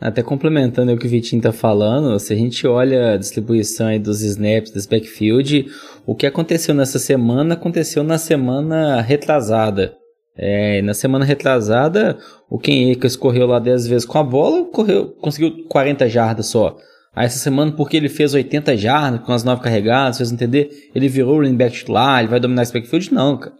até 0.00 0.22
complementando 0.22 0.92
o 0.92 0.98
que 0.98 1.06
o 1.06 1.10
Vitinho 1.10 1.40
tá 1.40 1.52
falando, 1.52 2.18
se 2.18 2.32
a 2.32 2.36
gente 2.36 2.66
olha 2.66 3.12
a 3.12 3.16
distribuição 3.16 3.86
aí 3.86 3.98
dos 3.98 4.22
snaps 4.22 4.70
desse 4.70 4.88
backfield, 4.88 5.66
o 6.04 6.14
que 6.14 6.26
aconteceu 6.26 6.74
nessa 6.74 6.98
semana 6.98 7.54
aconteceu 7.54 8.02
na 8.02 8.18
semana 8.18 9.00
retrasada. 9.00 9.96
É, 10.36 10.82
na 10.82 10.94
semana 10.94 11.24
retrasada, 11.24 12.18
o 12.50 12.58
Ken 12.58 12.90
Akers 12.90 13.14
correu 13.14 13.46
lá 13.46 13.60
10 13.60 13.86
vezes 13.86 14.04
com 14.04 14.18
a 14.18 14.22
bola, 14.24 14.64
correu, 14.64 15.10
conseguiu 15.20 15.64
40 15.68 16.08
jardas 16.08 16.46
só. 16.46 16.76
Aí 17.14 17.26
essa 17.26 17.38
semana, 17.38 17.70
porque 17.70 17.96
ele 17.96 18.08
fez 18.08 18.34
80 18.34 18.76
jardas 18.76 19.20
com 19.20 19.32
as 19.32 19.44
9 19.44 19.62
carregadas, 19.62 20.18
fez 20.18 20.32
entender, 20.32 20.90
ele 20.92 21.08
virou 21.08 21.36
o 21.36 21.38
running 21.38 21.56
back 21.56 21.76
titular, 21.76 22.18
ele 22.18 22.28
vai 22.28 22.40
dominar 22.40 22.62
esse 22.62 22.72
backfield? 22.72 23.14
Não, 23.14 23.36
cara. 23.36 23.54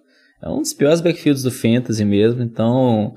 É 0.45 0.49
um 0.51 0.61
dos 0.61 0.75
piores 0.75 1.01
backfields 1.01 1.43
do 1.43 1.51
Fantasy 1.51 2.05
mesmo, 2.05 2.43
então 2.43 3.15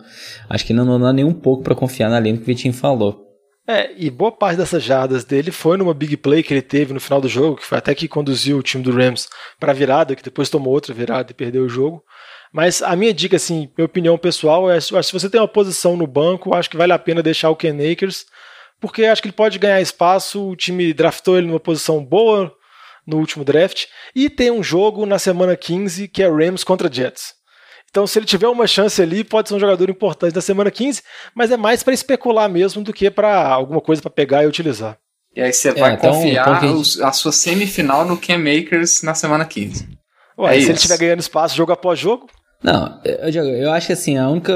acho 0.49 0.65
que 0.65 0.71
não, 0.71 0.97
dá 0.97 1.11
nem 1.11 1.25
um 1.25 1.33
pouco 1.33 1.61
para 1.61 1.75
confiar 1.75 2.09
na 2.09 2.21
linha 2.21 2.37
que 2.37 2.43
o 2.43 2.45
Vitinho 2.45 2.73
falou. 2.73 3.27
É, 3.67 3.91
e 3.97 4.09
boa 4.09 4.31
parte 4.31 4.55
dessas 4.55 4.81
jardas 4.81 5.25
dele 5.25 5.51
foi 5.51 5.75
numa 5.75 5.93
big 5.93 6.15
play 6.15 6.41
que 6.41 6.53
ele 6.53 6.61
teve 6.61 6.93
no 6.93 7.01
final 7.01 7.19
do 7.19 7.27
jogo, 7.27 7.57
que 7.57 7.65
foi 7.65 7.77
até 7.77 7.93
que 7.93 8.07
conduziu 8.07 8.57
o 8.57 8.63
time 8.63 8.81
do 8.81 8.93
Rams 8.93 9.27
para 9.59 9.73
virada, 9.73 10.15
que 10.15 10.23
depois 10.23 10.49
tomou 10.49 10.73
outra 10.73 10.93
virada 10.93 11.29
e 11.29 11.35
perdeu 11.35 11.65
o 11.65 11.69
jogo. 11.69 12.01
Mas 12.53 12.81
a 12.81 12.95
minha 12.95 13.13
dica, 13.13 13.35
assim, 13.35 13.69
minha 13.77 13.85
opinião 13.85 14.17
pessoal 14.17 14.71
é: 14.71 14.79
se 14.79 14.93
você 14.93 15.29
tem 15.29 15.41
uma 15.41 15.49
posição 15.49 15.97
no 15.97 16.07
banco, 16.07 16.55
acho 16.55 16.69
que 16.69 16.77
vale 16.77 16.93
a 16.93 16.99
pena 16.99 17.21
deixar 17.21 17.49
o 17.49 17.57
Ken 17.57 17.75
Akers, 17.91 18.25
porque 18.79 19.03
acho 19.03 19.21
que 19.21 19.27
ele 19.27 19.35
pode 19.35 19.59
ganhar 19.59 19.81
espaço. 19.81 20.47
O 20.47 20.55
time 20.55 20.93
draftou 20.93 21.37
ele 21.37 21.47
numa 21.47 21.59
posição 21.59 22.01
boa 22.01 22.56
no 23.07 23.17
último 23.17 23.45
draft. 23.45 23.85
E 24.13 24.29
tem 24.29 24.51
um 24.51 24.61
jogo 24.61 25.05
na 25.05 25.17
semana 25.17 25.55
15 25.55 26.07
que 26.09 26.21
é 26.21 26.29
Rams 26.29 26.63
contra 26.63 26.91
Jets. 26.91 27.37
Então, 27.89 28.05
se 28.05 28.19
ele 28.19 28.25
tiver 28.25 28.47
uma 28.47 28.67
chance 28.67 29.01
ali, 29.01 29.23
pode 29.23 29.47
ser 29.47 29.55
um 29.55 29.59
jogador 29.59 29.89
importante 29.89 30.35
na 30.35 30.41
semana 30.41 30.69
15, 30.69 31.01
mas 31.33 31.51
é 31.51 31.57
mais 31.57 31.81
para 31.81 31.93
especular 31.93 32.49
mesmo 32.49 32.83
do 32.83 32.93
que 32.93 33.09
para 33.09 33.47
alguma 33.47 33.81
coisa 33.81 34.01
para 34.01 34.11
pegar 34.11 34.43
e 34.43 34.47
utilizar. 34.47 34.97
E 35.35 35.41
aí 35.41 35.53
você 35.53 35.69
é, 35.69 35.73
vai 35.73 35.93
então, 35.93 36.11
confiar 36.11 36.57
então 36.57 36.81
que... 36.81 37.03
a 37.03 37.11
sua 37.11 37.31
semifinal 37.31 38.05
no 38.05 38.17
Cam 38.17 38.39
Makers 38.39 39.01
na 39.03 39.13
semana 39.13 39.45
15. 39.45 39.87
Ué, 40.37 40.49
é 40.49 40.53
se 40.53 40.59
isso. 40.59 40.69
ele 40.69 40.77
estiver 40.77 40.97
ganhando 40.97 41.19
espaço 41.19 41.55
jogo 41.55 41.71
após 41.71 41.97
jogo? 41.97 42.27
Não, 42.63 42.99
eu, 43.03 43.45
eu 43.45 43.71
acho 43.71 43.87
que 43.87 43.93
assim, 43.93 44.17
a 44.17 44.27
única 44.29 44.53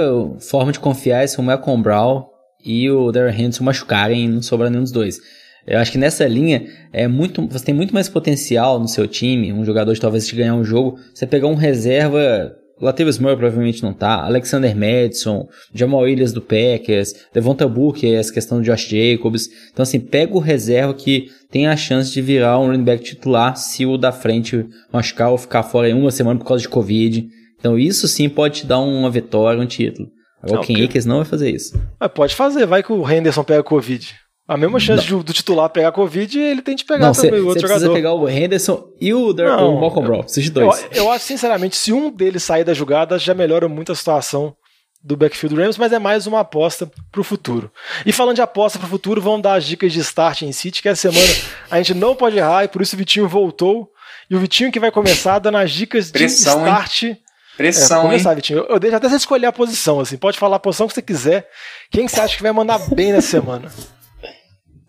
forma 0.49 0.71
de 0.71 0.79
confiar 0.79 1.23
é 1.23 1.27
se 1.27 1.39
o 1.39 1.43
Malcolm 1.43 1.81
Brown 1.81 2.25
e 2.63 2.89
o 2.89 3.11
Darren 3.11 3.39
Henderson 3.39 3.63
machucarem 3.63 4.25
e 4.25 4.27
não 4.27 4.41
sobrar 4.41 4.69
nenhum 4.69 4.83
dos 4.83 4.91
dois. 4.91 5.19
Eu 5.65 5.79
acho 5.79 5.91
que 5.91 5.97
nessa 5.97 6.27
linha 6.27 6.67
é 6.91 7.07
muito, 7.07 7.47
você 7.47 7.65
tem 7.65 7.75
muito 7.75 7.93
mais 7.93 8.09
potencial 8.09 8.79
no 8.79 8.87
seu 8.87 9.07
time, 9.07 9.53
um 9.53 9.63
jogador 9.63 9.93
de 9.93 10.01
talvez 10.01 10.27
te 10.27 10.35
ganhar 10.35 10.55
um 10.55 10.63
jogo, 10.63 10.97
você 11.13 11.27
pegar 11.27 11.47
um 11.47 11.55
reserva 11.55 12.55
Latavius 12.81 13.19
Murray 13.19 13.37
provavelmente 13.37 13.83
não 13.83 13.93
tá. 13.93 14.23
Alexander 14.23 14.75
Madison, 14.75 15.47
Jamal 15.73 16.01
Williams 16.01 16.33
do 16.33 16.41
Packers, 16.41 17.13
Devonta 17.31 17.67
Booker, 17.67 18.15
essa 18.15 18.33
questão 18.33 18.57
do 18.57 18.63
Josh 18.63 18.87
Jacobs. 18.87 19.47
Então, 19.71 19.83
assim, 19.83 19.99
pega 19.99 20.35
o 20.35 20.39
reserva 20.39 20.93
que 20.93 21.29
tem 21.51 21.67
a 21.67 21.77
chance 21.77 22.11
de 22.11 22.21
virar 22.21 22.57
um 22.59 22.67
running 22.67 22.83
back 22.83 23.03
titular 23.03 23.55
se 23.55 23.85
o 23.85 23.97
da 23.97 24.11
frente 24.11 24.65
machucar 24.91 25.29
ou 25.29 25.37
ficar 25.37 25.61
fora 25.61 25.89
em 25.89 25.93
uma 25.93 26.09
semana 26.09 26.39
por 26.39 26.45
causa 26.45 26.63
de 26.63 26.69
Covid. 26.69 27.29
Então, 27.59 27.77
isso 27.77 28.07
sim 28.07 28.27
pode 28.27 28.61
te 28.61 28.65
dar 28.65 28.79
uma 28.79 29.11
vitória, 29.11 29.61
um 29.61 29.67
título. 29.67 30.09
Agora, 30.41 30.61
o 30.61 30.65
Ken 30.65 30.83
Akers 30.83 31.05
não 31.05 31.17
vai 31.17 31.25
fazer 31.25 31.51
isso. 31.51 31.79
Mas 31.99 32.11
pode 32.11 32.33
fazer, 32.33 32.65
vai 32.65 32.81
que 32.81 32.91
o 32.91 33.07
Henderson 33.07 33.43
pega 33.43 33.61
Covid. 33.61 34.15
A 34.51 34.57
mesma 34.57 34.81
chance 34.81 35.07
do, 35.07 35.23
do, 35.23 35.31
titular 35.31 35.69
pegar 35.69 35.93
Covid, 35.93 36.37
ele 36.37 36.61
tem 36.61 36.75
de 36.75 36.83
pegar 36.83 37.05
não, 37.05 37.13
também 37.13 37.31
cê, 37.31 37.39
o 37.39 37.47
outro 37.47 37.61
jogador. 37.61 37.79
Você 37.79 37.85
precisa 37.85 37.93
pegar 37.93 38.13
o 38.13 38.27
Henderson 38.27 38.85
e 38.99 39.13
o, 39.13 39.31
Der, 39.31 39.47
não, 39.47 39.77
o 39.77 39.79
Malcolm 39.79 40.05
Brown, 40.05 40.25
esses 40.25 40.49
dois. 40.49 40.87
Eu, 40.91 41.03
eu, 41.03 41.11
acho, 41.11 41.23
sinceramente, 41.23 41.77
se 41.77 41.93
um 41.93 42.11
deles 42.11 42.43
sair 42.43 42.65
da 42.65 42.73
jogada, 42.73 43.17
já 43.17 43.33
melhora 43.33 43.69
muito 43.69 43.93
a 43.93 43.95
situação 43.95 44.53
do 45.01 45.15
backfield 45.15 45.55
Rams, 45.55 45.77
mas 45.77 45.93
é 45.93 45.99
mais 45.99 46.27
uma 46.27 46.41
aposta 46.41 46.85
para 47.09 47.21
o 47.21 47.23
futuro. 47.23 47.71
E 48.05 48.11
falando 48.11 48.35
de 48.35 48.41
aposta 48.41 48.77
para 48.77 48.87
o 48.87 48.89
futuro, 48.89 49.21
vamos 49.21 49.41
dar 49.41 49.53
as 49.53 49.63
dicas 49.63 49.93
de 49.93 50.01
start 50.01 50.41
em 50.41 50.51
City, 50.51 50.81
que 50.81 50.89
essa 50.89 51.09
semana 51.09 51.33
a 51.71 51.77
gente 51.77 51.93
não 51.93 52.13
pode 52.13 52.37
errar, 52.37 52.65
e 52.65 52.67
por 52.67 52.81
isso 52.81 52.93
o 52.93 52.99
Vitinho 52.99 53.29
voltou. 53.29 53.89
E 54.29 54.35
o 54.35 54.39
Vitinho 54.39 54.69
que 54.69 54.81
vai 54.81 54.91
começar 54.91 55.39
dando 55.39 55.59
as 55.59 55.71
dicas 55.71 56.11
Pressão, 56.11 56.55
de 56.55 56.67
start. 56.67 57.03
Hein? 57.03 57.17
Pressão, 57.55 57.99
é, 57.99 58.01
começar, 58.01 58.31
hein? 58.31 58.35
Vitinho. 58.35 58.59
Eu, 58.59 58.65
eu 58.65 58.79
deixo 58.81 58.97
até 58.97 59.07
você 59.07 59.15
escolher 59.15 59.45
a 59.45 59.53
posição, 59.53 60.01
assim. 60.01 60.17
Pode 60.17 60.37
falar 60.37 60.57
a 60.57 60.59
posição 60.59 60.89
que 60.89 60.93
você 60.93 61.01
quiser. 61.01 61.47
Quem 61.89 62.05
você 62.05 62.19
acha 62.19 62.35
que 62.35 62.43
vai 62.43 62.51
mandar 62.51 62.79
bem 62.89 63.13
nessa 63.13 63.29
semana? 63.29 63.71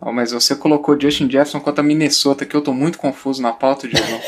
Oh, 0.05 0.11
mas 0.11 0.31
você 0.31 0.55
colocou 0.55 0.99
Justin 0.99 1.29
Jefferson 1.29 1.59
contra 1.59 1.83
Minnesota, 1.83 2.45
que 2.45 2.55
eu 2.55 2.61
tô 2.61 2.73
muito 2.73 2.97
confuso 2.97 3.41
na 3.41 3.53
pauta, 3.53 3.87
Diogão. 3.87 4.19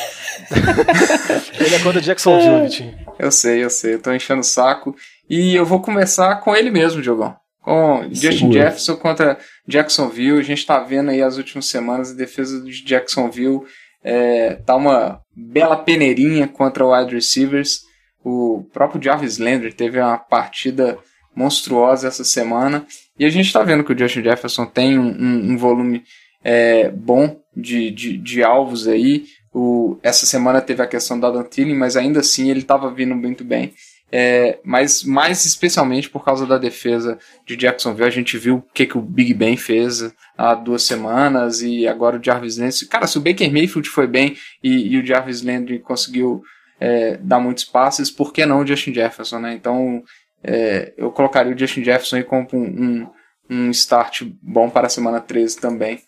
ele 1.60 1.76
é 1.76 1.80
contra 1.80 2.02
Jacksonville, 2.02 2.56
é. 2.56 2.64
Vitinho. 2.64 2.96
Eu 3.20 3.32
sei, 3.32 3.64
eu 3.64 3.70
sei, 3.70 3.96
eu 3.96 4.02
tô 4.02 4.14
enchendo 4.14 4.42
o 4.42 4.44
saco. 4.44 4.96
E 5.30 5.54
eu 5.54 5.66
vou 5.66 5.82
começar 5.82 6.36
com 6.36 6.56
ele 6.56 6.72
mesmo, 6.72 7.02
Diogão. 7.02 7.36
Com 7.62 8.08
Justin 8.12 8.54
Jefferson 8.54 8.96
contra 8.96 9.38
Jacksonville. 9.68 10.40
A 10.40 10.44
gente 10.44 10.66
tá 10.66 10.80
vendo 10.80 11.10
aí 11.10 11.22
as 11.22 11.38
últimas 11.38 11.66
semanas 11.66 12.12
a 12.12 12.16
defesa 12.16 12.62
de 12.62 12.86
Jacksonville 12.86 13.64
é, 14.04 14.54
tá 14.58 14.76
uma 14.76 15.20
bela 15.36 15.76
peneirinha 15.76 16.48
contra 16.48 16.86
o 16.86 16.96
wide 16.96 17.16
receivers. 17.16 17.82
O 18.24 18.64
próprio 18.72 19.02
Jarvis 19.02 19.40
Landry 19.40 19.74
teve 19.74 20.00
uma 20.00 20.18
partida 20.18 20.98
monstruosa 21.36 22.08
essa 22.08 22.24
semana. 22.24 22.86
E 23.18 23.26
a 23.26 23.30
gente 23.30 23.46
está 23.46 23.64
vendo 23.64 23.84
que 23.84 23.94
o 23.94 23.98
Justin 23.98 24.24
Jefferson 24.24 24.66
tem 24.66 25.00
um, 25.00 25.08
um, 25.08 25.52
um 25.52 25.58
volume 25.58 26.04
é, 26.44 26.90
bom 26.90 27.40
de, 27.56 27.90
de, 27.92 28.18
de, 28.18 28.44
alvos 28.44 28.88
aí. 28.88 29.26
O, 29.54 29.98
essa 30.04 30.26
semana 30.26 30.62
teve 30.62 30.82
a 30.84 30.88
questão 30.88 31.20
da 31.20 31.30
Adam 31.30 31.48
mas 31.76 31.96
ainda 31.96 32.20
assim 32.20 32.50
ele 32.50 32.60
estava 32.60 32.94
vindo 32.94 33.16
muito 33.16 33.44
bem. 33.44 33.74
É, 34.12 34.60
mas 34.64 35.04
mais 35.04 35.46
especialmente 35.46 36.10
por 36.10 36.24
causa 36.24 36.46
da 36.46 36.58
defesa 36.58 37.18
de 37.46 37.56
Jacksonville, 37.56 38.08
a 38.08 38.12
gente 38.12 38.38
viu 38.38 38.58
o 38.58 38.62
que, 38.74 38.86
que 38.86 38.98
o 38.98 39.02
Big 39.02 39.34
Ben 39.34 39.58
fez 39.58 40.14
há 40.38 40.54
duas 40.54 40.84
semanas 40.84 41.62
e 41.62 41.88
agora 41.88 42.20
o 42.20 42.24
Jarvis 42.24 42.58
Landry. 42.58 42.86
Cara, 42.88 43.08
se 43.08 43.18
o 43.18 43.22
Baker 43.22 43.52
Mayfield 43.52 43.90
foi 43.90 44.08
bem 44.08 44.38
e, 44.64 44.94
e 44.94 45.00
o 45.00 45.06
Jarvis 45.06 45.42
Landry 45.42 45.80
conseguiu 45.80 46.44
é, 46.80 47.18
dar 47.18 47.40
muitos 47.40 47.64
passes, 47.64 48.12
por 48.12 48.32
que 48.32 48.46
não 48.46 48.62
o 48.62 48.68
Justin 48.68 48.94
Jefferson, 48.94 49.40
né? 49.40 49.54
Então 49.54 50.04
é, 50.48 50.94
eu 50.96 51.12
colocaria 51.12 51.54
o 51.54 51.58
Justin 51.58 51.84
Jefferson 51.84 52.18
aí 52.18 52.24
como 52.24 52.48
um, 52.54 52.60
um, 52.60 53.10
um, 53.50 53.70
start 53.72 54.22
bom 54.42 54.70
para 54.70 54.86
a 54.86 54.90
semana 54.90 55.20
13 55.20 55.60
também. 55.60 56.00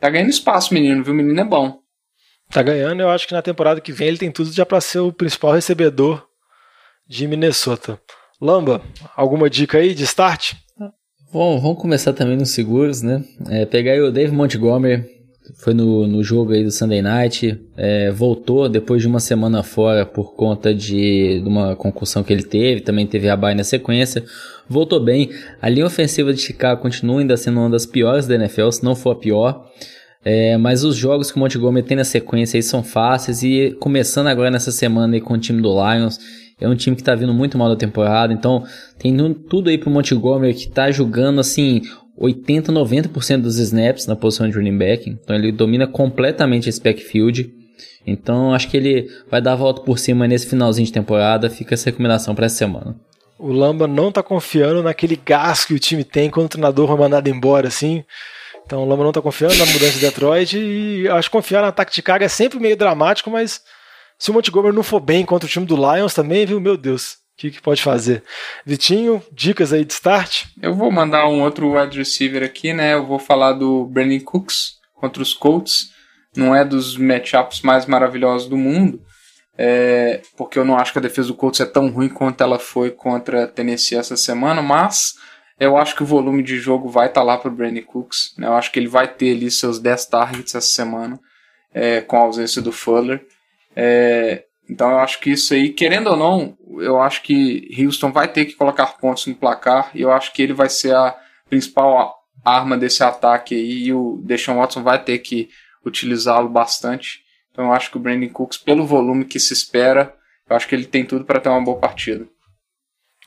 Tá 0.00 0.08
ganhando 0.08 0.30
espaço, 0.30 0.72
menino, 0.72 1.04
viu? 1.04 1.12
O 1.12 1.16
menino 1.16 1.38
é 1.38 1.44
bom. 1.44 1.78
Tá 2.50 2.62
ganhando, 2.62 3.00
eu 3.00 3.10
acho 3.10 3.26
que 3.26 3.34
na 3.34 3.42
temporada 3.42 3.80
que 3.80 3.92
vem 3.92 4.08
ele 4.08 4.18
tem 4.18 4.30
tudo 4.30 4.50
já 4.50 4.64
para 4.64 4.80
ser 4.80 5.00
o 5.00 5.12
principal 5.12 5.52
recebedor 5.52 6.26
de 7.06 7.28
Minnesota. 7.28 8.00
Lamba, 8.40 8.82
alguma 9.14 9.50
dica 9.50 9.78
aí 9.78 9.94
de 9.94 10.04
start? 10.04 10.54
Bom, 11.32 11.60
vamos 11.60 11.80
começar 11.80 12.12
também 12.12 12.36
nos 12.36 12.54
seguros, 12.54 13.02
né? 13.02 13.22
É, 13.50 13.66
pegar 13.66 13.92
aí 13.92 14.00
o 14.00 14.12
Dave 14.12 14.32
Montgomery, 14.32 15.04
foi 15.56 15.74
no, 15.74 16.06
no 16.06 16.22
jogo 16.22 16.52
aí 16.52 16.64
do 16.64 16.70
Sunday 16.70 17.02
Night, 17.02 17.60
é, 17.76 18.10
voltou 18.10 18.68
depois 18.68 19.02
de 19.02 19.08
uma 19.08 19.20
semana 19.20 19.62
fora 19.62 20.06
por 20.06 20.34
conta 20.34 20.74
de, 20.74 21.40
de 21.40 21.48
uma 21.48 21.76
concussão 21.76 22.22
que 22.22 22.32
ele 22.32 22.42
teve, 22.42 22.80
também 22.80 23.06
teve 23.06 23.28
a 23.28 23.36
baia 23.36 23.54
na 23.54 23.64
sequência, 23.64 24.24
voltou 24.68 24.98
bem. 24.98 25.30
A 25.60 25.68
linha 25.68 25.86
ofensiva 25.86 26.32
de 26.32 26.40
Chicago 26.40 26.80
continua 26.80 27.20
ainda 27.20 27.36
sendo 27.36 27.60
uma 27.60 27.70
das 27.70 27.84
piores 27.84 28.26
da 28.26 28.34
NFL, 28.34 28.70
se 28.70 28.84
não 28.84 28.96
for 28.96 29.10
a 29.10 29.16
pior. 29.16 29.70
É, 30.24 30.56
mas 30.56 30.84
os 30.84 30.96
jogos 30.96 31.30
que 31.30 31.36
o 31.36 31.40
Montgomery 31.40 31.86
tem 31.86 31.98
na 31.98 32.04
sequência 32.04 32.56
aí 32.56 32.62
são 32.62 32.82
fáceis 32.82 33.42
e 33.42 33.76
começando 33.78 34.28
agora 34.28 34.50
nessa 34.50 34.72
semana 34.72 35.14
aí 35.14 35.20
com 35.20 35.34
o 35.34 35.38
time 35.38 35.60
do 35.60 35.68
Lions, 35.74 36.18
é 36.60 36.68
um 36.68 36.74
time 36.74 36.96
que 36.96 37.02
tá 37.02 37.14
vindo 37.14 37.34
muito 37.34 37.58
mal 37.58 37.68
da 37.68 37.76
temporada, 37.76 38.32
então 38.32 38.64
tem 38.98 39.16
tudo 39.48 39.70
aí 39.70 39.78
pro 39.78 39.90
Montgomery 39.90 40.54
que 40.54 40.68
tá 40.68 40.90
jogando 40.90 41.40
assim 41.40 41.82
80, 42.16 42.72
90% 42.72 43.42
dos 43.42 43.58
snaps 43.58 44.06
na 44.06 44.14
posição 44.16 44.48
de 44.48 44.56
running 44.56 44.78
back. 44.78 45.10
Então 45.10 45.34
ele 45.34 45.50
domina 45.50 45.86
completamente 45.86 46.68
esse 46.68 46.80
backfield. 46.80 47.52
Então 48.06 48.52
acho 48.54 48.68
que 48.68 48.76
ele 48.76 49.08
vai 49.30 49.40
dar 49.40 49.52
a 49.52 49.56
volta 49.56 49.82
por 49.82 49.98
cima 49.98 50.28
nesse 50.28 50.46
finalzinho 50.46 50.86
de 50.86 50.92
temporada. 50.92 51.50
Fica 51.50 51.74
essa 51.74 51.86
recomendação 51.86 52.34
para 52.34 52.46
essa 52.46 52.56
semana. 52.56 52.94
O 53.38 53.52
Lamba 53.52 53.86
não 53.86 54.12
tá 54.12 54.22
confiando 54.22 54.82
naquele 54.82 55.16
gás 55.16 55.64
que 55.64 55.74
o 55.74 55.78
time 55.78 56.04
tem 56.04 56.30
quando 56.30 56.46
o 56.46 56.50
treinador 56.50 56.86
foi 56.86 56.96
mandado 56.96 57.28
embora, 57.28 57.66
assim. 57.66 58.04
Então 58.64 58.82
o 58.82 58.88
Lamba 58.88 59.04
não 59.04 59.12
tá 59.12 59.20
confiando 59.20 59.56
na 59.56 59.66
mudança 59.66 59.92
de 59.92 60.00
Detroit 60.00 60.56
e 60.56 61.08
acho 61.08 61.28
que 61.28 61.36
confiar 61.36 61.62
no 61.62 61.68
ataque 61.68 61.92
de 61.92 62.00
carga 62.00 62.24
é 62.24 62.28
sempre 62.28 62.58
meio 62.60 62.76
dramático, 62.76 63.30
mas 63.30 63.60
se 64.24 64.30
o 64.30 64.32
Montgomery 64.32 64.74
não 64.74 64.82
for 64.82 65.00
bem 65.00 65.22
contra 65.22 65.46
o 65.46 65.50
time 65.50 65.66
do 65.66 65.76
Lions 65.76 66.14
também, 66.14 66.46
viu? 66.46 66.58
Meu 66.58 66.78
Deus, 66.78 67.12
o 67.12 67.16
que, 67.36 67.50
que 67.50 67.60
pode 67.60 67.82
fazer? 67.82 68.22
Vitinho, 68.64 69.22
dicas 69.30 69.70
aí 69.70 69.84
de 69.84 69.92
start? 69.92 70.46
Eu 70.62 70.74
vou 70.74 70.90
mandar 70.90 71.28
um 71.28 71.42
outro 71.42 71.78
wide 71.78 71.98
receiver 71.98 72.42
aqui, 72.42 72.72
né? 72.72 72.94
Eu 72.94 73.04
vou 73.04 73.18
falar 73.18 73.52
do 73.52 73.84
Brandon 73.84 74.20
Cooks 74.20 74.78
contra 74.94 75.22
os 75.22 75.34
Colts. 75.34 75.90
Não 76.34 76.56
é 76.56 76.64
dos 76.64 76.96
matchups 76.96 77.60
mais 77.60 77.84
maravilhosos 77.84 78.48
do 78.48 78.56
mundo, 78.56 79.02
é, 79.58 80.22
porque 80.38 80.58
eu 80.58 80.64
não 80.64 80.78
acho 80.78 80.94
que 80.94 80.98
a 80.98 81.02
defesa 81.02 81.28
do 81.28 81.34
Colts 81.34 81.60
é 81.60 81.66
tão 81.66 81.90
ruim 81.90 82.08
quanto 82.08 82.42
ela 82.42 82.58
foi 82.58 82.90
contra 82.90 83.44
a 83.44 83.46
Tennessee 83.46 83.98
essa 83.98 84.16
semana, 84.16 84.62
mas 84.62 85.16
eu 85.60 85.76
acho 85.76 85.94
que 85.94 86.02
o 86.02 86.06
volume 86.06 86.42
de 86.42 86.56
jogo 86.56 86.88
vai 86.88 87.08
estar 87.08 87.20
tá 87.20 87.26
lá 87.26 87.36
para 87.36 87.50
o 87.50 87.54
Brandon 87.54 87.82
Cooks. 87.82 88.32
Né? 88.38 88.46
Eu 88.46 88.54
acho 88.54 88.72
que 88.72 88.78
ele 88.78 88.88
vai 88.88 89.06
ter 89.06 89.36
ali 89.36 89.50
seus 89.50 89.78
10 89.78 90.06
targets 90.06 90.54
essa 90.54 90.66
semana, 90.66 91.20
é, 91.74 92.00
com 92.00 92.16
a 92.16 92.20
ausência 92.20 92.62
do 92.62 92.72
Fuller. 92.72 93.22
É, 93.74 94.44
então 94.68 94.90
eu 94.90 94.98
acho 94.98 95.20
que 95.20 95.30
isso 95.30 95.52
aí, 95.54 95.70
querendo 95.70 96.10
ou 96.10 96.16
não, 96.16 96.56
eu 96.80 97.00
acho 97.00 97.22
que 97.22 97.68
Houston 97.78 98.12
vai 98.12 98.28
ter 98.28 98.46
que 98.46 98.54
colocar 98.54 98.86
pontos 98.98 99.26
no 99.26 99.34
placar 99.34 99.90
e 99.94 100.02
eu 100.02 100.10
acho 100.10 100.32
que 100.32 100.42
ele 100.42 100.52
vai 100.52 100.68
ser 100.68 100.94
a 100.94 101.14
principal 101.48 102.14
arma 102.44 102.76
desse 102.76 103.02
ataque 103.02 103.54
aí 103.54 103.84
e 103.84 103.92
o 103.92 104.20
Deshaun 104.24 104.56
Watson 104.56 104.82
vai 104.82 105.02
ter 105.02 105.18
que 105.18 105.48
utilizá-lo 105.84 106.48
bastante. 106.48 107.22
Então 107.50 107.66
eu 107.66 107.72
acho 107.72 107.90
que 107.90 107.96
o 107.96 108.00
Brandon 108.00 108.28
Cooks, 108.28 108.58
pelo 108.58 108.86
volume 108.86 109.24
que 109.24 109.38
se 109.38 109.52
espera, 109.52 110.14
eu 110.48 110.56
acho 110.56 110.66
que 110.66 110.74
ele 110.74 110.86
tem 110.86 111.04
tudo 111.04 111.24
para 111.24 111.40
ter 111.40 111.48
uma 111.48 111.62
boa 111.62 111.78
partida. 111.78 112.26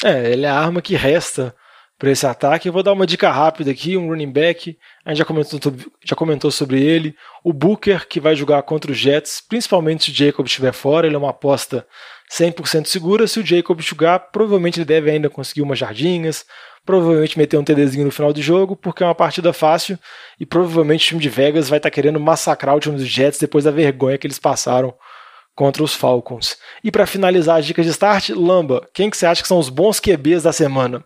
É, 0.04 0.32
ele 0.32 0.46
é 0.46 0.50
a 0.50 0.60
arma 0.60 0.82
que 0.82 0.96
resta 0.96 1.56
para 1.98 2.12
esse 2.12 2.26
ataque. 2.26 2.70
Eu 2.70 2.74
vou 2.74 2.84
dar 2.84 2.94
uma 2.94 3.08
dica 3.08 3.32
rápida 3.32 3.72
aqui, 3.72 3.98
um 3.98 4.10
running 4.10 4.32
back, 4.32 4.78
a 5.04 5.10
gente 5.10 5.20
já 5.20 5.26
comentou, 5.26 5.60
já 6.04 6.16
comentou 6.16 6.52
sobre 6.52 6.82
ele. 6.82 7.16
O 7.44 7.52
Booker, 7.52 8.08
que 8.08 8.20
vai 8.20 8.36
jogar 8.36 8.62
contra 8.64 8.92
os 8.92 8.98
Jets, 8.98 9.42
principalmente 9.42 10.06
se 10.06 10.12
o 10.12 10.14
Jacob 10.14 10.46
estiver 10.46 10.74
fora, 10.74 11.08
ele 11.08 11.16
é 11.16 11.20
uma 11.20 11.32
aposta 11.32 11.86
100% 12.32 12.86
segura. 12.86 13.28
Se 13.28 13.40
o 13.40 13.46
Jacob 13.46 13.80
jogar, 13.82 14.20
provavelmente 14.20 14.78
ele 14.80 14.86
deve 14.86 15.10
ainda 15.10 15.30
conseguir 15.30 15.62
umas 15.62 15.80
jardinhas, 15.80 16.46
provavelmente 16.86 17.38
meter 17.38 17.58
um 17.58 17.64
TDzinho 17.64 18.06
no 18.06 18.12
final 18.12 18.32
do 18.32 18.42
jogo, 18.42 18.76
porque 18.76 19.04
é 19.04 19.06
uma 19.06 19.16
partida 19.16 19.52
fácil 19.52 19.98
e 20.40 20.46
provavelmente 20.46 21.06
o 21.06 21.08
time 21.10 21.22
de 21.22 21.30
Vegas 21.30 21.68
vai 21.68 21.80
estar 21.80 21.90
tá 21.90 21.94
querendo 21.94 22.20
massacrar 22.20 22.76
o 22.76 22.80
time 22.80 22.96
dos 22.96 23.08
Jets 23.08 23.40
depois 23.40 23.64
da 23.64 23.72
vergonha 23.72 24.18
que 24.18 24.28
eles 24.28 24.40
passaram 24.40 24.94
contra 25.56 25.84
os 25.84 25.96
Falcons. 25.96 26.56
E 26.84 26.92
para 26.92 27.08
finalizar 27.08 27.58
as 27.58 27.66
dicas 27.66 27.84
de 27.84 27.92
start, 27.92 28.30
Lamba, 28.30 28.88
quem 28.94 29.10
que 29.10 29.18
você 29.18 29.26
acha 29.26 29.42
que 29.42 29.48
são 29.48 29.58
os 29.58 29.70
bons 29.70 30.00
QBs 30.00 30.44
da 30.44 30.54
semana? 30.54 31.04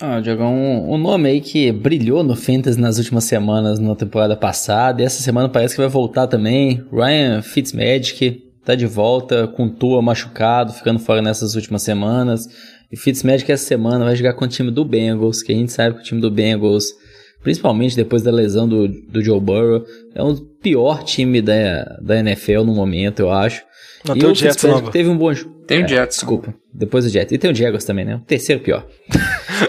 Ah, 0.00 0.20
Diogão, 0.20 0.54
um, 0.54 0.94
um 0.94 0.98
nome 0.98 1.28
aí 1.28 1.40
que 1.40 1.72
brilhou 1.72 2.22
no 2.22 2.36
Fantasy 2.36 2.78
nas 2.78 2.98
últimas 2.98 3.24
semanas, 3.24 3.78
na 3.78 3.94
temporada 3.94 4.36
passada, 4.36 5.02
e 5.02 5.04
essa 5.04 5.22
semana 5.22 5.48
parece 5.48 5.74
que 5.74 5.80
vai 5.80 5.90
voltar 5.90 6.26
também. 6.26 6.84
Ryan 6.92 7.42
Fitzmagic 7.42 8.44
tá 8.64 8.74
de 8.74 8.86
volta, 8.86 9.48
com 9.48 9.68
Tua 9.68 10.02
machucado, 10.02 10.72
ficando 10.72 10.98
fora 10.98 11.22
nessas 11.22 11.54
últimas 11.54 11.82
semanas. 11.82 12.46
E 12.90 12.96
Fitzmagic 12.96 13.50
essa 13.50 13.64
semana 13.64 14.04
vai 14.04 14.14
jogar 14.14 14.34
com 14.34 14.44
o 14.44 14.48
time 14.48 14.70
do 14.70 14.84
Bengals, 14.84 15.42
que 15.42 15.52
a 15.52 15.54
gente 15.54 15.72
sabe 15.72 15.96
que 15.96 16.00
o 16.02 16.04
time 16.04 16.20
do 16.20 16.30
Bengals, 16.30 16.86
principalmente 17.42 17.96
depois 17.96 18.22
da 18.22 18.30
lesão 18.30 18.68
do, 18.68 18.88
do 18.88 19.22
Joe 19.22 19.40
Burrow, 19.40 19.84
é 20.14 20.22
o 20.22 20.36
pior 20.36 21.02
time 21.02 21.40
da, 21.40 21.98
da 22.00 22.18
NFL 22.18 22.62
no 22.64 22.74
momento, 22.74 23.20
eu 23.20 23.30
acho. 23.32 23.62
Não, 24.06 24.16
e 24.16 24.24
o 24.24 24.34
Jets 24.34 24.64
teve 24.92 25.08
um 25.08 25.16
bom 25.16 25.32
Tem 25.66 25.82
o 25.82 25.84
é, 25.84 25.88
Jets. 25.88 26.16
Desculpa. 26.16 26.54
Depois 26.72 27.04
o 27.04 27.08
Jets. 27.08 27.32
E 27.32 27.38
tem 27.38 27.50
o 27.50 27.54
Jaguars 27.54 27.84
também, 27.84 28.04
né? 28.04 28.16
O 28.16 28.20
terceiro 28.20 28.62
pior. 28.62 28.86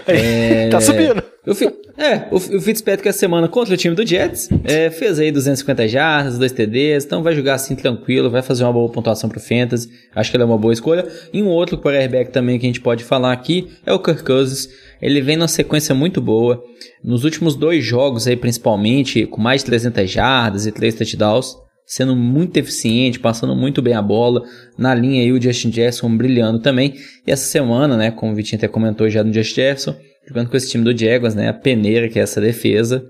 É, 0.06 0.68
tá 0.68 0.80
subindo. 0.80 1.22
O, 1.46 1.52
é, 2.00 2.28
o, 2.30 2.36
o 2.36 2.60
Fitzpatrick 2.60 3.08
essa 3.08 3.18
semana 3.18 3.48
contra 3.48 3.74
o 3.74 3.76
time 3.76 3.94
do 3.94 4.06
Jets 4.06 4.48
é, 4.64 4.90
fez 4.90 5.18
aí 5.18 5.32
250 5.32 5.88
jardas, 5.88 6.38
2 6.38 6.52
TDs, 6.52 7.04
então 7.04 7.22
vai 7.22 7.34
jogar 7.34 7.54
assim 7.54 7.74
tranquilo, 7.74 8.30
vai 8.30 8.42
fazer 8.42 8.64
uma 8.64 8.72
boa 8.72 8.90
pontuação 8.90 9.28
pro 9.28 9.40
Fantasy. 9.40 9.88
Acho 10.14 10.30
que 10.30 10.36
ele 10.36 10.42
é 10.42 10.46
uma 10.46 10.58
boa 10.58 10.72
escolha. 10.72 11.06
E 11.32 11.42
um 11.42 11.48
outro 11.48 11.78
quarterback 11.78 12.30
também 12.30 12.58
que 12.58 12.66
a 12.66 12.68
gente 12.68 12.80
pode 12.80 13.04
falar 13.04 13.32
aqui 13.32 13.68
é 13.84 13.92
o 13.92 13.98
Kirk 13.98 14.22
Cousins. 14.22 14.68
Ele 15.00 15.20
vem 15.20 15.36
numa 15.36 15.48
sequência 15.48 15.94
muito 15.94 16.20
boa. 16.20 16.62
Nos 17.02 17.24
últimos 17.24 17.54
dois 17.54 17.84
jogos 17.84 18.26
aí, 18.26 18.36
principalmente, 18.36 19.26
com 19.26 19.40
mais 19.40 19.62
de 19.62 19.66
300 19.66 20.10
jardas 20.10 20.66
e 20.66 20.72
3 20.72 20.94
touchdowns 20.94 21.56
sendo 21.90 22.14
muito 22.14 22.56
eficiente, 22.56 23.18
passando 23.18 23.56
muito 23.56 23.82
bem 23.82 23.94
a 23.94 24.00
bola. 24.00 24.44
Na 24.78 24.94
linha 24.94 25.22
aí 25.22 25.32
o 25.32 25.42
Justin 25.42 25.72
Jefferson 25.72 26.16
brilhando 26.16 26.60
também. 26.60 26.94
E 27.26 27.32
essa 27.32 27.44
semana, 27.46 27.96
né, 27.96 28.12
como 28.12 28.30
o 28.30 28.34
Vitinho 28.36 28.58
até 28.58 28.68
comentou 28.68 29.10
já 29.10 29.24
no 29.24 29.34
Justin 29.34 29.54
Jefferson, 29.56 29.96
jogando 30.24 30.48
com 30.48 30.56
esse 30.56 30.70
time 30.70 30.84
do 30.84 30.96
Jaguars, 30.96 31.34
né, 31.34 31.48
a 31.48 31.52
peneira 31.52 32.08
que 32.08 32.20
é 32.20 32.22
essa 32.22 32.40
defesa. 32.40 33.04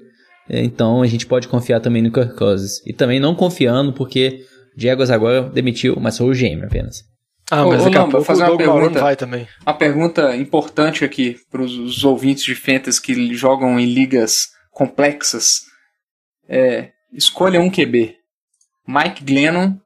Então 0.48 1.02
a 1.02 1.06
gente 1.06 1.26
pode 1.26 1.46
confiar 1.46 1.80
também 1.80 2.00
no 2.00 2.10
Kirk 2.10 2.34
Cousins. 2.34 2.80
E 2.86 2.94
também 2.94 3.20
não 3.20 3.34
confiando 3.34 3.92
porque 3.92 4.46
o 4.74 4.80
Jaguars 4.80 5.10
agora 5.10 5.42
demitiu, 5.42 5.98
mas 6.00 6.16
foi 6.16 6.28
o 6.28 6.32
GM 6.32 6.64
apenas. 6.64 7.04
Ah, 7.50 7.66
mas 7.66 7.84
daqui 7.84 7.98
a 7.98 8.06
pouco 8.06 8.24
fazer 8.24 8.44
uma 8.44 8.56
pergunta, 8.56 9.00
vai 9.00 9.14
também. 9.14 9.46
Uma 9.66 9.74
pergunta 9.74 10.34
importante 10.36 11.04
aqui 11.04 11.36
para 11.50 11.60
os 11.60 12.02
ouvintes 12.02 12.44
de 12.44 12.54
Fantasy 12.54 13.02
que 13.02 13.34
jogam 13.34 13.78
em 13.78 13.92
ligas 13.92 14.46
complexas. 14.70 15.60
É, 16.48 16.92
escolha 17.12 17.60
um 17.60 17.70
QB. 17.70 18.19
Mike 18.90 19.24
Glennon, 19.24 19.78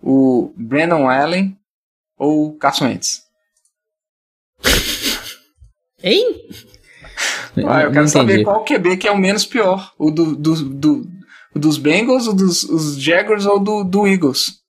o 0.00 0.54
Brandon 0.56 1.08
Allen 1.08 1.58
ou 2.16 2.48
o 2.48 2.56
Carson 2.56 2.86
Wentz? 2.86 3.22
Hein? 6.02 6.48
Ah, 7.68 7.82
eu 7.82 7.92
quero 7.92 8.08
saber 8.08 8.44
qual 8.44 8.64
QB 8.64 8.96
que 8.96 9.08
é 9.08 9.12
o 9.12 9.18
menos 9.18 9.44
pior. 9.46 9.94
O 9.98 10.10
do, 10.10 10.34
do, 10.34 10.54
do, 10.70 11.06
dos 11.54 11.78
Bengals, 11.78 12.26
o 12.26 12.32
dos 12.32 12.64
os 12.64 13.00
Jaguars 13.00 13.46
ou 13.46 13.60
do, 13.60 13.84
do 13.84 14.06
Eagles? 14.06 14.63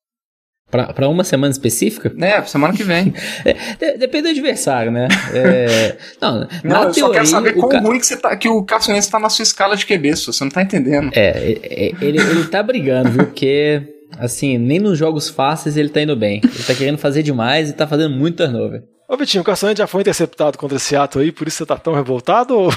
Pra, 0.94 1.08
uma 1.08 1.24
semana 1.24 1.52
específica? 1.52 2.14
É, 2.20 2.42
semana 2.44 2.74
que 2.74 2.84
vem. 2.84 3.14
é, 3.46 3.98
depende 3.98 4.24
do 4.24 4.30
adversário, 4.30 4.92
né? 4.92 5.08
É, 5.34 5.96
não, 6.22 6.40
não 6.40 6.48
na 6.64 6.84
eu 6.84 6.92
teoria, 6.92 6.94
só 6.94 7.10
quero 7.10 7.26
saber 7.28 7.54
quão 7.54 7.70
ca... 7.70 7.80
ruim 7.80 8.00
que, 8.00 8.06
você 8.06 8.18
tá, 8.18 8.36
que 8.36 8.50
o 8.50 8.64
Carson 8.64 8.94
Wentz 8.94 9.08
tá 9.08 9.20
na 9.20 9.30
sua 9.30 9.44
escala 9.44 9.76
de 9.76 9.86
QB, 9.86 10.16
você 10.16 10.44
não 10.44 10.52
tá 10.52 10.62
entendendo. 10.62 11.12
É, 11.14 11.30
é, 11.30 11.52
é, 11.64 11.92
ele, 12.02 12.20
ele 12.20 12.46
tá 12.46 12.62
brigando, 12.62 13.12
viu? 13.12 13.26
Porque, 13.26 13.82
assim, 14.18 14.58
nem 14.58 14.80
nos 14.80 14.98
jogos 14.98 15.30
fáceis 15.30 15.78
ele 15.78 15.90
tá 15.90 16.02
indo 16.02 16.16
bem. 16.16 16.42
Ele 16.44 16.64
tá 16.64 16.74
querendo 16.76 16.98
fazer 16.98 17.24
demais 17.24 17.70
e 17.70 17.74
tá 17.74 17.88
fazendo 17.88 18.16
muito 18.16 18.38
turnover. 18.38 18.84
Ô, 19.08 19.16
Vitinho, 19.16 19.44
o 19.44 19.66
Wentz 19.66 19.78
já 19.78 19.88
foi 19.88 20.02
interceptado 20.02 20.58
contra 20.58 20.78
esse 20.78 20.96
ato 20.96 21.20
aí, 21.20 21.32
por 21.32 21.48
isso 21.48 21.58
você 21.58 21.66
tá 21.66 21.78
tão 21.78 21.94
revoltado? 21.94 22.58
Ou... 22.58 22.72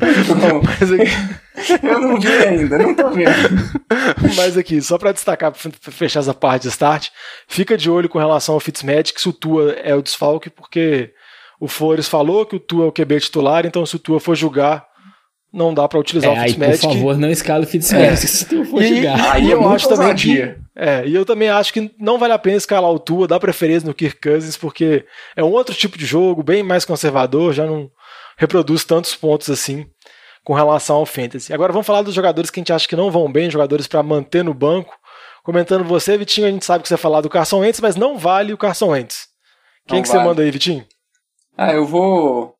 Não, 0.00 0.62
mas 0.80 0.92
aqui... 0.92 1.43
eu 1.82 2.00
não 2.00 2.20
vi 2.20 2.28
ainda, 2.28 2.78
nem 2.78 2.94
tô 2.94 3.10
vendo. 3.10 3.30
Mas 4.36 4.56
aqui, 4.56 4.80
só 4.82 4.98
para 4.98 5.12
destacar, 5.12 5.52
pra 5.52 5.92
fechar 5.92 6.20
essa 6.20 6.34
parte 6.34 6.62
de 6.62 6.68
start, 6.68 7.08
fica 7.46 7.76
de 7.76 7.88
olho 7.88 8.08
com 8.08 8.18
relação 8.18 8.54
ao 8.54 8.60
Fitzmagic, 8.60 9.20
se 9.20 9.28
o 9.28 9.32
Tua 9.32 9.72
é 9.72 9.94
o 9.94 10.02
desfalque, 10.02 10.50
porque 10.50 11.12
o 11.60 11.68
Flores 11.68 12.08
falou 12.08 12.44
que 12.44 12.56
o 12.56 12.60
Tua 12.60 12.86
é 12.86 12.88
o 12.88 12.92
QB 12.92 13.20
titular, 13.20 13.64
então 13.64 13.86
se 13.86 13.94
o 13.94 14.00
Tua 14.00 14.18
for 14.18 14.34
julgar, 14.34 14.84
não 15.52 15.72
dá 15.72 15.86
para 15.86 16.00
utilizar 16.00 16.32
é, 16.32 16.40
o 16.40 16.42
Fitzmagic. 16.42 16.72
Aí, 16.72 16.78
por 16.80 16.98
favor, 16.98 17.16
não 17.16 17.30
escala 17.30 17.62
o 17.62 17.66
Fitzmagic 17.66 18.12
é. 18.12 18.16
se 18.26 18.44
o 18.44 18.48
Tua 18.48 18.64
for 18.64 18.82
e, 18.82 18.94
julgar. 18.94 19.32
Aí 19.34 19.50
eu 19.50 19.62
é 19.62 19.74
acho 19.74 19.88
também 19.88 20.14
que, 20.16 20.56
é, 20.76 21.06
e 21.06 21.14
eu 21.14 21.24
também 21.24 21.48
acho 21.48 21.72
que 21.72 21.92
não 22.00 22.18
vale 22.18 22.32
a 22.32 22.38
pena 22.38 22.56
escalar 22.56 22.90
o 22.90 22.98
Tua, 22.98 23.28
dá 23.28 23.38
preferência 23.38 23.86
no 23.86 23.94
Kirk 23.94 24.20
Cousins, 24.20 24.56
porque 24.56 25.04
é 25.36 25.44
um 25.44 25.52
outro 25.52 25.72
tipo 25.72 25.96
de 25.96 26.04
jogo, 26.04 26.42
bem 26.42 26.64
mais 26.64 26.84
conservador, 26.84 27.52
já 27.52 27.64
não 27.64 27.88
reproduz 28.36 28.84
tantos 28.84 29.14
pontos 29.14 29.48
assim 29.48 29.86
com 30.44 30.52
relação 30.52 30.96
ao 30.96 31.06
fantasy. 31.06 31.52
Agora 31.52 31.72
vamos 31.72 31.86
falar 31.86 32.02
dos 32.02 32.14
jogadores 32.14 32.50
que 32.50 32.60
a 32.60 32.62
gente 32.62 32.72
acha 32.72 32.86
que 32.86 32.94
não 32.94 33.10
vão 33.10 33.32
bem, 33.32 33.50
jogadores 33.50 33.86
para 33.86 34.02
manter 34.02 34.44
no 34.44 34.52
banco. 34.52 34.94
Comentando 35.42 35.84
você, 35.84 36.16
Vitinho, 36.16 36.46
a 36.46 36.50
gente 36.50 36.64
sabe 36.64 36.82
que 36.82 36.88
você 36.88 36.94
vai 36.94 37.02
falar 37.02 37.20
do 37.22 37.30
Carson 37.30 37.60
Wentz, 37.60 37.80
mas 37.80 37.96
não 37.96 38.18
vale 38.18 38.52
o 38.52 38.58
Carson 38.58 38.88
Wentz. 38.88 39.26
Quem 39.86 40.02
que 40.02 40.08
vale. 40.08 40.20
você 40.20 40.24
manda 40.26 40.42
aí, 40.42 40.50
Vitinho? 40.50 40.86
Ah, 41.56 41.72
eu 41.72 41.86
vou. 41.86 42.54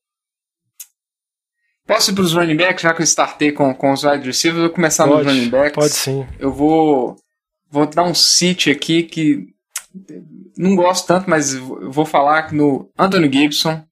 Posso 1.87 2.11
ir 2.11 2.14
para 2.14 2.24
os 2.24 2.32
running 2.32 2.57
backs, 2.57 2.82
já 2.82 2.95
que 2.95 3.03
eu 3.03 3.05
startei 3.05 3.53
com, 3.53 3.74
com 3.74 3.93
os 3.93 4.05
wide 4.05 4.26
receivers, 4.26 4.62
eu 4.62 4.68
vou 4.68 4.74
começar 4.74 5.07
pode, 5.07 5.24
nos 5.24 5.35
running 5.35 5.51
backs. 5.51 5.74
Pode 5.74 5.93
sim. 5.93 6.26
Eu 6.39 6.53
vou, 6.53 7.16
vou 7.70 7.87
dar 7.87 8.05
um 8.05 8.14
city 8.14 8.70
aqui 8.70 9.03
que 9.03 9.55
não 10.57 10.74
gosto 10.76 11.07
tanto, 11.07 11.28
mas 11.28 11.55
vou 11.55 12.07
falar 12.07 12.53
no 12.53 12.91
Anthony 12.99 13.30
Gibson. 13.30 13.85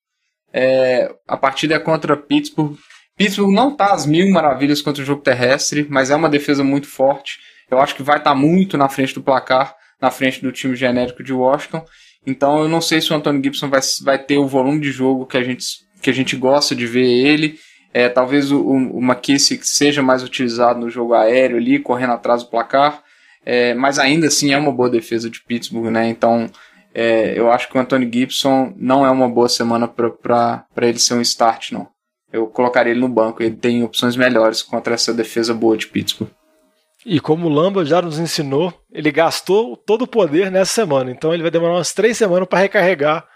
É, 0.52 1.14
a 1.26 1.36
partida 1.36 1.74
é 1.74 1.78
contra 1.78 2.16
Pittsburgh. 2.16 2.76
Pittsburgh 3.22 3.54
não 3.54 3.74
tá 3.74 3.92
às 3.92 4.04
mil 4.04 4.28
maravilhas 4.30 4.82
contra 4.82 5.02
o 5.02 5.06
jogo 5.06 5.22
terrestre, 5.22 5.86
mas 5.88 6.10
é 6.10 6.16
uma 6.16 6.28
defesa 6.28 6.64
muito 6.64 6.88
forte. 6.88 7.38
Eu 7.70 7.78
acho 7.78 7.94
que 7.94 8.02
vai 8.02 8.18
estar 8.18 8.30
tá 8.30 8.36
muito 8.36 8.76
na 8.76 8.88
frente 8.88 9.14
do 9.14 9.22
placar, 9.22 9.74
na 10.00 10.10
frente 10.10 10.42
do 10.42 10.50
time 10.50 10.74
genérico 10.74 11.22
de 11.22 11.32
Washington. 11.32 11.84
Então 12.26 12.62
eu 12.62 12.68
não 12.68 12.80
sei 12.80 13.00
se 13.00 13.12
o 13.12 13.16
Antônio 13.16 13.42
Gibson 13.42 13.68
vai, 13.68 13.80
vai 14.02 14.18
ter 14.18 14.38
o 14.38 14.46
volume 14.46 14.80
de 14.80 14.90
jogo 14.90 15.26
que 15.26 15.36
a 15.36 15.42
gente 15.42 15.64
que 16.02 16.10
a 16.10 16.12
gente 16.12 16.34
gosta 16.34 16.74
de 16.74 16.84
ver 16.84 17.06
ele. 17.06 17.58
É, 17.94 18.08
talvez 18.08 18.50
o, 18.50 18.60
o 18.60 19.00
McKissick 19.00 19.64
seja 19.64 20.02
mais 20.02 20.24
utilizado 20.24 20.80
no 20.80 20.90
jogo 20.90 21.14
aéreo 21.14 21.58
ali, 21.58 21.78
correndo 21.78 22.14
atrás 22.14 22.42
do 22.42 22.50
placar. 22.50 23.02
É, 23.46 23.72
mas 23.74 24.00
ainda 24.00 24.26
assim 24.26 24.52
é 24.52 24.58
uma 24.58 24.72
boa 24.72 24.90
defesa 24.90 25.30
de 25.30 25.40
Pittsburgh, 25.40 25.90
né? 25.92 26.08
Então 26.08 26.50
é, 26.92 27.38
eu 27.38 27.52
acho 27.52 27.68
que 27.68 27.76
o 27.76 27.80
Anthony 27.80 28.10
Gibson 28.12 28.74
não 28.76 29.06
é 29.06 29.10
uma 29.10 29.28
boa 29.28 29.48
semana 29.48 29.86
para 29.86 30.66
ele 30.80 30.98
ser 30.98 31.14
um 31.14 31.20
start, 31.20 31.70
não. 31.70 31.86
Eu 32.32 32.46
colocaria 32.46 32.92
ele 32.92 33.00
no 33.00 33.08
banco, 33.08 33.42
ele 33.42 33.54
tem 33.54 33.82
opções 33.82 34.16
melhores 34.16 34.62
contra 34.62 34.94
essa 34.94 35.12
defesa 35.12 35.52
boa 35.52 35.76
de 35.76 35.86
Pittsburgh. 35.86 36.30
E 37.04 37.18
como 37.18 37.48
o 37.48 37.52
Lamba 37.52 37.84
já 37.84 38.00
nos 38.00 38.18
ensinou, 38.18 38.72
ele 38.90 39.10
gastou 39.10 39.76
todo 39.76 40.02
o 40.02 40.06
poder 40.06 40.50
nessa 40.50 40.72
semana, 40.72 41.10
então 41.10 41.34
ele 41.34 41.42
vai 41.42 41.50
demorar 41.50 41.74
umas 41.74 41.92
três 41.92 42.16
semanas 42.16 42.48
para 42.48 42.60
recarregar 42.60 43.26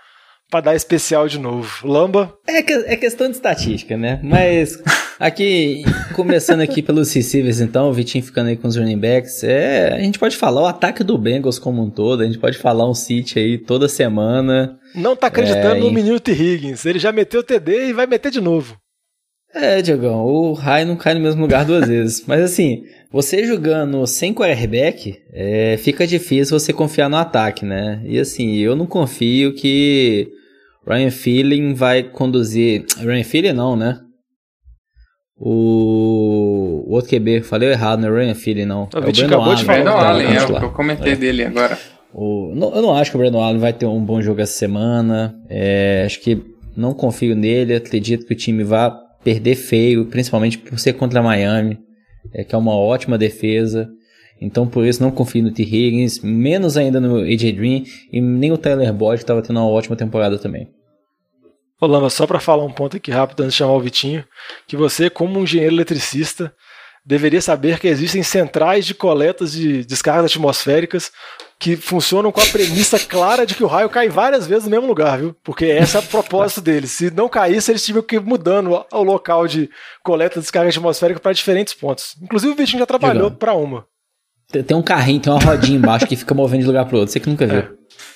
para 0.51 0.61
dar 0.61 0.75
especial 0.77 1.27
de 1.27 1.39
novo. 1.39 1.87
Lamba? 1.87 2.33
É, 2.47 2.63
que, 2.63 2.73
é 2.73 2.97
questão 2.97 3.29
de 3.29 3.35
estatística, 3.35 3.97
né? 3.97 4.21
Mas 4.23 4.81
aqui, 5.19 5.85
começando 6.15 6.61
aqui 6.61 6.83
pelos 6.83 7.13
receivers, 7.13 7.61
então, 7.61 7.89
o 7.89 7.93
Vitinho 7.93 8.25
ficando 8.25 8.49
aí 8.49 8.57
com 8.57 8.69
os 8.69 8.77
running 8.77 8.99
backs, 8.99 9.43
é, 9.43 9.93
a 9.93 9.99
gente 9.99 10.19
pode 10.19 10.37
falar 10.37 10.63
o 10.63 10.67
ataque 10.67 11.03
do 11.03 11.19
Bengals 11.19 11.59
como 11.59 11.83
um 11.83 11.91
todo, 11.91 12.23
a 12.23 12.27
gente 12.27 12.39
pode 12.39 12.59
falar 12.59 12.89
um 12.89 12.95
City 12.95 13.39
aí 13.39 13.59
toda 13.59 13.89
semana. 13.89 14.79
Não 14.95 15.17
tá 15.17 15.27
acreditando 15.27 15.77
é, 15.77 15.81
no 15.81 15.91
menino 15.91 16.21
T. 16.21 16.33
Higgins, 16.33 16.87
ele 16.87 16.99
já 16.99 17.11
meteu 17.11 17.41
o 17.41 17.45
TD 17.45 17.89
e 17.89 17.93
vai 17.93 18.07
meter 18.07 18.31
de 18.31 18.41
novo. 18.41 18.77
É, 19.57 19.81
Diogão, 19.81 20.23
o 20.23 20.53
raio 20.53 20.87
não 20.87 20.97
cai 20.97 21.15
no 21.15 21.21
mesmo 21.21 21.41
lugar 21.41 21.65
duas 21.65 21.89
vezes. 21.89 22.23
Mas 22.27 22.43
assim, 22.43 22.85
você 23.11 23.47
jogando 23.47 24.07
sem 24.07 24.35
quarterback, 24.35 25.19
é, 25.33 25.79
fica 25.79 26.07
difícil 26.07 26.59
você 26.59 26.75
confiar 26.75 27.09
no 27.09 27.17
ataque, 27.17 27.65
né? 27.65 28.03
E 28.05 28.19
assim, 28.19 28.57
eu 28.57 28.77
não 28.77 28.87
confio 28.87 29.55
que 29.55 30.29
Ryan 30.87 31.11
Feeling 31.11 31.73
vai 31.73 32.03
conduzir. 32.03 32.85
Ryan 32.99 33.25
Feeling 33.25 33.53
não, 33.55 33.75
né? 33.75 33.99
O, 35.39 36.85
o 36.87 36.93
outro 36.93 37.11
QB, 37.11 37.41
falei 37.41 37.71
errado, 37.71 38.01
não 38.01 38.15
é 38.15 38.25
Ryan 38.25 38.35
Feeling 38.35 38.67
não. 38.67 38.83
O 38.85 38.99
é 38.99 39.09
o 39.09 39.13
Brandon 39.13 39.43
Allen. 39.43 39.65
Brandon 39.65 39.91
Allen, 39.91 40.37
é 40.37 40.43
o 40.43 40.59
que 40.59 40.65
eu 40.65 40.73
comentei 40.73 41.13
é. 41.15 41.17
dele 41.17 41.45
agora. 41.45 41.79
O, 42.13 42.53
não, 42.55 42.75
eu 42.75 42.83
não 42.83 42.95
acho 42.95 43.11
que 43.11 43.17
o 43.17 43.21
Brandon 43.21 43.43
Allen 43.43 43.59
vai 43.59 43.73
ter 43.73 43.87
um 43.87 44.05
bom 44.05 44.21
jogo 44.21 44.43
essa 44.43 44.53
semana. 44.53 45.35
É, 45.49 46.03
acho 46.05 46.21
que 46.21 46.43
não 46.77 46.93
confio 46.93 47.35
nele. 47.35 47.75
Acredito 47.75 48.27
que 48.27 48.35
o 48.35 48.37
time 48.37 48.63
vai 48.63 48.91
perder 49.27 49.57
feio, 49.57 50.07
principalmente 50.07 50.57
por 50.57 50.79
ser 50.79 50.93
contra 50.93 51.21
Miami, 51.21 51.81
é, 52.33 52.45
que 52.45 52.55
é 52.55 52.59
uma 52.59 52.77
ótima 52.77 53.19
defesa. 53.19 53.91
Então 54.41 54.69
por 54.69 54.87
isso 54.87 55.03
não 55.03 55.11
confio 55.11 55.43
no 55.43 55.51
T. 55.51 55.65
Higgins, 55.65 56.21
menos 56.21 56.77
ainda 56.77 57.01
no 57.01 57.17
AJ 57.17 57.51
Green 57.57 57.85
e 58.13 58.21
nem 58.21 58.53
o 58.53 58.59
Tyler 58.59 58.93
Boyd 58.93 59.19
que 59.19 59.25
estava 59.25 59.43
tendo 59.43 59.59
uma 59.59 59.69
ótima 59.69 59.97
temporada 59.97 60.39
também. 60.39 60.71
Ô 61.81 61.87
Lama, 61.87 62.09
só 62.09 62.25
para 62.25 62.39
falar 62.39 62.65
um 62.65 62.71
ponto 62.71 62.99
aqui 62.99 63.11
rápido 63.11 63.41
antes 63.41 63.55
de 63.55 63.59
chamar 63.59 63.73
o 63.73 63.81
Vitinho, 63.81 64.25
que 64.69 64.77
você 64.77 65.11
como 65.11 65.41
um 65.41 65.43
engenheiro 65.43 65.75
eletricista 65.75 66.55
deveria 67.05 67.43
saber 67.43 67.81
que 67.81 67.89
existem 67.89 68.23
centrais 68.23 68.87
de 68.87 68.95
coletas 68.95 69.51
de 69.51 69.85
descargas 69.85 70.31
atmosféricas 70.31 71.11
que 71.59 71.77
funcionam 71.77 72.31
com 72.31 72.41
a 72.41 72.47
premissa 72.47 72.99
clara 72.99 73.47
de 73.47 73.55
que 73.55 73.65
o 73.65 73.67
raio 73.67 73.89
cai 73.89 74.09
várias 74.09 74.47
vezes 74.47 74.65
no 74.65 74.71
mesmo 74.71 74.87
lugar, 74.87 75.19
viu? 75.19 75.35
Porque 75.43 75.65
esse 75.65 75.97
é 75.97 76.01
o 76.01 76.03
propósito 76.03 76.61
deles. 76.61 76.91
Se 76.91 77.11
não 77.11 77.29
caísse, 77.29 77.71
eles 77.71 77.85
tinham 77.85 78.03
que 78.03 78.17
ir 78.17 78.21
mudando 78.21 78.85
o 78.93 79.03
local 79.03 79.47
de 79.47 79.71
coleta 80.03 80.35
de 80.35 80.43
descarga 80.43 80.69
atmosférica 80.69 81.19
para 81.19 81.33
diferentes 81.33 81.75
pontos. 81.75 82.15
Inclusive 82.23 82.53
o 82.53 82.57
Vitinho 82.57 82.81
já 82.81 82.87
trabalhou 82.87 83.31
para 83.31 83.55
uma. 83.55 83.87
Tem 84.49 84.77
um 84.77 84.83
carrinho, 84.83 85.21
tem 85.21 85.33
uma 85.33 85.43
rodinha 85.43 85.77
embaixo 85.77 86.07
que 86.07 86.15
fica 86.15 86.35
movendo 86.35 86.61
de 86.61 86.67
lugar 86.67 86.87
pro 86.87 86.99
outro. 86.99 87.13
Você 87.13 87.19
que 87.19 87.29
nunca 87.29 87.47
viu. 87.47 87.59
É. 87.59 87.69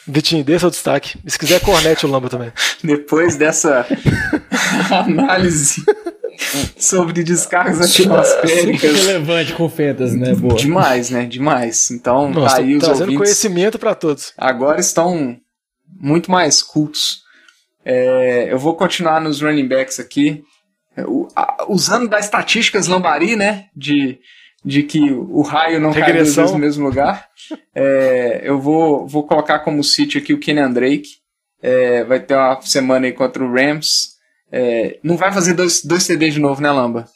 Vitinho, 0.07 0.45
dê 0.45 0.59
seu 0.59 0.71
destaque. 0.71 1.19
E 1.25 1.31
se 1.31 1.39
quiser, 1.39 1.61
cornete 1.61 2.07
o 2.07 2.11
Lamba 2.11 2.29
também. 2.29 2.53
Depois 2.85 3.37
dessa 3.37 3.87
análise 4.91 5.85
sobre 6.79 7.23
descargas 7.23 7.81
atmosféricas. 7.81 9.07
relevante 9.07 9.53
com 9.55 9.69
fetas, 9.69 10.15
né? 10.15 10.35
Boa. 10.35 10.55
Demais, 10.55 11.11
né? 11.11 11.27
Demais. 11.27 11.91
Então, 11.91 12.31
Nossa, 12.31 12.57
tá 12.57 12.63
aí 12.63 12.77
os 12.77 12.81
trazendo 12.83 13.01
ouvintes 13.03 13.19
conhecimento 13.19 13.79
para 13.79 13.95
todos. 13.95 14.33
Agora 14.37 14.81
estão 14.81 15.37
muito 16.01 16.31
mais 16.31 16.63
cultos. 16.63 17.23
É, 17.85 18.53
eu 18.53 18.59
vou 18.59 18.75
continuar 18.77 19.21
nos 19.21 19.41
running 19.41 19.69
backs 19.69 19.99
aqui. 20.01 20.43
usando 21.69 22.09
das 22.09 22.27
estatísticas 22.27 22.87
Lambari, 22.87 23.37
né? 23.37 23.67
De, 23.75 24.19
de 24.65 24.83
que 24.83 25.13
o 25.13 25.43
raio 25.43 25.81
não 25.81 25.91
Regressão. 25.91 26.45
cai 26.45 26.53
no 26.53 26.59
mesmo 26.59 26.85
lugar. 26.87 27.27
É, 27.75 28.41
eu 28.45 28.61
vou, 28.61 29.07
vou 29.07 29.27
colocar 29.27 29.61
como 29.61 29.83
sítio 29.83 30.21
aqui 30.21 30.33
o 30.33 30.39
Kenyan 30.39 30.71
Drake. 30.71 31.21
É, 31.63 32.05
vai 32.05 32.21
ter 32.21 32.35
uma 32.35 32.61
semana 32.63 33.07
aí 33.07 33.13
contra 33.13 33.45
o 33.45 33.53
Rams. 33.53 34.20
É, 34.53 34.99
não 35.03 35.17
vai 35.17 35.33
fazer 35.33 35.55
dois, 35.55 35.83
dois 35.85 36.03
CDs 36.03 36.35
de 36.35 36.41
novo, 36.41 36.61
né, 36.61 36.71
Lamba? 36.71 37.07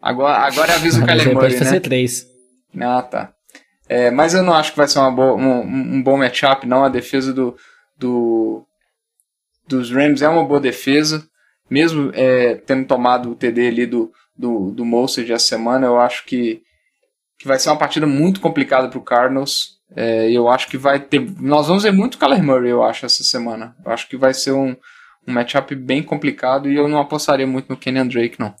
Agora, 0.00 0.38
agora 0.38 0.74
avisa 0.74 1.02
o 1.02 1.06
Kyler 1.06 1.32
Murray, 1.32 1.50
pode 1.50 1.58
fazer 1.58 1.74
né? 1.74 1.80
três. 1.80 2.26
Ah, 2.78 3.02
tá. 3.02 3.32
É, 3.88 4.10
mas 4.10 4.34
eu 4.34 4.42
não 4.42 4.54
acho 4.54 4.72
que 4.72 4.76
vai 4.76 4.88
ser 4.88 4.98
uma 4.98 5.10
boa, 5.10 5.34
um, 5.34 5.60
um 5.60 6.02
bom 6.02 6.16
matchup, 6.16 6.66
não. 6.66 6.84
A 6.84 6.88
defesa 6.88 7.32
do, 7.32 7.56
do, 7.96 8.64
dos 9.68 9.90
Rams 9.90 10.22
é 10.22 10.28
uma 10.28 10.44
boa 10.44 10.60
defesa. 10.60 11.24
Mesmo 11.70 12.10
é, 12.14 12.56
tendo 12.56 12.86
tomado 12.86 13.30
o 13.30 13.34
TD 13.34 13.68
ali 13.68 13.86
do, 13.86 14.10
do, 14.36 14.70
do 14.72 14.84
Mostert 14.84 15.30
essa 15.30 15.46
semana, 15.46 15.86
eu 15.86 15.98
acho 15.98 16.24
que, 16.24 16.62
que 17.38 17.46
vai 17.46 17.58
ser 17.58 17.70
uma 17.70 17.78
partida 17.78 18.06
muito 18.06 18.40
complicada 18.40 18.88
para 18.88 18.98
o 18.98 19.04
Cardinals. 19.04 19.80
É, 19.94 20.30
eu 20.30 20.48
acho 20.48 20.68
que 20.68 20.76
vai 20.76 20.98
ter. 20.98 21.20
Nós 21.40 21.66
vamos 21.66 21.82
ver 21.82 21.92
muito 21.92 22.18
Kyler 22.18 22.42
Murray, 22.42 22.70
eu 22.70 22.82
acho, 22.82 23.06
essa 23.06 23.22
semana. 23.22 23.76
Eu 23.84 23.92
acho 23.92 24.08
que 24.08 24.16
vai 24.16 24.34
ser 24.34 24.52
um, 24.52 24.74
um 25.26 25.32
matchup 25.32 25.74
bem 25.74 26.02
complicado 26.02 26.70
e 26.70 26.76
eu 26.76 26.88
não 26.88 26.98
apostaria 26.98 27.46
muito 27.46 27.68
no 27.68 27.76
Kenyan 27.76 28.06
Drake, 28.06 28.38
não. 28.38 28.54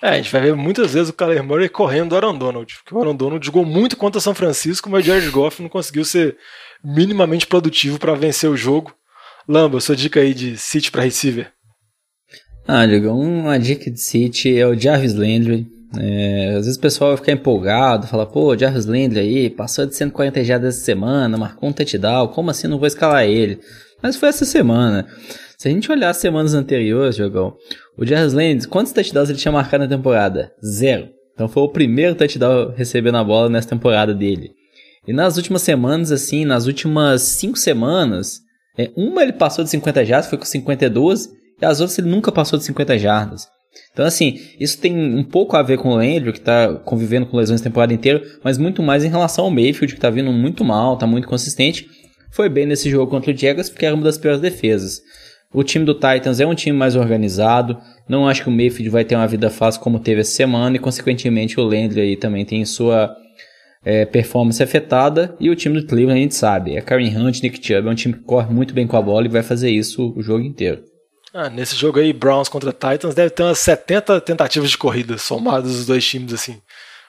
É, 0.00 0.10
a 0.10 0.16
gente 0.16 0.30
vai 0.30 0.40
ver 0.40 0.54
muitas 0.54 0.94
vezes 0.94 1.08
o 1.08 1.12
Kyler 1.12 1.42
Murray 1.42 1.68
correndo 1.68 2.10
do 2.10 2.16
Aaron 2.16 2.38
Donald, 2.38 2.72
porque 2.76 2.94
o 2.94 2.98
Aaron 2.98 3.16
Donald 3.16 3.44
jogou 3.44 3.64
muito 3.64 3.96
contra 3.96 4.20
São 4.20 4.34
Francisco, 4.34 4.88
mas 4.88 5.04
o 5.04 5.08
Jared 5.08 5.28
Goff 5.30 5.60
não 5.60 5.68
conseguiu 5.68 6.04
ser 6.04 6.36
minimamente 6.84 7.46
produtivo 7.46 7.98
para 7.98 8.14
vencer 8.14 8.48
o 8.48 8.56
jogo. 8.56 8.94
Lamba, 9.48 9.80
sua 9.80 9.96
dica 9.96 10.20
aí 10.20 10.34
de 10.34 10.56
City 10.56 10.90
para 10.90 11.02
receiver. 11.02 11.50
Ah, 12.66 12.86
Diego, 12.86 13.08
uma 13.08 13.58
dica 13.58 13.90
de 13.90 14.00
City 14.00 14.56
é 14.56 14.66
o 14.66 14.78
Jarvis 14.78 15.14
Landry. 15.14 15.66
É, 15.98 16.50
às 16.50 16.66
vezes 16.66 16.76
o 16.76 16.80
pessoal 16.80 17.10
vai 17.10 17.16
ficar 17.16 17.32
empolgado, 17.32 18.06
fala, 18.06 18.26
pô, 18.26 18.56
Jarvis 18.56 18.84
Landry 18.84 19.18
aí, 19.18 19.50
passou 19.50 19.86
de 19.86 19.96
140 19.96 20.44
jardas 20.44 20.76
essa 20.76 20.84
semana, 20.84 21.38
marcou 21.38 21.70
um 21.70 21.72
touchdown, 21.72 22.28
como 22.28 22.50
assim 22.50 22.68
não 22.68 22.78
vou 22.78 22.86
escalar 22.86 23.24
ele? 23.24 23.58
Mas 24.02 24.16
foi 24.16 24.28
essa 24.28 24.44
semana. 24.44 25.08
Se 25.60 25.66
a 25.66 25.72
gente 25.72 25.90
olhar 25.90 26.10
as 26.10 26.18
semanas 26.18 26.54
anteriores, 26.54 27.16
Jogão, 27.16 27.56
o 27.96 28.06
Jarvis 28.06 28.32
Landry, 28.32 28.68
quantos 28.68 28.92
touchdowns 28.92 29.28
ele 29.28 29.40
tinha 29.40 29.50
marcado 29.50 29.82
na 29.82 29.90
temporada? 29.90 30.52
Zero. 30.64 31.08
Então 31.34 31.48
foi 31.48 31.64
o 31.64 31.68
primeiro 31.68 32.14
touchdown 32.14 32.72
recebendo 32.76 33.16
a 33.16 33.24
bola 33.24 33.48
nessa 33.48 33.70
temporada 33.70 34.14
dele. 34.14 34.52
E 35.04 35.12
nas 35.12 35.36
últimas 35.36 35.62
semanas, 35.62 36.12
assim, 36.12 36.44
nas 36.44 36.66
últimas 36.66 37.22
cinco 37.22 37.58
semanas, 37.58 38.38
é, 38.78 38.92
uma 38.96 39.20
ele 39.20 39.32
passou 39.32 39.64
de 39.64 39.70
50 39.70 40.04
jardas, 40.04 40.30
foi 40.30 40.38
com 40.38 40.44
52, 40.44 41.28
e 41.60 41.66
as 41.66 41.80
outras 41.80 41.98
ele 41.98 42.08
nunca 42.08 42.30
passou 42.30 42.56
de 42.56 42.64
50 42.64 42.96
jardas. 42.96 43.48
Então, 43.92 44.06
assim, 44.06 44.38
isso 44.60 44.78
tem 44.78 44.96
um 44.96 45.24
pouco 45.24 45.56
a 45.56 45.62
ver 45.62 45.78
com 45.78 45.88
o 45.88 45.96
Landry, 45.96 46.32
que 46.32 46.38
está 46.38 46.72
convivendo 46.84 47.26
com 47.26 47.36
lesões 47.36 47.60
a 47.60 47.64
temporada 47.64 47.92
inteira, 47.92 48.22
mas 48.44 48.58
muito 48.58 48.80
mais 48.80 49.02
em 49.02 49.08
relação 49.08 49.46
ao 49.46 49.50
Mayfield, 49.50 49.92
que 49.92 49.98
está 49.98 50.08
vindo 50.08 50.32
muito 50.32 50.64
mal, 50.64 50.94
está 50.94 51.06
muito 51.06 51.26
consistente. 51.26 51.84
Foi 52.30 52.48
bem 52.48 52.64
nesse 52.64 52.88
jogo 52.88 53.10
contra 53.10 53.32
o 53.32 53.36
Jaguars, 53.36 53.68
porque 53.68 53.84
era 53.84 53.94
uma 53.96 54.04
das 54.04 54.18
piores 54.18 54.40
defesas. 54.40 55.00
O 55.52 55.62
time 55.62 55.84
do 55.84 55.94
Titans 55.94 56.40
é 56.40 56.46
um 56.46 56.54
time 56.54 56.76
mais 56.76 56.94
organizado. 56.94 57.78
Não 58.08 58.28
acho 58.28 58.42
que 58.42 58.48
o 58.48 58.52
Mayfield 58.52 58.90
vai 58.90 59.04
ter 59.04 59.16
uma 59.16 59.26
vida 59.26 59.48
fácil 59.48 59.80
como 59.80 59.98
teve 59.98 60.20
essa 60.20 60.32
semana 60.32 60.76
e, 60.76 60.78
consequentemente, 60.78 61.58
o 61.58 61.64
Landry 61.64 62.00
aí 62.00 62.16
também 62.16 62.44
tem 62.44 62.64
sua 62.66 63.16
é, 63.82 64.04
performance 64.04 64.62
afetada. 64.62 65.34
E 65.40 65.48
o 65.48 65.56
time 65.56 65.80
do 65.80 65.86
Cleveland 65.86 66.20
a 66.20 66.22
gente 66.22 66.34
sabe, 66.34 66.76
é 66.76 66.80
Karen 66.82 67.16
Hunt, 67.16 67.40
Nick 67.42 67.64
Chubb, 67.66 67.88
é 67.88 67.90
um 67.90 67.94
time 67.94 68.14
que 68.14 68.24
corre 68.24 68.52
muito 68.52 68.74
bem 68.74 68.86
com 68.86 68.96
a 68.96 69.02
bola 69.02 69.24
e 69.24 69.30
vai 69.30 69.42
fazer 69.42 69.70
isso 69.70 70.12
o 70.14 70.22
jogo 70.22 70.44
inteiro. 70.44 70.82
Ah, 71.32 71.48
nesse 71.48 71.76
jogo 71.76 71.98
aí, 71.98 72.12
Browns 72.12 72.48
contra 72.48 72.72
Titans, 72.72 73.14
deve 73.14 73.30
ter 73.30 73.42
umas 73.42 73.58
70 73.58 74.20
tentativas 74.20 74.70
de 74.70 74.78
corrida 74.78 75.16
somadas 75.18 75.72
os 75.72 75.86
dois 75.86 76.06
times 76.06 76.32
assim. 76.32 76.60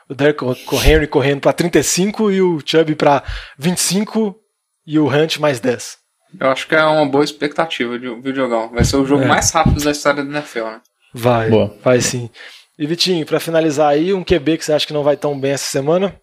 O 0.09 0.15
Derek 0.15 0.43
Henry 0.85 1.07
correndo 1.07 1.41
para 1.41 1.53
35 1.53 2.31
e 2.31 2.41
o 2.41 2.59
Chubb 2.65 2.95
para 2.95 3.23
25 3.57 4.35
e 4.85 4.97
o 4.97 5.07
Hunt 5.07 5.37
mais 5.37 5.59
10. 5.59 5.97
Eu 6.38 6.49
acho 6.49 6.67
que 6.67 6.75
é 6.75 6.84
uma 6.84 7.05
boa 7.05 7.23
expectativa 7.23 7.97
de 7.97 8.09
um 8.09 8.21
videogame. 8.21 8.73
Vai 8.73 8.84
ser 8.84 8.97
o 8.97 9.05
jogo 9.05 9.23
é. 9.23 9.27
mais 9.27 9.49
rápido 9.51 9.84
da 9.84 9.91
história 9.91 10.23
do 10.23 10.32
NFL, 10.32 10.65
né? 10.65 10.82
Vai, 11.13 11.49
boa. 11.49 11.75
vai 11.84 12.01
sim. 12.01 12.30
E 12.77 12.86
Vitinho, 12.86 13.25
para 13.25 13.39
finalizar 13.39 13.89
aí, 13.89 14.13
um 14.13 14.23
QB 14.23 14.57
que 14.57 14.65
você 14.65 14.73
acha 14.73 14.88
que 14.88 14.93
não 14.93 15.03
vai 15.03 15.17
tão 15.17 15.39
bem 15.39 15.51
essa 15.51 15.69
semana? 15.69 16.19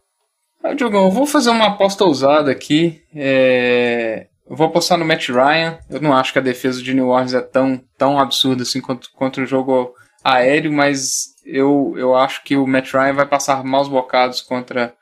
Ah, 0.63 0.75
Diogão, 0.75 1.05
eu 1.05 1.11
vou 1.11 1.27
fazer 1.27 1.51
uma 1.51 1.67
aposta 1.67 2.05
ousada 2.05 2.51
aqui. 2.51 3.03
É... 3.15 4.27
Eu 4.49 4.57
vou 4.57 4.69
apostar 4.69 4.97
no 4.97 5.05
Matt 5.05 5.29
Ryan. 5.29 5.79
Eu 5.91 6.01
não 6.01 6.13
acho 6.13 6.33
que 6.33 6.39
a 6.39 6.43
defesa 6.43 6.83
de 6.83 6.95
New 6.95 7.09
Orleans 7.09 7.35
é 7.35 7.41
tão, 7.41 7.81
tão 7.99 8.19
absurda 8.19 8.63
assim 8.63 8.81
quanto, 8.81 9.11
contra 9.13 9.43
o 9.43 9.47
jogo 9.47 9.93
aéreo, 10.25 10.73
mas 10.73 11.35
eu, 11.45 11.95
eu 11.97 12.17
acho 12.17 12.43
que 12.43 12.57
o 12.57 12.67
Matt 12.67 12.93
Ryan 12.93 13.13
vai 13.13 13.27
passar 13.27 13.63
maus 13.63 13.89
bocados 13.89 14.41
contra, 14.41 14.95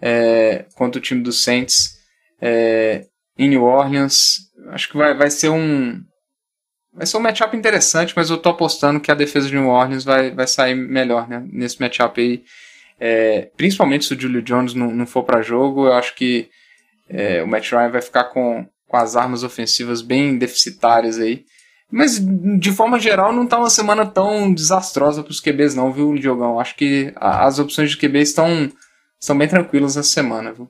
é, 0.00 0.66
contra 0.74 0.98
o 0.98 1.02
time 1.02 1.22
do 1.22 1.32
Saints. 1.32 1.98
É, 2.40 3.06
em 3.38 3.48
New 3.48 3.62
Orleans. 3.62 4.50
Acho 4.70 4.88
que 4.88 4.96
vai, 4.96 5.14
vai 5.14 5.30
ser 5.30 5.48
um. 5.48 6.02
vai 6.92 7.06
ser 7.06 7.16
um 7.16 7.20
matchup 7.20 7.56
interessante, 7.56 8.12
mas 8.16 8.28
eu 8.28 8.38
tô 8.38 8.50
apostando 8.50 9.00
que 9.00 9.10
a 9.10 9.14
defesa 9.14 9.48
de 9.48 9.54
New 9.54 9.68
Orleans 9.68 10.04
vai, 10.04 10.30
vai 10.30 10.46
sair 10.46 10.74
melhor, 10.74 11.28
né? 11.28 11.46
Nesse 11.50 11.80
matchup 11.80 12.20
aí. 12.20 12.42
É, 13.00 13.50
principalmente 13.56 14.04
se 14.04 14.14
o 14.14 14.20
Julio 14.20 14.42
Jones 14.42 14.74
não, 14.74 14.90
não 14.90 15.06
for 15.06 15.22
para 15.22 15.40
jogo, 15.40 15.86
eu 15.86 15.92
acho 15.92 16.16
que 16.16 16.48
é, 17.08 17.42
o 17.42 17.46
Matt 17.46 17.70
Ryan 17.70 17.90
vai 17.90 18.02
ficar 18.02 18.24
com, 18.24 18.66
com 18.88 18.96
as 18.96 19.14
armas 19.14 19.44
ofensivas 19.44 20.02
bem 20.02 20.36
deficitárias 20.36 21.18
aí. 21.18 21.44
Mas, 21.90 22.20
de 22.58 22.70
forma 22.70 23.00
geral, 23.00 23.32
não 23.32 23.46
tá 23.46 23.58
uma 23.58 23.70
semana 23.70 24.04
tão 24.04 24.52
desastrosa 24.52 25.22
para 25.22 25.30
os 25.30 25.40
QBs, 25.40 25.74
não, 25.74 25.90
viu, 25.90 26.14
Diogão? 26.16 26.60
Acho 26.60 26.76
que 26.76 27.12
a, 27.16 27.46
as 27.46 27.58
opções 27.58 27.90
de 27.90 27.96
QB 27.96 28.20
estão, 28.20 28.70
estão 29.18 29.38
bem 29.38 29.48
tranquilas 29.48 29.96
essa 29.96 30.08
semana, 30.08 30.52
viu? 30.52 30.68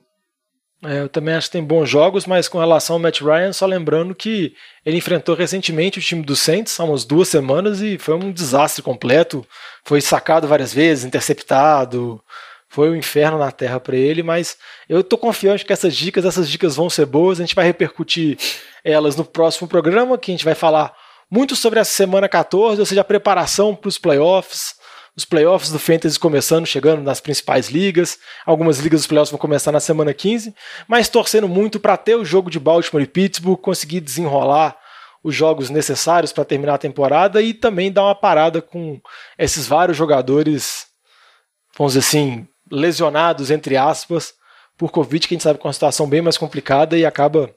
É, 0.83 1.01
eu 1.01 1.09
também 1.09 1.35
acho 1.35 1.47
que 1.47 1.53
tem 1.53 1.63
bons 1.63 1.89
jogos, 1.89 2.25
mas 2.25 2.47
com 2.47 2.57
relação 2.57 2.95
ao 2.95 2.99
Matt 3.01 3.19
Ryan, 3.19 3.51
só 3.51 3.65
lembrando 3.65 4.15
que 4.15 4.55
ele 4.85 4.97
enfrentou 4.97 5.35
recentemente 5.35 5.99
o 5.99 6.01
time 6.01 6.23
do 6.23 6.37
Saints 6.37 6.79
há 6.79 6.85
umas 6.85 7.03
duas 7.03 7.27
semanas 7.27 7.81
e 7.81 7.97
foi 7.97 8.15
um 8.15 8.31
desastre 8.31 8.81
completo. 8.81 9.45
Foi 9.83 9.99
sacado 9.99 10.47
várias 10.47 10.73
vezes, 10.73 11.03
interceptado, 11.03 12.23
foi 12.69 12.89
um 12.89 12.95
inferno 12.95 13.37
na 13.37 13.51
terra 13.51 13.79
para 13.79 13.97
ele, 13.97 14.23
mas 14.23 14.57
eu 14.87 15.03
tô 15.03 15.17
confiante 15.17 15.65
que 15.65 15.73
essas 15.73 15.93
dicas, 15.95 16.23
essas 16.23 16.49
dicas 16.49 16.77
vão 16.77 16.89
ser 16.89 17.05
boas. 17.05 17.39
A 17.39 17.43
gente 17.43 17.55
vai 17.55 17.65
repercutir 17.65 18.37
elas 18.81 19.17
no 19.17 19.25
próximo 19.25 19.67
programa, 19.67 20.17
que 20.17 20.31
a 20.31 20.33
gente 20.33 20.45
vai 20.45 20.55
falar 20.55 20.95
muito 21.29 21.57
sobre 21.57 21.79
essa 21.79 21.91
semana 21.91 22.29
14, 22.29 22.79
ou 22.79 22.85
seja, 22.85 23.01
a 23.01 23.03
preparação 23.03 23.75
para 23.75 23.89
os 23.89 23.97
playoffs 23.97 24.78
os 25.19 25.25
playoffs 25.25 25.69
do 25.69 25.77
Fantasy 25.77 26.17
começando, 26.17 26.65
chegando 26.65 27.03
nas 27.03 27.19
principais 27.19 27.69
ligas. 27.69 28.17
Algumas 28.45 28.79
ligas 28.79 29.01
dos 29.01 29.07
playoffs 29.07 29.31
vão 29.31 29.37
começar 29.37 29.71
na 29.71 29.81
semana 29.81 30.13
15, 30.13 30.55
mas 30.87 31.09
torcendo 31.09 31.47
muito 31.47 31.77
para 31.77 31.97
ter 31.97 32.15
o 32.15 32.23
jogo 32.23 32.49
de 32.49 32.57
Baltimore 32.57 33.03
e 33.03 33.07
Pittsburgh, 33.07 33.59
conseguir 33.59 33.99
desenrolar 33.99 34.77
os 35.21 35.35
jogos 35.35 35.69
necessários 35.69 36.31
para 36.31 36.45
terminar 36.45 36.75
a 36.75 36.77
temporada 36.77 37.41
e 37.41 37.53
também 37.53 37.91
dar 37.91 38.05
uma 38.05 38.15
parada 38.15 38.61
com 38.61 39.01
esses 39.37 39.67
vários 39.67 39.97
jogadores, 39.97 40.87
vamos 41.77 41.93
dizer 41.93 42.07
assim, 42.07 42.47
lesionados, 42.71 43.51
entre 43.51 43.75
aspas, 43.75 44.33
por 44.77 44.89
Covid, 44.89 45.27
que 45.27 45.33
a 45.33 45.35
gente 45.35 45.43
sabe 45.43 45.59
que 45.59 45.65
é 45.65 45.67
uma 45.67 45.73
situação 45.73 46.07
bem 46.07 46.21
mais 46.21 46.37
complicada 46.37 46.97
e 46.97 47.05
acaba 47.05 47.53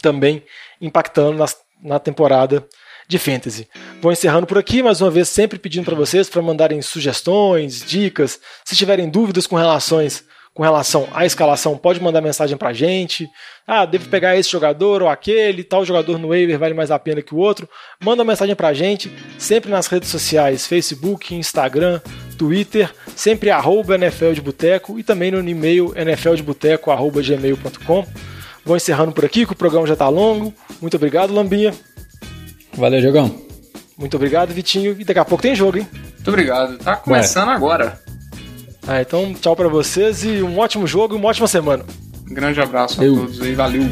também 0.00 0.42
impactando 0.80 1.36
na, 1.36 1.44
na 1.82 1.98
temporada 1.98 2.66
de 3.10 3.18
fantasy. 3.18 3.68
Vou 4.00 4.10
encerrando 4.12 4.46
por 4.46 4.56
aqui, 4.56 4.82
mais 4.82 5.00
uma 5.00 5.10
vez 5.10 5.28
sempre 5.28 5.58
pedindo 5.58 5.84
para 5.84 5.96
vocês 5.96 6.30
para 6.30 6.40
mandarem 6.40 6.80
sugestões, 6.80 7.84
dicas, 7.84 8.38
se 8.64 8.76
tiverem 8.76 9.10
dúvidas 9.10 9.46
com 9.46 9.56
relações 9.56 10.24
com 10.52 10.64
relação 10.64 11.06
à 11.12 11.24
escalação, 11.24 11.76
pode 11.76 12.02
mandar 12.02 12.20
mensagem 12.20 12.56
pra 12.56 12.72
gente. 12.72 13.28
Ah, 13.66 13.84
devo 13.86 14.08
pegar 14.08 14.36
esse 14.36 14.50
jogador 14.50 15.00
ou 15.00 15.08
aquele, 15.08 15.62
tal 15.62 15.84
jogador 15.84 16.18
no 16.18 16.26
waiver 16.28 16.58
vale 16.58 16.74
mais 16.74 16.90
a 16.90 16.98
pena 16.98 17.22
que 17.22 17.32
o 17.34 17.38
outro. 17.38 17.68
Manda 18.02 18.24
mensagem 18.24 18.56
pra 18.56 18.74
gente, 18.74 19.12
sempre 19.38 19.70
nas 19.70 19.86
redes 19.86 20.08
sociais, 20.08 20.66
Facebook, 20.66 21.32
Instagram, 21.34 22.00
Twitter, 22.36 22.92
sempre 23.14 23.48
arroba 23.48 23.94
NFL 23.94 24.32
de 24.32 24.40
Boteco 24.40 24.98
e 24.98 25.04
também 25.04 25.30
no 25.30 25.48
e-mail 25.48 25.94
nfldeboteco.gmail.com. 25.94 28.06
Vou 28.64 28.76
encerrando 28.76 29.12
por 29.12 29.24
aqui, 29.24 29.46
que 29.46 29.52
o 29.52 29.56
programa 29.56 29.86
já 29.86 29.94
está 29.94 30.08
longo. 30.08 30.52
Muito 30.80 30.96
obrigado, 30.96 31.32
Lambinha. 31.32 31.72
Valeu, 32.74 33.00
Jogão. 33.00 33.34
Muito 33.98 34.16
obrigado, 34.16 34.52
Vitinho. 34.52 34.96
E 34.98 35.04
daqui 35.04 35.18
a 35.20 35.24
pouco 35.24 35.42
tem 35.42 35.54
jogo, 35.54 35.78
hein? 35.78 35.86
Muito 35.92 36.28
obrigado. 36.28 36.78
Tá 36.78 36.96
começando 36.96 37.48
Ué. 37.48 37.54
agora. 37.54 38.00
Ah, 38.86 39.00
então 39.00 39.34
tchau 39.34 39.54
para 39.54 39.68
vocês 39.68 40.24
e 40.24 40.42
um 40.42 40.58
ótimo 40.58 40.86
jogo 40.86 41.14
e 41.14 41.18
uma 41.18 41.28
ótima 41.28 41.46
semana. 41.46 41.84
Um 42.28 42.34
grande 42.34 42.60
abraço 42.60 43.00
a 43.00 43.04
todos 43.04 43.38
e 43.44 43.52
valeu. 43.52 43.82